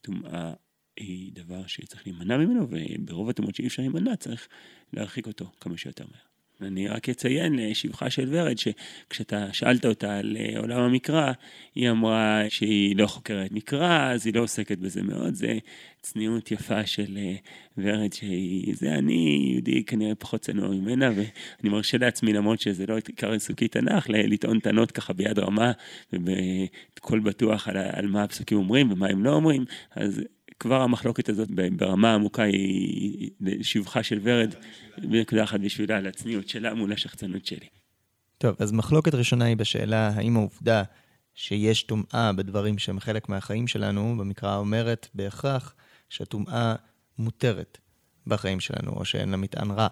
טומאה 0.00 0.52
היא 0.96 1.32
דבר 1.32 1.66
שצריך 1.66 2.06
להימנע 2.06 2.36
ממנו, 2.36 2.66
וברוב 2.70 3.28
הטומאות 3.28 3.54
שאי 3.54 3.66
אפשר 3.66 3.82
להימנע 3.82 4.16
צריך 4.16 4.48
להרחיק 4.92 5.26
אותו 5.26 5.52
כמה 5.60 5.76
שיותר 5.76 6.04
מהר. 6.04 6.35
אני 6.62 6.88
רק 6.88 7.08
אציין 7.08 7.54
לשבחה 7.58 8.10
של 8.10 8.28
ורד, 8.30 8.56
שכשאתה 8.58 9.52
שאלת 9.52 9.86
אותה 9.86 10.18
על 10.18 10.36
אה, 10.40 10.58
עולם 10.58 10.80
המקרא, 10.80 11.32
היא 11.74 11.90
אמרה 11.90 12.42
שהיא 12.48 12.96
לא 12.96 13.06
חוקרת 13.06 13.52
מקרא, 13.52 14.12
אז 14.12 14.26
היא 14.26 14.34
לא 14.34 14.40
עוסקת 14.40 14.78
בזה 14.78 15.02
מאוד, 15.02 15.34
זה 15.34 15.58
צניעות 16.02 16.50
יפה 16.50 16.86
של 16.86 17.18
אה, 17.18 17.34
ורד, 17.78 18.12
שהיא, 18.12 18.74
זה 18.76 18.94
אני 18.94 19.48
יהודי 19.52 19.84
כנראה 19.84 20.14
פחות 20.14 20.40
צנוע 20.40 20.68
ממנה, 20.68 21.10
ואני 21.10 21.70
מרשה 21.70 21.98
לעצמי, 21.98 22.32
למרות 22.32 22.60
שזה 22.60 22.86
לא 22.86 22.94
עיקר 22.94 23.32
עיסוקי 23.32 23.68
תנ"ך, 23.68 24.06
לטעון 24.08 24.60
טענות 24.60 24.92
ככה 24.92 25.12
ביד 25.12 25.38
רמה, 25.38 25.72
ובקול 26.12 27.20
בטוח 27.20 27.68
על, 27.68 27.76
על 27.76 28.06
מה 28.06 28.22
הפסוקים 28.22 28.58
אומרים 28.58 28.92
ומה 28.92 29.06
הם 29.06 29.24
לא 29.24 29.32
אומרים, 29.32 29.64
אז 29.96 30.22
כבר 30.58 30.82
המחלוקת 30.82 31.28
הזאת 31.28 31.48
ברמה 31.76 32.14
עמוקה 32.14 32.42
היא 32.42 33.30
שבחה 33.62 34.02
של 34.02 34.20
ורד, 34.22 34.54
בנקודה 34.98 35.44
אחת 35.44 35.60
בשבילה, 35.60 35.96
על 35.96 36.06
הצניעות 36.06 36.48
שלה 36.48 36.74
מול 36.74 36.92
השחצנות 36.92 37.46
שלי. 37.46 37.66
טוב, 38.38 38.56
אז 38.58 38.72
מחלוקת 38.72 39.14
ראשונה 39.14 39.44
היא 39.44 39.56
בשאלה 39.56 40.08
האם 40.08 40.36
העובדה 40.36 40.82
שיש 41.34 41.82
טומאה 41.82 42.32
בדברים 42.32 42.78
שהם 42.78 43.00
חלק 43.00 43.28
מהחיים 43.28 43.66
שלנו, 43.66 44.16
במקרא 44.18 44.56
אומרת 44.56 45.08
בהכרח 45.14 45.74
שהטומאה 46.08 46.74
מותרת 47.18 47.78
בחיים 48.26 48.60
שלנו, 48.60 48.92
או 48.92 49.04
שאין 49.04 49.28
לה 49.28 49.36
מטען 49.36 49.70
רע. 49.70 49.88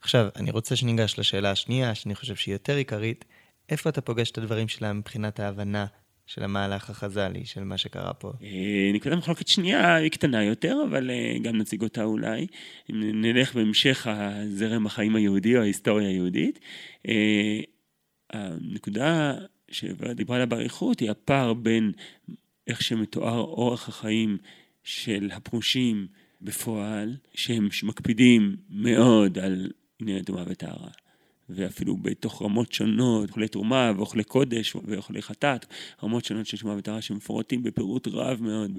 עכשיו, 0.00 0.28
אני 0.36 0.50
רוצה 0.50 0.76
שניגש 0.76 1.18
לשאלה 1.18 1.50
השנייה, 1.50 1.94
שאני 1.94 2.14
חושב 2.14 2.36
שהיא 2.36 2.54
יותר 2.54 2.76
עיקרית, 2.76 3.24
איפה 3.68 3.90
אתה 3.90 4.00
פוגש 4.00 4.30
את 4.30 4.38
הדברים 4.38 4.68
שלה 4.68 4.92
מבחינת 4.92 5.40
ההבנה 5.40 5.86
של 6.34 6.44
המהלך 6.44 6.90
החז"לי, 6.90 7.44
של 7.44 7.64
מה 7.64 7.78
שקרה 7.78 8.14
פה? 8.14 8.32
אה, 8.42 8.90
נקודת 8.94 9.16
מחלוקת 9.18 9.48
שנייה 9.48 9.94
היא 9.94 10.10
קטנה 10.10 10.44
יותר, 10.44 10.76
אבל 10.90 11.10
אה, 11.10 11.36
גם 11.42 11.56
נציג 11.56 11.82
אותה 11.82 12.04
אולי. 12.04 12.46
נלך 12.88 13.54
בהמשך 13.54 14.06
הזרם 14.10 14.86
החיים 14.86 15.16
היהודי 15.16 15.56
או 15.56 15.62
ההיסטוריה 15.62 16.08
היהודית, 16.08 16.58
אה, 17.08 17.60
הנקודה 18.32 19.34
שדיברה 19.70 20.36
עליה 20.36 20.46
באריכות 20.46 21.00
היא 21.00 21.10
הפער 21.10 21.54
בין 21.54 21.92
איך 22.66 22.82
שמתואר 22.82 23.38
אורח 23.38 23.88
החיים 23.88 24.38
של 24.84 25.30
הפרושים 25.32 26.06
בפועל, 26.40 27.16
שהם 27.34 27.68
מקפידים 27.82 28.56
מאוד 28.70 29.38
על 29.38 29.70
ענייני 30.00 30.22
טומאה 30.22 30.44
וטהרה. 30.46 30.90
ואפילו 31.54 31.96
בתוך 31.96 32.42
רמות 32.42 32.72
שונות, 32.72 33.28
אוכלי 33.28 33.48
תרומה 33.48 33.92
ואוכלי 33.96 34.24
קודש 34.24 34.76
ואוכלי 34.84 35.22
חטאת, 35.22 35.66
רמות 36.02 36.24
שונות 36.24 36.46
של 36.46 36.58
תרומה 36.58 36.78
וטהרה 36.78 37.02
שמפורטים 37.02 37.62
בפירוט 37.62 38.08
רב 38.08 38.42
מאוד 38.42 38.70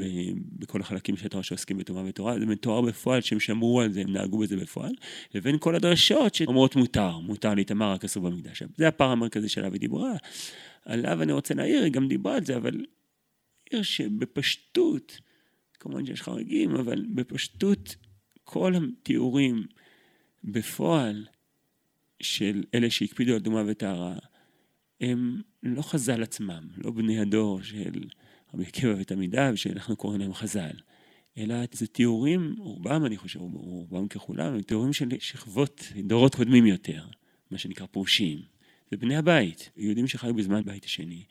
בכל 0.59 0.82
החלקים 0.82 1.17
של 1.17 1.26
התורה 1.26 1.43
שעוסקים 1.43 1.78
בתרומה 1.78 2.09
וטהרה, 2.09 2.39
זה 2.39 2.45
מתואר 2.45 2.82
בפועל 2.82 3.21
שהם 3.21 3.39
שמרו 3.39 3.82
על 3.82 3.91
זה, 3.91 4.01
הם 4.01 4.13
נהגו 4.13 4.38
בזה 4.38 4.57
בפועל, 4.57 4.93
לבין 5.36 5.57
כל 5.59 5.76
הדרשות 5.76 6.36
שאומרות 6.36 6.76
מותר, 6.76 7.19
מותר 7.19 7.53
להתאמר 7.53 7.91
רק 7.91 8.03
אסור 8.03 8.30
במקדש. 8.30 8.63
זה 8.78 8.88
הפער 8.88 9.09
המרכזי 9.09 9.49
שעליו 9.49 9.74
היא 9.74 9.80
דיברה, 9.80 10.13
עליו 10.86 11.21
אני 11.21 11.32
רוצה 11.32 11.53
להעיר, 11.53 11.84
היא 11.84 11.91
גם 11.91 12.07
דיברה 12.07 12.36
על 12.36 12.45
זה, 12.45 12.57
אבל 12.57 12.86
עיר 13.69 13.82
שבפשטות, 13.82 15.19
כמובן 15.80 16.05
שיש 16.05 16.21
חריגים, 16.21 16.76
אבל 16.76 17.05
בפשטות 17.15 17.95
כל 18.43 18.74
התיאורים 18.76 19.63
בפועל 20.43 21.26
של 22.24 22.63
אלה 22.74 22.89
שהקפידו 22.89 23.34
על 23.34 23.39
דומה 23.39 23.63
וטהרה, 23.67 24.15
הם 25.01 25.41
לא 25.63 25.82
חז"ל 25.82 26.24
עצמם, 26.24 26.67
לא 26.78 26.91
בני 26.91 27.19
הדור 27.19 27.61
של 27.61 28.03
רבי 28.53 28.63
עקיבא 28.63 28.93
ותלמידיו, 28.99 29.53
שאנחנו 29.55 29.95
קוראים 29.95 30.19
להם 30.19 30.34
חז"ל, 30.34 30.71
אלא 31.38 31.55
זה 31.71 31.88
תיאורים, 31.88 32.55
רובם 32.57 33.05
אני 33.05 33.17
חושב, 33.17 33.39
רובם 33.39 34.07
ככולם, 34.07 34.53
הם 34.53 34.61
תיאורים 34.61 34.93
של 34.93 35.09
שכבות, 35.19 35.91
דורות 36.03 36.36
קודמים 36.36 36.65
יותר, 36.65 37.05
מה 37.51 37.57
שנקרא 37.57 37.86
פרושים. 37.86 38.39
זה 38.91 38.97
בני 38.97 39.15
הבית, 39.15 39.69
יהודים 39.78 40.07
שחיו 40.07 40.34
בזמן 40.34 40.61
בית 40.65 40.86
השני. 40.86 41.24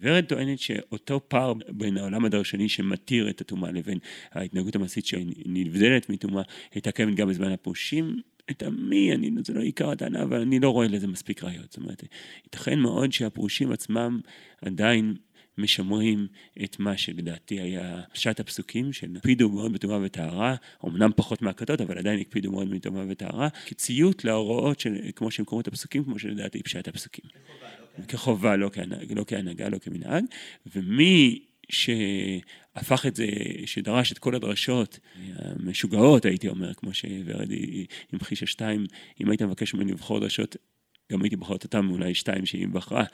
ורד 0.00 0.24
טוענת 0.24 0.58
שאותו 0.58 1.20
פער 1.28 1.52
בין 1.68 1.96
העולם 1.96 2.24
הדרשני 2.24 2.68
שמתיר 2.68 3.30
את 3.30 3.40
הטומאה 3.40 3.70
לבין 3.72 3.98
ההתנהגות 4.32 4.76
המעשית 4.76 5.06
שנבדלת 5.06 6.10
מטומאה, 6.10 6.42
הייתה 6.72 6.92
קיימת 6.92 7.14
גם 7.14 7.28
בזמן 7.28 7.52
הפרושים, 7.52 8.16
לטעמי, 8.50 9.12
אני, 9.14 9.30
זה 9.44 9.54
לא 9.54 9.60
עיקר 9.60 9.90
הטענה, 9.90 10.22
אבל 10.22 10.40
אני 10.40 10.60
לא 10.60 10.70
רואה 10.70 10.88
לזה 10.88 11.06
מספיק 11.06 11.44
ראיות. 11.44 11.72
זאת 11.72 11.76
אומרת, 11.76 12.04
ייתכן 12.44 12.78
מאוד 12.78 13.12
שהפרושים 13.12 13.72
עצמם 13.72 14.20
עדיין 14.62 15.16
משמרים 15.58 16.26
את 16.64 16.78
מה 16.78 16.96
שלדעתי 16.96 17.60
היה 17.60 18.00
פשט 18.12 18.40
הפסוקים, 18.40 18.92
שהקפידו 18.92 19.48
מאוד 19.48 19.72
בטומאה 19.72 19.98
וטהרה, 20.02 20.54
אמנם 20.84 21.10
פחות 21.16 21.42
מהכתות, 21.42 21.80
אבל 21.80 21.98
עדיין 21.98 22.20
הקפידו 22.20 22.52
מאוד 22.52 22.70
בטומאה 22.70 23.04
וטהרה, 23.08 23.48
כציות 23.66 24.24
להוראות 24.24 24.80
של, 24.80 24.96
כמו 25.16 25.30
שהם 25.30 25.44
קוראים 25.44 25.62
את 25.62 25.68
הפסוקים, 25.68 26.04
כמו 26.04 26.18
שלדעתי 26.18 26.62
פשט 26.62 26.88
הפסוקים. 26.88 27.24
כחובה, 28.08 28.56
לא 28.56 28.70
כהנהגה, 28.72 29.14
לא 29.14 29.24
כהנהגה, 29.26 29.68
לא 29.68 29.78
כמנהג, 29.78 30.24
ומי 30.76 31.42
שהפך 31.68 33.06
את 33.06 33.16
זה, 33.16 33.26
שדרש 33.66 34.12
את 34.12 34.18
כל 34.18 34.34
הדרשות 34.34 34.98
המשוגעות, 35.36 36.24
הייתי 36.24 36.48
אומר, 36.48 36.74
כמו 36.74 36.94
שורד 36.94 37.50
המחישה 38.12 38.46
שתיים, 38.46 38.86
אם 39.20 39.30
היית 39.30 39.42
מבקש 39.42 39.74
ממני 39.74 39.92
לבחור 39.92 40.20
דרשות, 40.20 40.56
גם 41.12 41.22
הייתי 41.22 41.36
בוחר 41.36 41.52
אותם, 41.52 41.90
אולי 41.90 42.14
שתיים 42.14 42.46
שהיא 42.46 42.68
בחרה, 42.68 43.04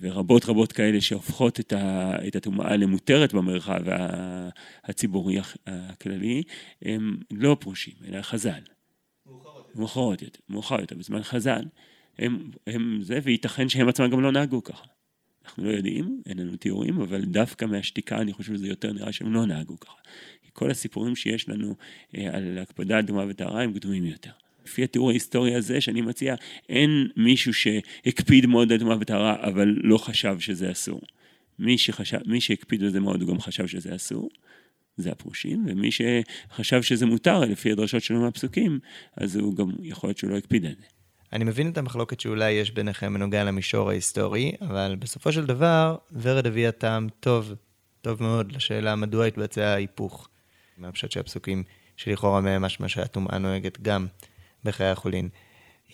ורבות 0.00 0.44
רבות 0.44 0.72
כאלה 0.72 1.00
שהופכות 1.00 1.60
את 2.28 2.36
הטומאה 2.36 2.76
למותרת 2.76 3.34
במרחב 3.34 3.80
הציבורי 4.84 5.38
הכללי, 5.66 6.42
הם 6.82 7.16
לא 7.30 7.56
פרושים, 7.60 7.94
אלא 8.08 8.22
חז"ל. 8.22 8.60
מאוחרות 9.74 10.22
יותר. 10.22 10.38
מאוחר 10.48 10.80
יותר, 10.80 10.96
בזמן 10.96 11.22
חז"ל. 11.22 11.64
הם, 12.18 12.50
הם 12.66 12.98
זה, 13.02 13.18
וייתכן 13.22 13.68
שהם 13.68 13.88
עצמם 13.88 14.10
גם 14.10 14.20
לא 14.20 14.32
נהגו 14.32 14.64
ככה. 14.64 14.84
אנחנו 15.50 15.64
לא 15.64 15.70
יודעים, 15.70 16.22
אין 16.26 16.38
לנו 16.38 16.56
תיאורים, 16.56 17.00
אבל 17.00 17.24
דווקא 17.24 17.64
מהשתיקה 17.64 18.18
אני 18.18 18.32
חושב 18.32 18.54
שזה 18.54 18.68
יותר 18.68 18.92
נראה 18.92 19.12
שהם 19.12 19.32
לא 19.32 19.46
נהגו 19.46 19.80
ככה. 19.80 19.96
כי 20.42 20.50
כל 20.52 20.70
הסיפורים 20.70 21.16
שיש 21.16 21.48
לנו 21.48 21.74
אה, 22.16 22.36
על 22.36 22.58
הקפדה 22.58 22.98
על 22.98 23.02
דומה 23.02 23.24
וטהרה 23.28 23.62
הם 23.62 23.72
קדומים 23.72 24.04
יותר. 24.04 24.30
לפי 24.66 24.84
התיאור 24.84 25.10
ההיסטורי 25.10 25.54
הזה 25.54 25.80
שאני 25.80 26.00
מציע, 26.00 26.34
אין 26.68 27.08
מישהו 27.16 27.54
שהקפיד 27.54 28.46
מאוד 28.46 28.72
על 28.72 28.78
דומה 28.78 28.96
וטהרה, 29.00 29.36
אבל 29.48 29.76
לא 29.82 29.98
חשב 29.98 30.40
שזה 30.40 30.72
אסור. 30.72 31.00
מי, 31.58 31.78
שחשב, 31.78 32.18
מי 32.26 32.40
שהקפיד 32.40 32.82
על 32.82 32.90
זה 32.90 33.00
מאוד, 33.00 33.22
הוא 33.22 33.30
גם 33.30 33.40
חשב 33.40 33.66
שזה 33.66 33.94
אסור. 33.94 34.30
זה 34.96 35.10
הפרושים, 35.10 35.64
ומי 35.68 35.88
שחשב 35.90 36.82
שזה 36.82 37.06
מותר 37.06 37.40
לפי 37.40 37.72
הדרשות 37.72 38.02
שלו 38.02 38.20
מהפסוקים, 38.20 38.78
אז 39.16 39.36
הוא 39.36 39.56
גם, 39.56 39.70
יכול 39.82 40.08
להיות 40.08 40.18
שהוא 40.18 40.30
לא 40.30 40.36
הקפיד 40.36 40.66
על 40.66 40.72
זה. 40.80 40.99
אני 41.32 41.44
מבין 41.44 41.70
את 41.70 41.78
המחלוקת 41.78 42.20
שאולי 42.20 42.50
יש 42.50 42.70
ביניכם 42.70 43.14
בנוגע 43.14 43.44
למישור 43.44 43.90
ההיסטורי, 43.90 44.52
אבל 44.60 44.96
בסופו 44.98 45.32
של 45.32 45.46
דבר, 45.46 45.96
ורד 46.12 46.46
הביאה 46.46 46.72
טעם 46.72 47.08
טוב, 47.20 47.54
טוב 48.02 48.22
מאוד, 48.22 48.52
לשאלה 48.52 48.96
מדוע 48.96 49.26
התבצע 49.26 49.66
ההיפוך. 49.66 50.28
מהפשט 50.78 51.10
של 51.10 51.20
הפסוקים 51.20 51.62
שלכאורה 51.96 52.40
מהם 52.40 52.62
משמע 52.62 52.88
שהטומאה 52.88 53.38
נוהגת 53.38 53.80
גם 53.80 54.06
בחיי 54.64 54.86
החולין. 54.86 55.28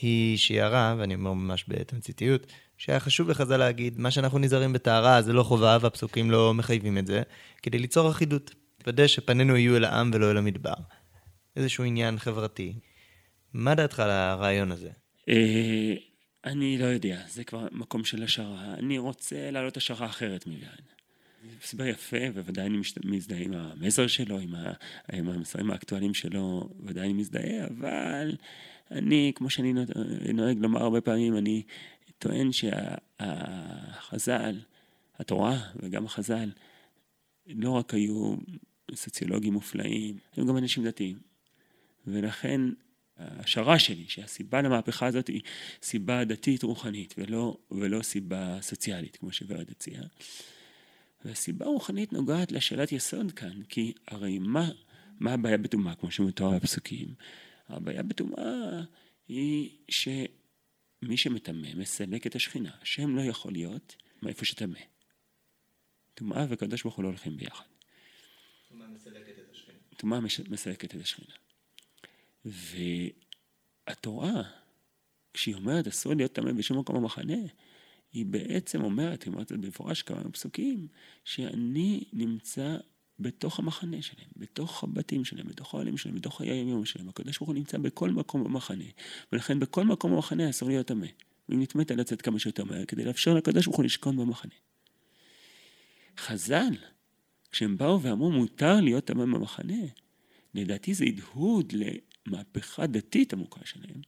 היא 0.01 0.39
שיערה, 0.39 0.95
ואני 0.99 1.14
אומר 1.14 1.32
ממש 1.32 1.64
בתמציתיות, 1.68 2.53
שהיה 2.78 3.01
חשוב 3.01 3.28
לחז"ל 3.28 3.57
להגיד, 3.57 3.99
מה 3.99 4.11
שאנחנו 4.11 4.39
נזהרים 4.39 4.72
בטהרה 4.72 5.22
זה 5.22 5.32
לא 5.32 5.43
חובה 5.43 5.78
והפסוקים 5.80 6.30
לא 6.30 6.55
מחייבים 6.55 6.99
את 6.99 7.07
זה, 7.07 7.22
כדי 7.62 7.78
ליצור 7.78 8.11
אחידות. 8.11 8.55
לוודא 8.87 9.07
שפנינו 9.07 9.57
יהיו 9.57 9.76
אל 9.76 9.84
העם 9.84 10.11
ולא 10.14 10.30
אל 10.30 10.37
המדבר. 10.37 10.74
איזשהו 11.57 11.84
עניין 11.84 12.18
חברתי. 12.18 12.78
מה 13.53 13.74
דעתך 13.74 14.01
על 14.01 14.11
הרעיון 14.11 14.72
הזה? 14.72 14.91
אה, 15.29 15.95
אני 16.45 16.79
לא 16.79 16.85
יודע, 16.85 17.22
זה 17.29 17.45
כבר 17.45 17.68
מקום 17.72 18.05
של 18.05 18.22
השערה. 18.22 18.74
אני 18.74 18.99
רוצה 18.99 19.51
להעלות 19.51 19.77
השערה 19.77 20.07
אחרת 20.07 20.47
מגן. 20.47 20.66
זה 21.43 21.57
הסבר 21.62 21.87
יפה, 21.87 22.16
ובוודאי 22.35 22.66
אני 22.66 22.79
מזדהה 23.05 23.41
עם 23.41 23.55
המסר 23.55 24.07
שלו, 24.07 24.39
עם, 24.39 24.55
עם 25.12 25.29
המסרים 25.29 25.70
האקטואליים 25.70 26.14
שלו, 26.14 26.68
ודאי 26.85 27.05
אני 27.05 27.12
מזדהה, 27.12 27.66
אבל 27.66 28.37
אני, 28.91 29.33
כמו 29.35 29.51
שאני 29.51 29.74
נוהג 30.35 30.59
לומר 30.59 30.83
הרבה 30.83 31.01
פעמים, 31.01 31.37
אני 31.37 31.62
טוען 32.18 32.51
שהחז"ל, 32.53 34.61
התורה 35.18 35.59
וגם 35.77 36.05
החז"ל, 36.05 36.51
לא 37.47 37.70
רק 37.70 37.95
היו 37.95 38.37
סוציולוגים 38.95 39.53
מופלאים, 39.53 40.18
הם 40.37 40.47
גם 40.47 40.57
אנשים 40.57 40.85
דתיים. 40.85 41.18
ולכן 42.07 42.61
ההשערה 43.17 43.79
שלי, 43.79 44.05
שהסיבה 44.09 44.62
למהפכה 44.62 45.07
הזאת 45.07 45.27
היא 45.27 45.41
סיבה 45.83 46.25
דתית 46.25 46.62
רוחנית 46.62 47.14
ולא, 47.19 47.59
ולא 47.71 48.03
סיבה 48.03 48.59
סוציאלית, 48.61 49.17
כמו 49.17 49.33
שוורד 49.33 49.71
הציעה. 49.71 50.05
והסיבה 51.25 51.67
הרוחנית 51.67 52.12
נוגעת 52.12 52.53
לשאלת 52.53 52.93
יסוד 52.93 53.33
כאן, 53.33 53.62
כי 53.69 53.93
הרי 54.09 54.39
מה, 54.39 54.69
מה 55.21 55.33
הבעיה 55.33 55.59
בטומאה, 55.59 55.95
כמו 55.95 56.11
שמתואר 56.11 56.51
בפסוקים? 56.57 57.14
הבעיה 57.69 58.03
בטומאה 58.03 58.83
היא 59.29 59.71
שמי 59.89 61.17
שמטמא 61.17 61.75
מסלק 61.75 62.27
את 62.27 62.37
השכינה. 62.37 62.71
השם 62.83 63.17
לא 63.17 63.23
יכול 63.23 63.53
להיות 63.53 63.97
מאיפה 64.23 64.45
שטמא. 64.45 64.79
טומאה 66.14 66.47
וקדוש 66.49 66.83
ברוך 66.83 66.97
הוא 66.97 67.03
לא 67.03 67.09
הולכים 67.09 67.37
ביחד. 67.37 67.64
טומאה 68.69 68.87
מסלקת 68.89 69.39
את 69.39 69.51
השכינה. 69.53 69.79
טומאה 69.97 70.21
מסלקת 70.49 70.95
את 70.95 71.01
השכינה. 71.01 71.35
והתורה, 73.86 74.42
כשהיא 75.34 75.55
אומרת 75.55 75.86
אסור 75.86 76.14
להיות 76.14 76.32
טמא 76.32 76.53
בשום 76.53 76.78
מקום 76.78 76.97
במחנה, 76.97 77.36
היא 78.12 78.26
בעצם 78.26 78.84
אומרת, 78.84 79.22
היא 79.22 79.32
אומרת 79.32 79.53
במפורש 79.53 80.03
כמה 80.03 80.30
פסוקים, 80.30 80.88
שאני 81.24 82.05
נמצא 82.12 82.76
בתוך 83.18 83.59
המחנה 83.59 84.03
שלהם, 84.03 84.28
בתוך 84.36 84.84
הבתים 84.84 85.24
שלהם, 85.24 85.47
בתוך 85.47 85.74
האוהלים 85.74 85.97
שלהם, 85.97 86.14
בתוך 86.14 86.38
חיי 86.38 86.51
היום 86.51 86.84
שלהם. 86.84 87.09
הקדוש 87.09 87.38
ברוך 87.38 87.49
הוא 87.49 87.55
נמצא 87.55 87.78
בכל 87.78 88.11
מקום 88.11 88.44
במחנה, 88.44 88.84
ולכן 89.32 89.61
בכל 89.61 89.84
מקום 89.84 90.12
במחנה 90.12 90.51
אסור 90.51 90.68
להיות 90.68 90.86
טמא. 90.86 91.07
ואם 91.49 91.62
נתמדת 91.62 91.90
לצאת 91.90 92.22
כמה 92.22 92.38
שיותר 92.38 92.64
מהר, 92.64 92.84
כדי 92.84 93.05
לאפשר 93.05 93.34
לקדוש 93.34 93.64
ברוך 93.64 93.76
הוא 93.76 93.84
לשכון 93.84 94.16
במחנה. 94.16 94.55
חז"ל, 96.18 96.74
כשהם 97.51 97.76
באו 97.76 98.03
ואמרו 98.03 98.30
מותר 98.30 98.80
להיות 98.80 99.05
טמא 99.05 99.24
במחנה, 99.24 99.82
לדעתי 100.55 100.94
זה 100.94 101.05
הדהוד 101.05 101.72
מהפכה 102.27 102.87
דתית 102.87 103.33
עמוקה 103.33 103.61
שלהם, 103.64 104.01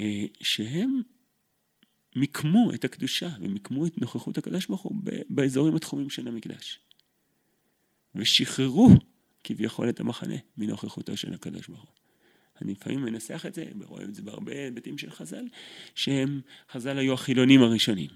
אה, 0.00 0.24
שהם 0.40 1.00
מיקמו 2.16 2.74
את 2.74 2.84
הקדושה 2.84 3.28
ומיקמו 3.40 3.86
את 3.86 3.98
נוכחות 3.98 4.38
הקדוש 4.38 4.66
ברוך 4.66 4.82
הוא 4.82 4.96
באזורים 5.28 5.76
התחומים 5.76 6.10
של 6.10 6.28
המקדש. 6.28 6.80
ושחררו 8.14 8.88
כביכול 9.44 9.88
את 9.88 10.00
המחנה 10.00 10.34
מנוכחותו 10.58 11.16
של 11.16 11.34
הקדוש 11.34 11.68
ברוך 11.68 11.80
הוא. 11.80 11.90
אני 12.62 12.72
לפעמים 12.72 13.02
מנסח 13.02 13.46
את 13.46 13.54
זה, 13.54 13.64
ורואה 13.80 14.04
את 14.04 14.14
זה 14.14 14.22
בהרבה 14.22 14.52
היבטים 14.52 14.98
של 14.98 15.10
חז"ל, 15.10 15.44
שהם, 15.94 16.40
חז"ל 16.70 16.98
היו 16.98 17.14
החילונים 17.14 17.62
הראשונים. 17.62 18.10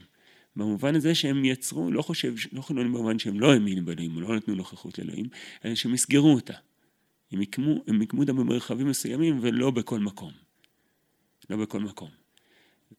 במובן 0.57 0.95
הזה 0.95 1.15
שהם 1.15 1.45
יצרו, 1.45 1.91
לא 1.91 2.03
חושב, 2.03 2.35
לא 2.53 2.63
חילונים 2.63 2.93
במובן 2.93 3.19
שהם 3.19 3.41
לא 3.41 3.53
האמינו 3.53 3.85
באלוהים, 3.85 4.17
או 4.17 4.21
לא 4.21 4.37
נתנו 4.37 4.55
נוכחות 4.55 4.99
לאלוהים, 4.99 5.29
אלא 5.65 5.75
שהם 5.75 5.95
יסגרו 5.95 6.35
אותה. 6.35 6.55
הם 7.33 7.43
יקמו, 7.43 7.85
הם 7.87 8.03
יקמו 8.03 8.21
אותה 8.21 8.33
במרחבים 8.33 8.87
מסוימים 8.89 9.39
ולא 9.43 9.71
בכל 9.71 10.01
מקום. 10.01 10.33
לא 11.51 11.57
בכל 11.57 11.81
מקום. 11.81 12.11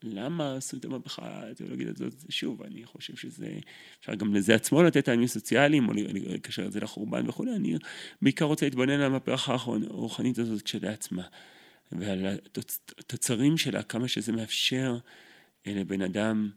למה 0.03 0.55
עשו 0.55 0.77
את 0.77 0.85
המהפכה 0.85 1.49
התיאולוגית 1.49 1.87
הזאת? 1.87 2.13
שוב, 2.29 2.63
אני 2.63 2.85
חושב 2.85 3.15
שזה, 3.15 3.59
אפשר 3.99 4.15
גם 4.15 4.35
לזה 4.35 4.55
עצמו 4.55 4.83
לתת 4.83 5.05
טעמים 5.05 5.27
סוציאליים, 5.27 5.89
או 5.89 5.93
לקשר 5.93 6.65
את 6.65 6.71
זה 6.71 6.79
לחורבן 6.79 7.29
וכולי, 7.29 7.55
אני 7.55 7.75
בעיקר 8.21 8.45
רוצה 8.45 8.65
להתבונן 8.65 8.93
על 8.93 9.01
המהפכה 9.01 9.53
הרוחנית 9.53 10.37
הזאת 10.37 10.61
כשלעצמה, 10.61 11.27
ועל 11.91 12.25
התוצרים 12.97 13.57
שלה, 13.57 13.83
כמה 13.83 14.07
שזה 14.07 14.31
מאפשר 14.31 14.97
לבן 15.65 16.01
אדם 16.01 16.49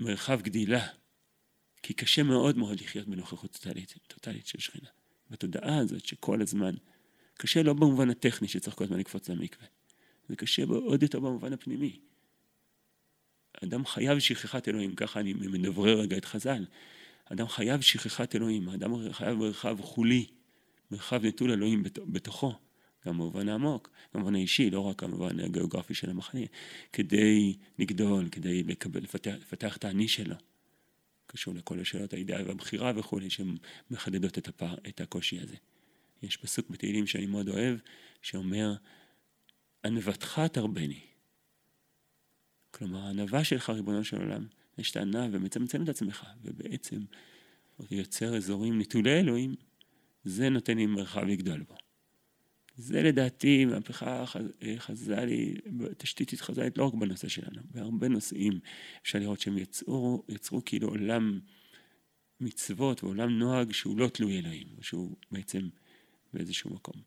מרחב 0.00 0.40
גדילה, 0.42 0.86
כי 1.82 1.94
קשה 1.94 2.22
מאוד 2.22 2.58
מאוד 2.58 2.80
לחיות 2.80 3.08
בנוכחות 3.08 3.52
טוטלית, 3.52 3.94
טוטלית 4.06 4.46
של 4.46 4.58
שכינה. 4.58 4.88
בתודעה 5.30 5.78
הזאת 5.78 6.06
שכל 6.06 6.42
הזמן, 6.42 6.74
קשה 7.34 7.62
לא 7.62 7.72
במובן 7.72 8.10
הטכני 8.10 8.48
שצריך 8.48 8.76
כל 8.76 8.84
הזמן 8.84 8.98
לקפוץ 8.98 9.28
למקווה, 9.28 9.66
זה 10.28 10.36
קשה 10.36 10.64
עוד 10.64 11.02
יותר 11.02 11.20
במובן 11.20 11.52
הפנימי. 11.52 11.98
אדם 13.64 13.86
חייב 13.86 14.18
שכחת 14.18 14.68
אלוהים, 14.68 14.94
ככה 14.94 15.20
אני 15.20 15.32
מדברר 15.32 16.00
רגע 16.00 16.16
את 16.16 16.24
חז"ל. 16.24 16.64
אדם 17.24 17.48
חייב 17.48 17.80
שכחת 17.80 18.36
אלוהים, 18.36 18.68
אדם 18.68 19.12
חייב 19.12 19.38
מרחב 19.38 19.80
חולי, 19.80 20.26
מרחב 20.90 21.24
נטול 21.24 21.50
אלוהים 21.50 21.82
בתוכו, 22.06 22.54
גם 23.06 23.14
במובן 23.14 23.48
העמוק, 23.48 23.90
במובן 24.14 24.34
האישי, 24.34 24.70
לא 24.70 24.80
רק 24.80 25.02
במובן 25.02 25.40
הגיאוגרפי 25.40 25.94
של 25.94 26.10
המחנה, 26.10 26.40
כדי 26.92 27.56
לגדול, 27.78 28.28
כדי 28.28 28.62
לקבל, 28.62 29.02
לפתח, 29.02 29.34
לפתח 29.40 29.76
את 29.76 29.84
האני 29.84 30.08
שלו. 30.08 30.34
קשור 31.30 31.54
לכל 31.54 31.80
השאלות 31.80 32.12
האידאה 32.12 32.46
והבחירה 32.46 32.92
וכולי, 32.96 33.28
שמחדדות 33.30 34.38
את, 34.38 34.48
הפע, 34.48 34.74
את 34.88 35.00
הקושי 35.00 35.40
הזה. 35.40 35.56
יש 36.22 36.36
פסוק 36.36 36.70
בתהילים 36.70 37.06
שאני 37.06 37.26
מאוד 37.26 37.48
אוהב, 37.48 37.78
שאומר, 38.22 38.74
ענוותך 39.84 40.40
תרבני. 40.52 41.00
כלומר, 42.70 42.98
הענווה 42.98 43.44
שלך, 43.44 43.70
ריבונו 43.70 44.04
של 44.04 44.16
עולם, 44.16 44.46
זה 44.76 44.84
שאתה 44.84 45.00
ענה 45.00 45.26
ומצמצם 45.32 45.82
את 45.82 45.88
עצמך, 45.88 46.26
ובעצם 46.42 47.00
יוצר 47.90 48.36
אזורים 48.36 48.78
נטולי 48.80 49.20
אלוהים, 49.20 49.54
זה 50.24 50.48
נותן 50.48 50.76
לי 50.76 50.86
מרחב 50.86 51.20
לגדול 51.20 51.62
בו. 51.62 51.74
זה 52.78 53.02
לדעתי 53.02 53.64
מהפכה 53.64 54.24
חז"לי, 54.78 55.54
תשתיתית 55.96 56.40
חז"לית, 56.40 56.78
לא 56.78 56.84
רק 56.84 56.94
בנושא 56.94 57.28
שלנו, 57.28 57.62
בהרבה 57.70 58.08
נושאים 58.08 58.60
אפשר 59.02 59.18
לראות 59.18 59.40
שהם 59.40 59.58
יצרו, 59.58 60.24
יצרו 60.28 60.64
כאילו 60.64 60.88
עולם 60.88 61.40
מצוות 62.40 63.04
ועולם 63.04 63.38
נוהג 63.38 63.72
שהוא 63.72 63.98
לא 63.98 64.08
תלוי 64.08 64.38
אלוהים, 64.38 64.68
שהוא 64.80 65.16
בעצם 65.30 65.68
באיזשהו 66.32 66.74
מקום. 66.74 67.02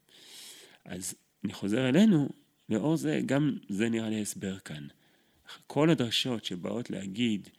אז 0.86 1.16
אני 1.44 1.54
חוזר 1.54 1.90
אלינו, 1.90 2.30
לאור 2.70 2.98
זה, 2.98 3.22
גם 3.26 3.58
זה 3.70 3.90
נראה 3.90 4.10
לי 4.10 4.22
הסבר 4.22 4.60
כאן. 4.60 4.88
כל 5.68 5.90
הדרשות 5.90 6.46
שבאות 6.46 6.90
להגיד 6.90 7.50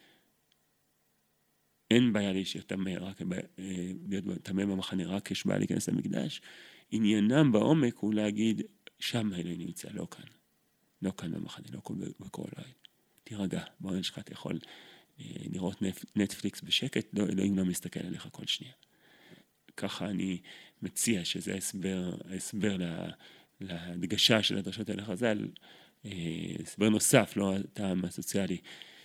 אין 1.90 2.12
בעיה 2.12 2.32
להישאר 2.32 2.60
טמא, 2.60 2.90
רק 3.00 3.22
אה, 3.22 3.26
להיות 4.08 4.24
טמא 4.42 4.64
במחנה, 4.64 5.06
רק 5.06 5.30
יש 5.30 5.46
בעיה 5.46 5.58
להיכנס 5.58 5.88
למקדש, 5.88 6.40
עניינם 6.92 7.52
בעומק 7.52 7.96
הוא 7.96 8.14
להגיד, 8.14 8.62
שם 8.98 9.32
האלוהים 9.32 9.60
נמצא, 9.60 9.88
לא 9.92 10.06
כאן. 10.10 10.24
לא 11.02 11.12
כאן 11.18 11.32
במחנה, 11.32 11.66
לא 11.72 11.80
בכל 12.20 12.42
אוהל. 12.56 12.70
תירגע, 13.24 13.64
באוהל 13.80 14.02
שלך 14.02 14.18
אתה 14.18 14.32
יכול 14.32 14.58
אה, 15.20 15.26
לראות 15.52 15.82
נטפליקס 16.16 16.60
בשקט, 16.60 17.06
לא, 17.12 17.24
אלוהים 17.24 17.58
לא 17.58 17.64
מסתכל 17.64 18.00
עליך 18.00 18.28
כל 18.32 18.46
שנייה. 18.46 18.74
ככה 19.76 20.10
אני 20.10 20.40
מציע 20.82 21.24
שזה 21.24 21.54
ההסבר, 21.54 22.14
ההסבר 22.30 22.76
להדגשה 23.60 24.42
של 24.42 24.58
הדרשות 24.58 24.90
האלה 24.90 25.04
חז"ל, 25.04 25.48
אה, 26.04 26.10
הסבר 26.62 26.88
נוסף, 26.88 27.32
לא 27.36 27.56
הטעם 27.56 28.04
הסוציאלי 28.04 28.58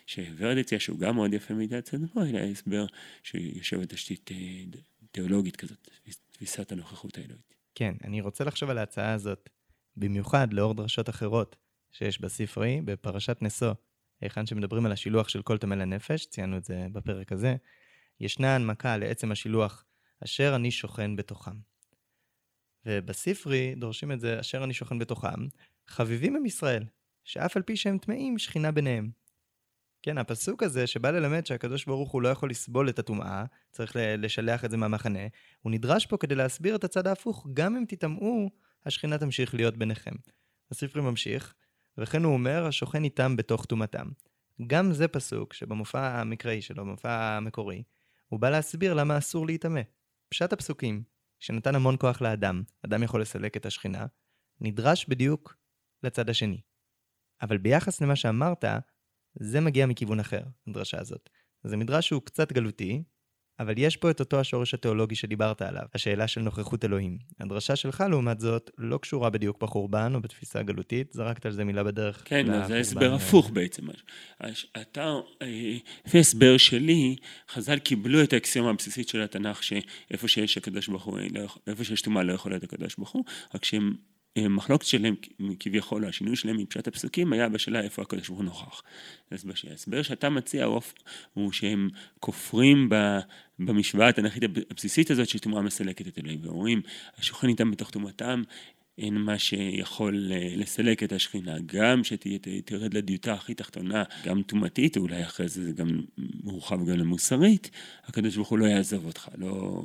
שוורד 0.07 0.57
הציע, 0.57 0.79
שהוא 0.79 0.99
גם 0.99 1.15
מאוד 1.15 1.33
יפה 1.33 1.53
מידי 1.53 1.81
צדקו, 1.81 2.23
אלא 2.23 2.39
הסבר 2.39 2.85
שיושב 3.23 3.81
בתשתית 3.81 4.31
אה, 4.31 4.63
תיאולוגית 5.11 5.55
כזאת, 5.55 5.89
תפיסת 6.31 6.71
הנוכחות 6.71 7.17
האלוהית. 7.17 7.56
כן, 7.77 7.95
אני 8.03 8.21
רוצה 8.21 8.43
לחשוב 8.43 8.69
על 8.69 8.77
ההצעה 8.77 9.13
הזאת, 9.13 9.49
במיוחד 9.97 10.53
לאור 10.53 10.73
דרשות 10.73 11.09
אחרות 11.09 11.55
שיש 11.91 12.21
בספרי, 12.21 12.81
בפרשת 12.85 13.37
נשוא, 13.41 13.73
היכן 14.21 14.45
שמדברים 14.45 14.85
על 14.85 14.91
השילוח 14.91 15.29
של 15.29 15.41
כל 15.41 15.57
טמא 15.57 15.75
לנפש, 15.75 16.25
ציינו 16.25 16.57
את 16.57 16.63
זה 16.63 16.87
בפרק 16.91 17.31
הזה, 17.31 17.55
ישנה 18.19 18.55
הנמקה 18.55 18.97
לעצם 18.97 19.31
השילוח, 19.31 19.85
אשר 20.23 20.55
אני 20.55 20.71
שוכן 20.71 21.15
בתוכם. 21.15 21.51
ובספרי 22.85 23.75
דורשים 23.75 24.11
את 24.11 24.19
זה, 24.19 24.39
אשר 24.39 24.63
אני 24.63 24.73
שוכן 24.73 24.99
בתוכם, 24.99 25.47
חביבים 25.87 26.35
הם 26.35 26.45
ישראל, 26.45 26.83
שאף 27.23 27.57
על 27.57 27.63
פי 27.63 27.77
שהם 27.77 27.97
טמאים, 27.97 28.37
שכינה 28.37 28.71
ביניהם. 28.71 29.09
כן, 30.07 30.17
הפסוק 30.17 30.63
הזה 30.63 30.87
שבא 30.87 31.11
ללמד 31.11 31.45
שהקדוש 31.45 31.85
ברוך 31.85 32.11
הוא 32.11 32.21
לא 32.21 32.29
יכול 32.29 32.49
לסבול 32.49 32.89
את 32.89 32.99
הטומאה, 32.99 33.45
צריך 33.71 33.95
לשלח 33.95 34.65
את 34.65 34.71
זה 34.71 34.77
מהמחנה, 34.77 35.19
הוא 35.61 35.71
נדרש 35.71 36.05
פה 36.05 36.17
כדי 36.17 36.35
להסביר 36.35 36.75
את 36.75 36.83
הצד 36.83 37.07
ההפוך, 37.07 37.47
גם 37.53 37.75
אם 37.75 37.83
תטמאו, 37.87 38.49
השכינה 38.85 39.17
תמשיך 39.17 39.55
להיות 39.55 39.77
ביניכם. 39.77 40.11
הספרי 40.71 41.01
ממשיך, 41.01 41.53
וכן 41.97 42.23
הוא 42.23 42.33
אומר, 42.33 42.65
השוכן 42.65 43.03
איתם 43.03 43.35
בתוך 43.35 43.65
טומאתם. 43.65 44.07
גם 44.67 44.91
זה 44.91 45.07
פסוק 45.07 45.53
שבמופע 45.53 46.19
המקראי 46.19 46.61
שלו, 46.61 46.85
במופע 46.85 47.37
המקורי, 47.37 47.83
הוא 48.27 48.39
בא 48.39 48.49
להסביר 48.49 48.93
למה 48.93 49.17
אסור 49.17 49.45
להיטמא. 49.45 49.81
פשט 50.29 50.53
הפסוקים, 50.53 51.03
שנתן 51.39 51.75
המון 51.75 51.95
כוח 51.99 52.21
לאדם, 52.21 52.63
אדם 52.85 53.03
יכול 53.03 53.21
לסלק 53.21 53.57
את 53.57 53.65
השכינה, 53.65 54.05
נדרש 54.61 55.05
בדיוק 55.09 55.55
לצד 56.03 56.29
השני. 56.29 56.61
אבל 57.41 57.57
ביחס 57.57 58.01
למה 58.01 58.15
שאמרת, 58.15 58.65
זה 59.39 59.61
מגיע 59.61 59.85
מכיוון 59.85 60.19
אחר, 60.19 60.41
הדרשה 60.67 60.99
הזאת. 60.99 61.29
זה 61.63 61.77
מדרש 61.77 62.07
שהוא 62.07 62.21
קצת 62.21 62.51
גלותי, 62.51 63.03
אבל 63.59 63.73
יש 63.77 63.97
פה 63.97 64.11
את 64.11 64.19
אותו 64.19 64.39
השורש 64.39 64.73
התיאולוגי 64.73 65.15
שדיברת 65.15 65.61
עליו, 65.61 65.83
השאלה 65.93 66.27
של 66.27 66.41
נוכחות 66.41 66.85
אלוהים. 66.85 67.17
הדרשה 67.39 67.75
שלך, 67.75 68.03
לעומת 68.09 68.39
זאת, 68.39 68.71
לא 68.77 68.97
קשורה 68.97 69.29
בדיוק 69.29 69.61
בחורבן 69.61 70.15
או 70.15 70.21
בתפיסה 70.21 70.63
גלותית, 70.63 71.13
זרקת 71.13 71.45
על 71.45 71.51
זה 71.51 71.63
מילה 71.63 71.83
בדרך. 71.83 72.21
כן, 72.25 72.67
זה 72.67 72.79
הסבר 72.79 73.13
הפוך 73.13 73.49
בעצם. 73.49 73.83
אתה, 74.81 75.15
אה, 75.41 75.77
לפי 76.05 76.19
הסבר 76.19 76.57
שלי, 76.57 77.15
חז"ל 77.49 77.79
קיבלו 77.79 78.23
את 78.23 78.33
האקסיומה 78.33 78.69
הבסיסית 78.69 79.09
של 79.09 79.21
התנ"ך, 79.21 79.63
שאיפה 79.63 80.27
שיש 80.27 80.57
הקדוש 80.57 80.87
ברוך 80.87 81.03
הוא, 81.03 81.19
לא 81.31 81.47
איפה 81.67 81.83
שיש 81.83 82.01
טומאה 82.01 82.23
לא 82.23 82.33
יכול 82.33 82.51
להיות 82.51 82.63
הקדוש 82.63 82.95
ברוך 82.95 83.09
הוא, 83.09 83.23
רק 83.55 83.65
שהם 83.65 83.95
המחלוקת 84.45 84.85
שלהם 84.85 85.15
כביכול, 85.59 86.05
השינוי 86.05 86.35
שלהם 86.35 86.57
מפשט 86.57 86.87
הפסוקים 86.87 87.33
היה 87.33 87.49
בשאלה 87.49 87.81
איפה 87.81 88.01
הקדוש 88.01 88.27
ברוך 88.27 88.39
הוא 88.39 88.45
נוכח. 88.45 88.83
אז 89.31 89.45
ההסבר 89.69 90.01
שאתה 90.01 90.29
מציע 90.29 90.67
הוא 91.33 91.51
שהם 91.51 91.89
כופרים 92.19 92.89
במשוואה 93.59 94.07
התנ"כית 94.07 94.43
הבסיסית 94.71 95.11
הזאת 95.11 95.29
שטומאה 95.29 95.61
מסלקת 95.61 96.07
את 96.07 96.19
אלוהים, 96.19 96.39
ואומרים 96.43 96.81
השוכן 97.17 97.47
איתם 97.47 97.71
בתוך 97.71 97.89
טומאתם 97.89 98.43
אין 98.97 99.13
מה 99.17 99.39
שיכול 99.39 100.31
אה, 100.31 100.53
לסלק 100.55 101.03
את 101.03 101.11
השכינה, 101.11 101.55
גם 101.65 102.03
שתרד 102.03 102.93
לדיוטה 102.93 103.33
הכי 103.33 103.53
תחתונה, 103.53 104.03
גם 104.25 104.41
טומאתית, 104.41 104.97
אולי 104.97 105.23
אחרי 105.23 105.47
זה 105.47 105.63
זה 105.63 105.71
גם 105.71 106.01
מורחב 106.43 106.85
גם 106.85 106.97
למוסרית, 106.97 107.69
הקדוש 108.05 108.35
ברוך 108.35 108.49
הוא 108.49 108.59
לא 108.59 108.65
יעזוב 108.65 109.05
אותך, 109.05 109.29
לא... 109.37 109.81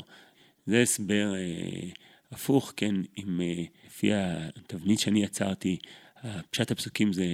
זה 0.66 0.82
הסבר 0.82 1.34
אה, 1.34 1.88
הפוך, 2.32 2.72
כן, 2.76 2.94
אם 3.18 3.40
אה, 3.40 3.64
לפי 3.86 4.10
התבנית 4.12 4.98
שאני 5.00 5.22
יצרתי, 5.22 5.78
פשט 6.50 6.70
הפסוקים 6.70 7.12
זה 7.12 7.24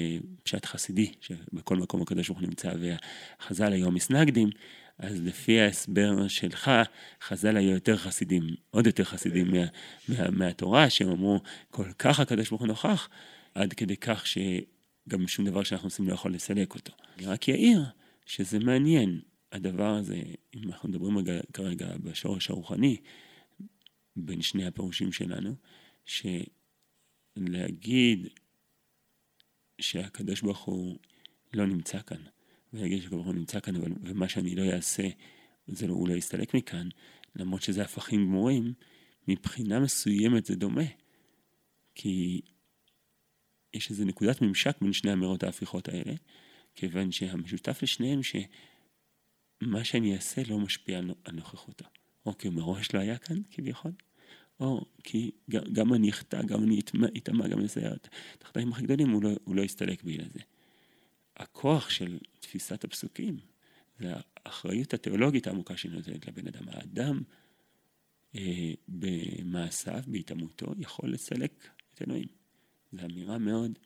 פשט 0.42 0.64
חסידי, 0.64 1.12
שבכל 1.20 1.76
מקום 1.76 2.02
הקדוש 2.02 2.28
ברוך 2.28 2.40
הוא 2.40 2.48
נמצא, 2.48 2.72
והחז"ל 2.80 3.72
היו 3.72 3.90
מסנגדים, 3.90 4.50
אז 4.98 5.20
לפי 5.22 5.60
ההסבר 5.60 6.28
שלך, 6.28 6.70
חז"ל 7.22 7.56
היו 7.56 7.70
יותר 7.70 7.96
חסידים, 7.96 8.42
עוד 8.70 8.86
יותר 8.86 9.04
חסידים 9.04 9.50
מה, 9.50 9.64
מה, 10.08 10.30
מהתורה, 10.30 10.90
שהם 10.90 11.08
אמרו, 11.08 11.40
כל 11.70 11.92
כך 11.98 12.20
הקדוש 12.20 12.48
ברוך 12.48 12.60
הוא 12.60 12.68
נוכח, 12.68 13.08
עד 13.54 13.72
כדי 13.72 13.96
כך 13.96 14.26
שגם 14.26 15.28
שום 15.28 15.46
דבר 15.46 15.62
שאנחנו 15.62 15.86
עושים 15.86 16.08
לא 16.08 16.14
יכול 16.14 16.34
לסלק 16.34 16.74
אותו. 16.74 16.92
אני 17.18 17.26
רק 17.26 17.48
אעיר 17.48 17.84
שזה 18.26 18.58
מעניין, 18.58 19.20
הדבר 19.52 19.94
הזה, 19.94 20.16
אם 20.54 20.68
אנחנו 20.68 20.88
מדברים 20.88 21.18
רגע, 21.18 21.40
כרגע 21.52 21.86
בשורש 22.02 22.50
הרוחני, 22.50 22.96
בין 24.26 24.42
שני 24.42 24.66
הפירושים 24.66 25.12
שלנו, 25.12 25.54
שלהגיד 27.36 28.28
שהקדוש 29.80 30.40
ברוך 30.40 30.64
הוא 30.64 30.98
לא 31.54 31.66
נמצא 31.66 32.02
כאן, 32.02 32.22
ויגיד 32.72 32.98
שהקדוש 32.98 33.14
ברוך 33.14 33.26
הוא 33.26 33.34
נמצא 33.34 33.60
כאן, 33.60 33.76
אבל, 33.76 33.92
ומה 34.02 34.28
שאני 34.28 34.54
לא 34.54 34.62
אעשה, 34.72 35.08
זה 35.66 35.86
לא, 35.86 35.92
הוא 35.92 36.08
לא 36.08 36.14
יסתלק 36.14 36.54
מכאן, 36.54 36.88
למרות 37.36 37.62
שזה 37.62 37.82
הפכים 37.82 38.24
גמורים, 38.24 38.72
מבחינה 39.28 39.80
מסוימת 39.80 40.44
זה 40.44 40.56
דומה. 40.56 40.84
כי 41.94 42.40
יש 43.74 43.90
איזו 43.90 44.04
נקודת 44.04 44.42
ממשק 44.42 44.76
בין 44.80 44.92
שני 44.92 45.12
אמירות 45.12 45.42
ההפיכות 45.42 45.88
האלה, 45.88 46.14
כיוון 46.74 47.12
שהמשותף 47.12 47.82
לשניהם 47.82 48.20
שמה 48.22 49.84
שאני 49.84 50.14
אעשה 50.14 50.42
לא 50.48 50.58
משפיע 50.58 50.98
על 50.98 51.32
נוכחותו. 51.32 51.84
או 52.26 52.38
כי 52.38 52.48
הוא 52.48 52.54
מראש 52.54 52.94
לא 52.94 53.00
היה 53.00 53.18
כאן 53.18 53.36
כביכול, 53.50 53.92
או 54.60 54.84
כי 55.04 55.30
גם, 55.72 55.94
אני 55.94 56.10
אחטא, 56.10 56.42
גם 56.42 56.62
אני 56.62 56.80
אטמע, 56.80 57.48
גם 57.48 57.58
אני 57.58 57.62
אעשה 57.62 57.94
את 57.94 58.42
החטאים 58.42 58.72
הכי 58.72 58.82
גדולים, 58.82 59.10
הוא 59.10 59.22
לא, 59.22 59.30
הוא 59.44 59.56
לא 59.56 59.62
יסתלק 59.62 60.04
בגלל 60.04 60.28
זה. 60.28 60.40
הכוח 61.36 61.90
של 61.90 62.18
תפיסת 62.40 62.84
הפסוקים 62.84 63.38
זה 63.98 64.12
האחריות 64.36 64.94
התיאולוגית 64.94 65.46
העמוקה 65.46 65.76
שהיא 65.76 65.92
נותנת 65.92 66.26
לבן 66.26 66.46
אדם. 66.46 66.68
האדם 66.68 67.22
אה, 68.36 68.72
במעשיו, 68.88 70.02
בהתעמותו, 70.06 70.66
יכול 70.78 71.12
לסלק 71.12 71.68
את 71.94 72.02
אלוהים. 72.02 72.28
זו 72.92 73.04
אמירה 73.04 73.38
מאוד, 73.38 73.78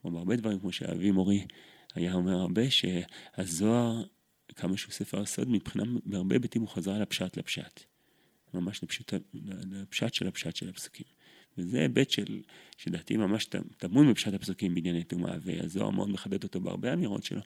כמו 0.00 0.10
בהרבה 0.10 0.36
דברים, 0.36 0.58
כמו 0.58 0.72
שאבי 0.72 1.10
מורי 1.10 1.46
היה 1.94 2.14
אומר 2.14 2.32
הרבה, 2.32 2.62
שהזוהר, 2.70 4.04
כמה 4.56 4.76
שהוא 4.76 4.92
ספר 4.92 5.20
הסוד, 5.20 5.48
מבחינה, 5.48 5.84
בהרבה 6.04 6.34
היבטים 6.34 6.62
הוא 6.62 6.68
חזר 6.68 6.98
לפשט 6.98 7.36
לפשט. 7.36 7.91
ממש 8.54 8.82
לפשוט, 8.82 9.12
לפשט 9.70 10.14
של 10.14 10.28
הפשט 10.28 10.56
של 10.56 10.68
הפסוקים. 10.68 11.06
וזה 11.58 11.80
היבט 11.80 12.10
של, 12.10 12.40
שלדעתי 12.76 13.16
ממש 13.16 13.48
טמון 13.78 14.10
בפשט 14.10 14.34
הפסוקים 14.34 14.74
בענייני 14.74 15.04
טומאה, 15.04 15.34
והזוהר 15.42 15.90
מאוד 15.90 16.10
מחדד 16.10 16.42
אותו 16.42 16.60
בהרבה 16.60 16.92
אמירות 16.92 17.24
שלו. 17.24 17.40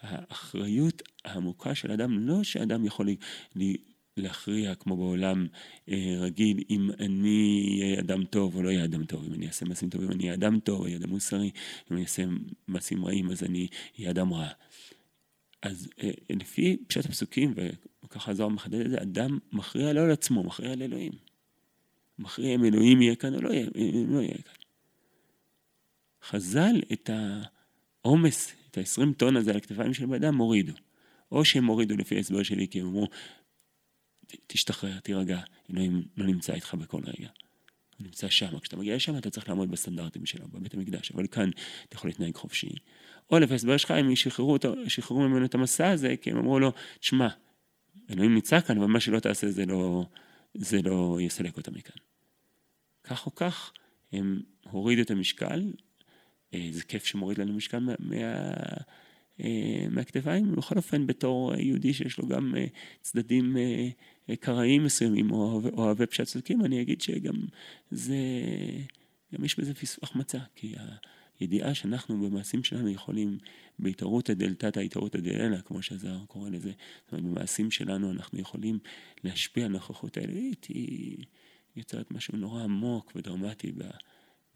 האחריות 0.00 1.02
העמוקה 1.24 1.74
של 1.74 1.92
אדם, 1.92 2.28
לא 2.28 2.42
שאדם 2.42 2.84
יכול 2.84 3.08
לי, 3.54 3.76
להכריע 4.16 4.74
כמו 4.74 4.96
בעולם 4.96 5.46
אה, 5.88 6.14
רגיל, 6.18 6.64
אם 6.70 6.90
אני 7.00 7.80
אהיה 7.82 8.00
אדם 8.00 8.24
טוב 8.24 8.56
או 8.56 8.62
לא 8.62 8.68
אהיה 8.68 8.84
אדם 8.84 9.04
טוב, 9.04 9.24
אם 9.26 9.34
אני 9.34 9.46
אעשה 9.46 9.66
מעשים 9.66 9.90
טובים 9.90 10.10
אני 10.10 10.22
אהיה 10.22 10.34
אדם 10.34 10.60
טוב, 10.60 10.80
או 10.80 10.84
אהיה 10.84 10.96
אדם 10.96 11.10
מוסרי, 11.10 11.50
אם 11.90 11.96
אני 11.96 12.02
אעשה 12.02 12.24
מעשים 12.68 13.04
רעים 13.04 13.30
אז 13.30 13.42
אני 13.42 13.68
אהיה 13.98 14.10
אדם 14.10 14.32
רע. 14.32 14.48
אז 15.62 15.88
אה, 16.02 16.10
לפי 16.30 16.76
פשט 16.86 17.04
הפסוקים, 17.04 17.54
וככה 18.04 18.30
הזוהר 18.30 18.48
מחדד 18.48 18.80
את 18.80 18.90
זה, 18.90 19.02
אדם 19.02 19.38
מכריע 19.52 19.92
לא 19.92 20.00
על 20.00 20.10
עצמו, 20.10 20.42
מכריע 20.42 20.72
על 20.72 20.82
אלוהים. 20.82 21.12
מכריע 22.18 22.54
אם 22.54 22.64
אלוהים 22.64 23.02
יהיה 23.02 23.16
כאן 23.16 23.34
או 23.34 23.40
לא 23.40 23.52
יהיה, 23.52 23.66
לא 24.08 24.20
יהיה 24.20 24.42
כאן. 24.42 24.54
חז"ל 26.24 26.80
את 26.92 27.10
העומס, 28.04 28.52
את 28.70 28.78
ה-20 28.78 29.14
טון 29.16 29.36
הזה 29.36 29.50
על 29.50 29.56
הכתפיים 29.56 29.94
של 29.94 30.06
בן 30.06 30.14
אדם, 30.14 30.36
הורידו. 30.36 30.72
או 31.32 31.44
שהם 31.44 31.66
הורידו 31.66 31.96
לפי 31.96 32.16
ההסבר 32.16 32.42
שלי, 32.42 32.68
כי 32.68 32.80
הם 32.80 32.86
אמרו, 32.86 33.08
תשתחרר, 34.46 35.00
תירגע, 35.00 35.40
אלוהים 35.70 36.02
לא 36.16 36.26
נמצא 36.26 36.54
איתך 36.54 36.74
בכל 36.74 37.00
רגע. 37.04 37.28
הוא 37.98 38.06
נמצא 38.06 38.28
שם, 38.28 38.58
כשאתה 38.58 38.76
מגיע 38.76 38.96
לשם 38.96 39.18
אתה 39.18 39.30
צריך 39.30 39.48
לעמוד 39.48 39.70
בסטנדרטים 39.70 40.26
שלו, 40.26 40.48
בבית 40.48 40.74
המקדש, 40.74 41.12
אבל 41.12 41.26
כאן 41.26 41.50
אתה 41.88 41.96
יכול 41.96 42.10
להתנהג 42.10 42.34
חופשי. 42.34 42.70
או 43.30 43.38
לפי 43.38 43.54
הסבר 43.54 43.76
שלך, 43.76 43.90
הם 43.90 44.16
שחררו, 44.16 44.52
אותו, 44.52 44.74
שחררו 44.88 45.20
ממנו 45.20 45.44
את 45.44 45.54
המסע 45.54 45.90
הזה, 45.90 46.14
כי 46.20 46.30
הם 46.30 46.36
אמרו 46.36 46.58
לו, 46.58 46.72
תשמע, 47.00 47.28
אלוהים 48.10 48.34
נמצא 48.34 48.60
כאן, 48.60 48.78
אבל 48.78 48.86
מה 48.86 49.00
שלא 49.00 49.20
תעשה 49.20 49.50
זה 49.50 49.66
לא, 49.66 50.04
זה 50.54 50.82
לא 50.82 51.18
יסלק 51.20 51.56
אותה 51.56 51.70
מכאן. 51.70 51.96
כך 53.04 53.26
או 53.26 53.34
כך, 53.34 53.72
הם 54.12 54.40
הורידו 54.70 55.02
את 55.02 55.10
המשקל, 55.10 55.72
אה, 56.54 56.68
זה 56.70 56.82
כיף 56.82 57.04
שמוריד 57.04 57.38
לנו 57.38 57.52
משקל 57.52 57.78
מה, 57.78 57.92
מה, 57.98 58.16
אה, 59.40 59.86
מהכתפיים, 59.90 60.56
בכל 60.56 60.76
אופן 60.76 61.06
בתור 61.06 61.54
יהודי 61.54 61.94
שיש 61.94 62.18
לו 62.18 62.28
גם 62.28 62.54
אה, 62.56 62.66
צדדים 63.00 63.56
קראים 64.40 64.84
מסוימים 64.84 65.30
או 65.30 65.60
אוהבי 65.72 66.06
פשט 66.06 66.24
צדקים, 66.24 66.64
אני 66.64 66.82
אגיד 66.82 67.00
שגם 67.00 67.34
זה, 67.90 68.16
גם 69.34 69.44
יש 69.44 69.58
בזה 69.58 69.72
החמצה, 70.02 70.38
כי 70.54 70.74
הידיעה 71.42 71.74
שאנחנו 71.74 72.20
במעשים 72.20 72.64
שלנו 72.64 72.88
יכולים 72.88 73.38
בהתערותא 73.78 74.34
דלתתא 74.34 74.80
התערותא 74.80 75.18
דללה, 75.18 75.62
כמו 75.62 75.82
שהזהר 75.82 76.24
קורא 76.26 76.50
לזה, 76.50 76.72
זאת 77.04 77.12
אומרת 77.12 77.24
במעשים 77.24 77.70
שלנו 77.70 78.12
אנחנו 78.12 78.40
יכולים 78.40 78.78
להשפיע 79.24 79.64
על 79.64 79.72
נוכחות 79.72 80.16
האלוהית, 80.16 80.64
היא 80.64 81.24
יוצרת 81.76 82.10
משהו 82.10 82.36
נורא 82.36 82.62
עמוק 82.62 83.12
ודרמטי 83.16 83.72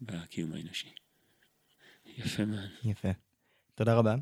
בקיום 0.01 0.53
האנושי. 0.53 0.89
יפה 2.17 2.45
מאוד. 2.45 2.69
יפה. 2.83 3.09
תודה 3.75 3.95
רבה. 3.95 4.15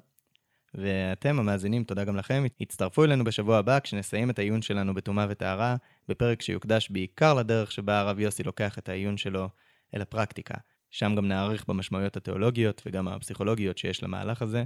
ואתם, 0.73 1.39
המאזינים, 1.39 1.83
תודה 1.83 2.03
גם 2.03 2.15
לכם. 2.15 2.43
הצטרפו 2.61 3.03
אלינו 3.03 3.23
בשבוע 3.23 3.57
הבא 3.57 3.79
כשנסיים 3.79 4.29
את 4.29 4.39
העיון 4.39 4.61
שלנו 4.61 4.93
בטומאה 4.93 5.25
וטהרה, 5.29 5.75
בפרק 6.07 6.41
שיוקדש 6.41 6.89
בעיקר 6.89 7.33
לדרך 7.33 7.71
שבה 7.71 7.99
הרב 7.99 8.19
יוסי 8.19 8.43
לוקח 8.43 8.77
את 8.77 8.89
העיון 8.89 9.17
שלו 9.17 9.49
אל 9.95 10.01
הפרקטיקה. 10.01 10.55
שם 10.95 11.15
גם 11.15 11.27
נעריך 11.27 11.65
במשמעויות 11.67 12.17
התיאולוגיות 12.17 12.81
וגם 12.85 13.07
הפסיכולוגיות 13.07 13.77
שיש 13.77 14.03
למהלך 14.03 14.41
הזה, 14.41 14.63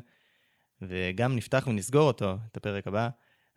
וגם 0.82 1.36
נפתח 1.36 1.68
ונסגור 1.68 2.08
אותו, 2.08 2.38
את 2.52 2.58
הפרק 2.58 2.88
הבא, 2.88 3.10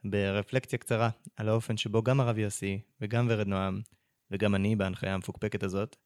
ברפלקציה 0.04 0.78
קצרה 0.78 1.10
על 1.36 1.48
האופן 1.48 1.76
שבו 1.76 2.02
גם 2.02 2.20
הרב 2.20 2.38
יוסי 2.38 2.80
וגם 3.00 3.26
ורד 3.30 3.46
נועם, 3.46 3.80
וגם 4.30 4.54
אני 4.54 4.76
בהנחיה 4.76 5.14
המפוקפקת 5.14 5.62
הזאת, 5.62 5.96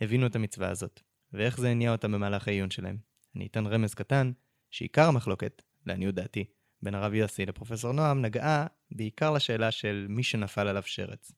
הבינו 0.00 0.26
את 0.26 0.36
המצווה 0.36 0.70
הזאת, 0.70 1.00
ואיך 1.32 1.60
זה 1.60 1.68
הניע 1.68 1.92
אותם 1.92 2.12
במהלך 2.12 2.48
העיון 2.48 2.70
שלהם. 2.70 2.96
אני 3.36 3.46
אתן 3.46 3.66
רמז 3.66 3.94
קטן, 3.94 4.32
שעיקר 4.70 5.08
המחלוקת 5.08 5.62
לעניות 5.86 6.14
דעתי, 6.14 6.44
בין 6.82 6.94
הרב 6.94 7.14
יוסי 7.14 7.46
לפרופסור 7.46 7.92
נועם, 7.92 8.22
נגעה 8.22 8.66
בעיקר 8.90 9.30
לשאלה 9.30 9.70
של 9.70 10.06
מי 10.08 10.22
שנפל 10.22 10.68
עליו 10.68 10.82
שרץ. 10.86 11.32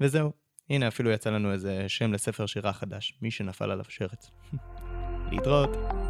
וזהו, 0.00 0.32
הנה 0.70 0.88
אפילו 0.88 1.10
יצא 1.10 1.30
לנו 1.30 1.52
איזה 1.52 1.84
שם 1.88 2.12
לספר 2.12 2.46
שירה 2.46 2.72
חדש, 2.72 3.14
מי 3.22 3.30
שנפל 3.30 3.70
עליו 3.70 3.84
שרץ. 3.88 4.30
להתראות. 5.32 6.07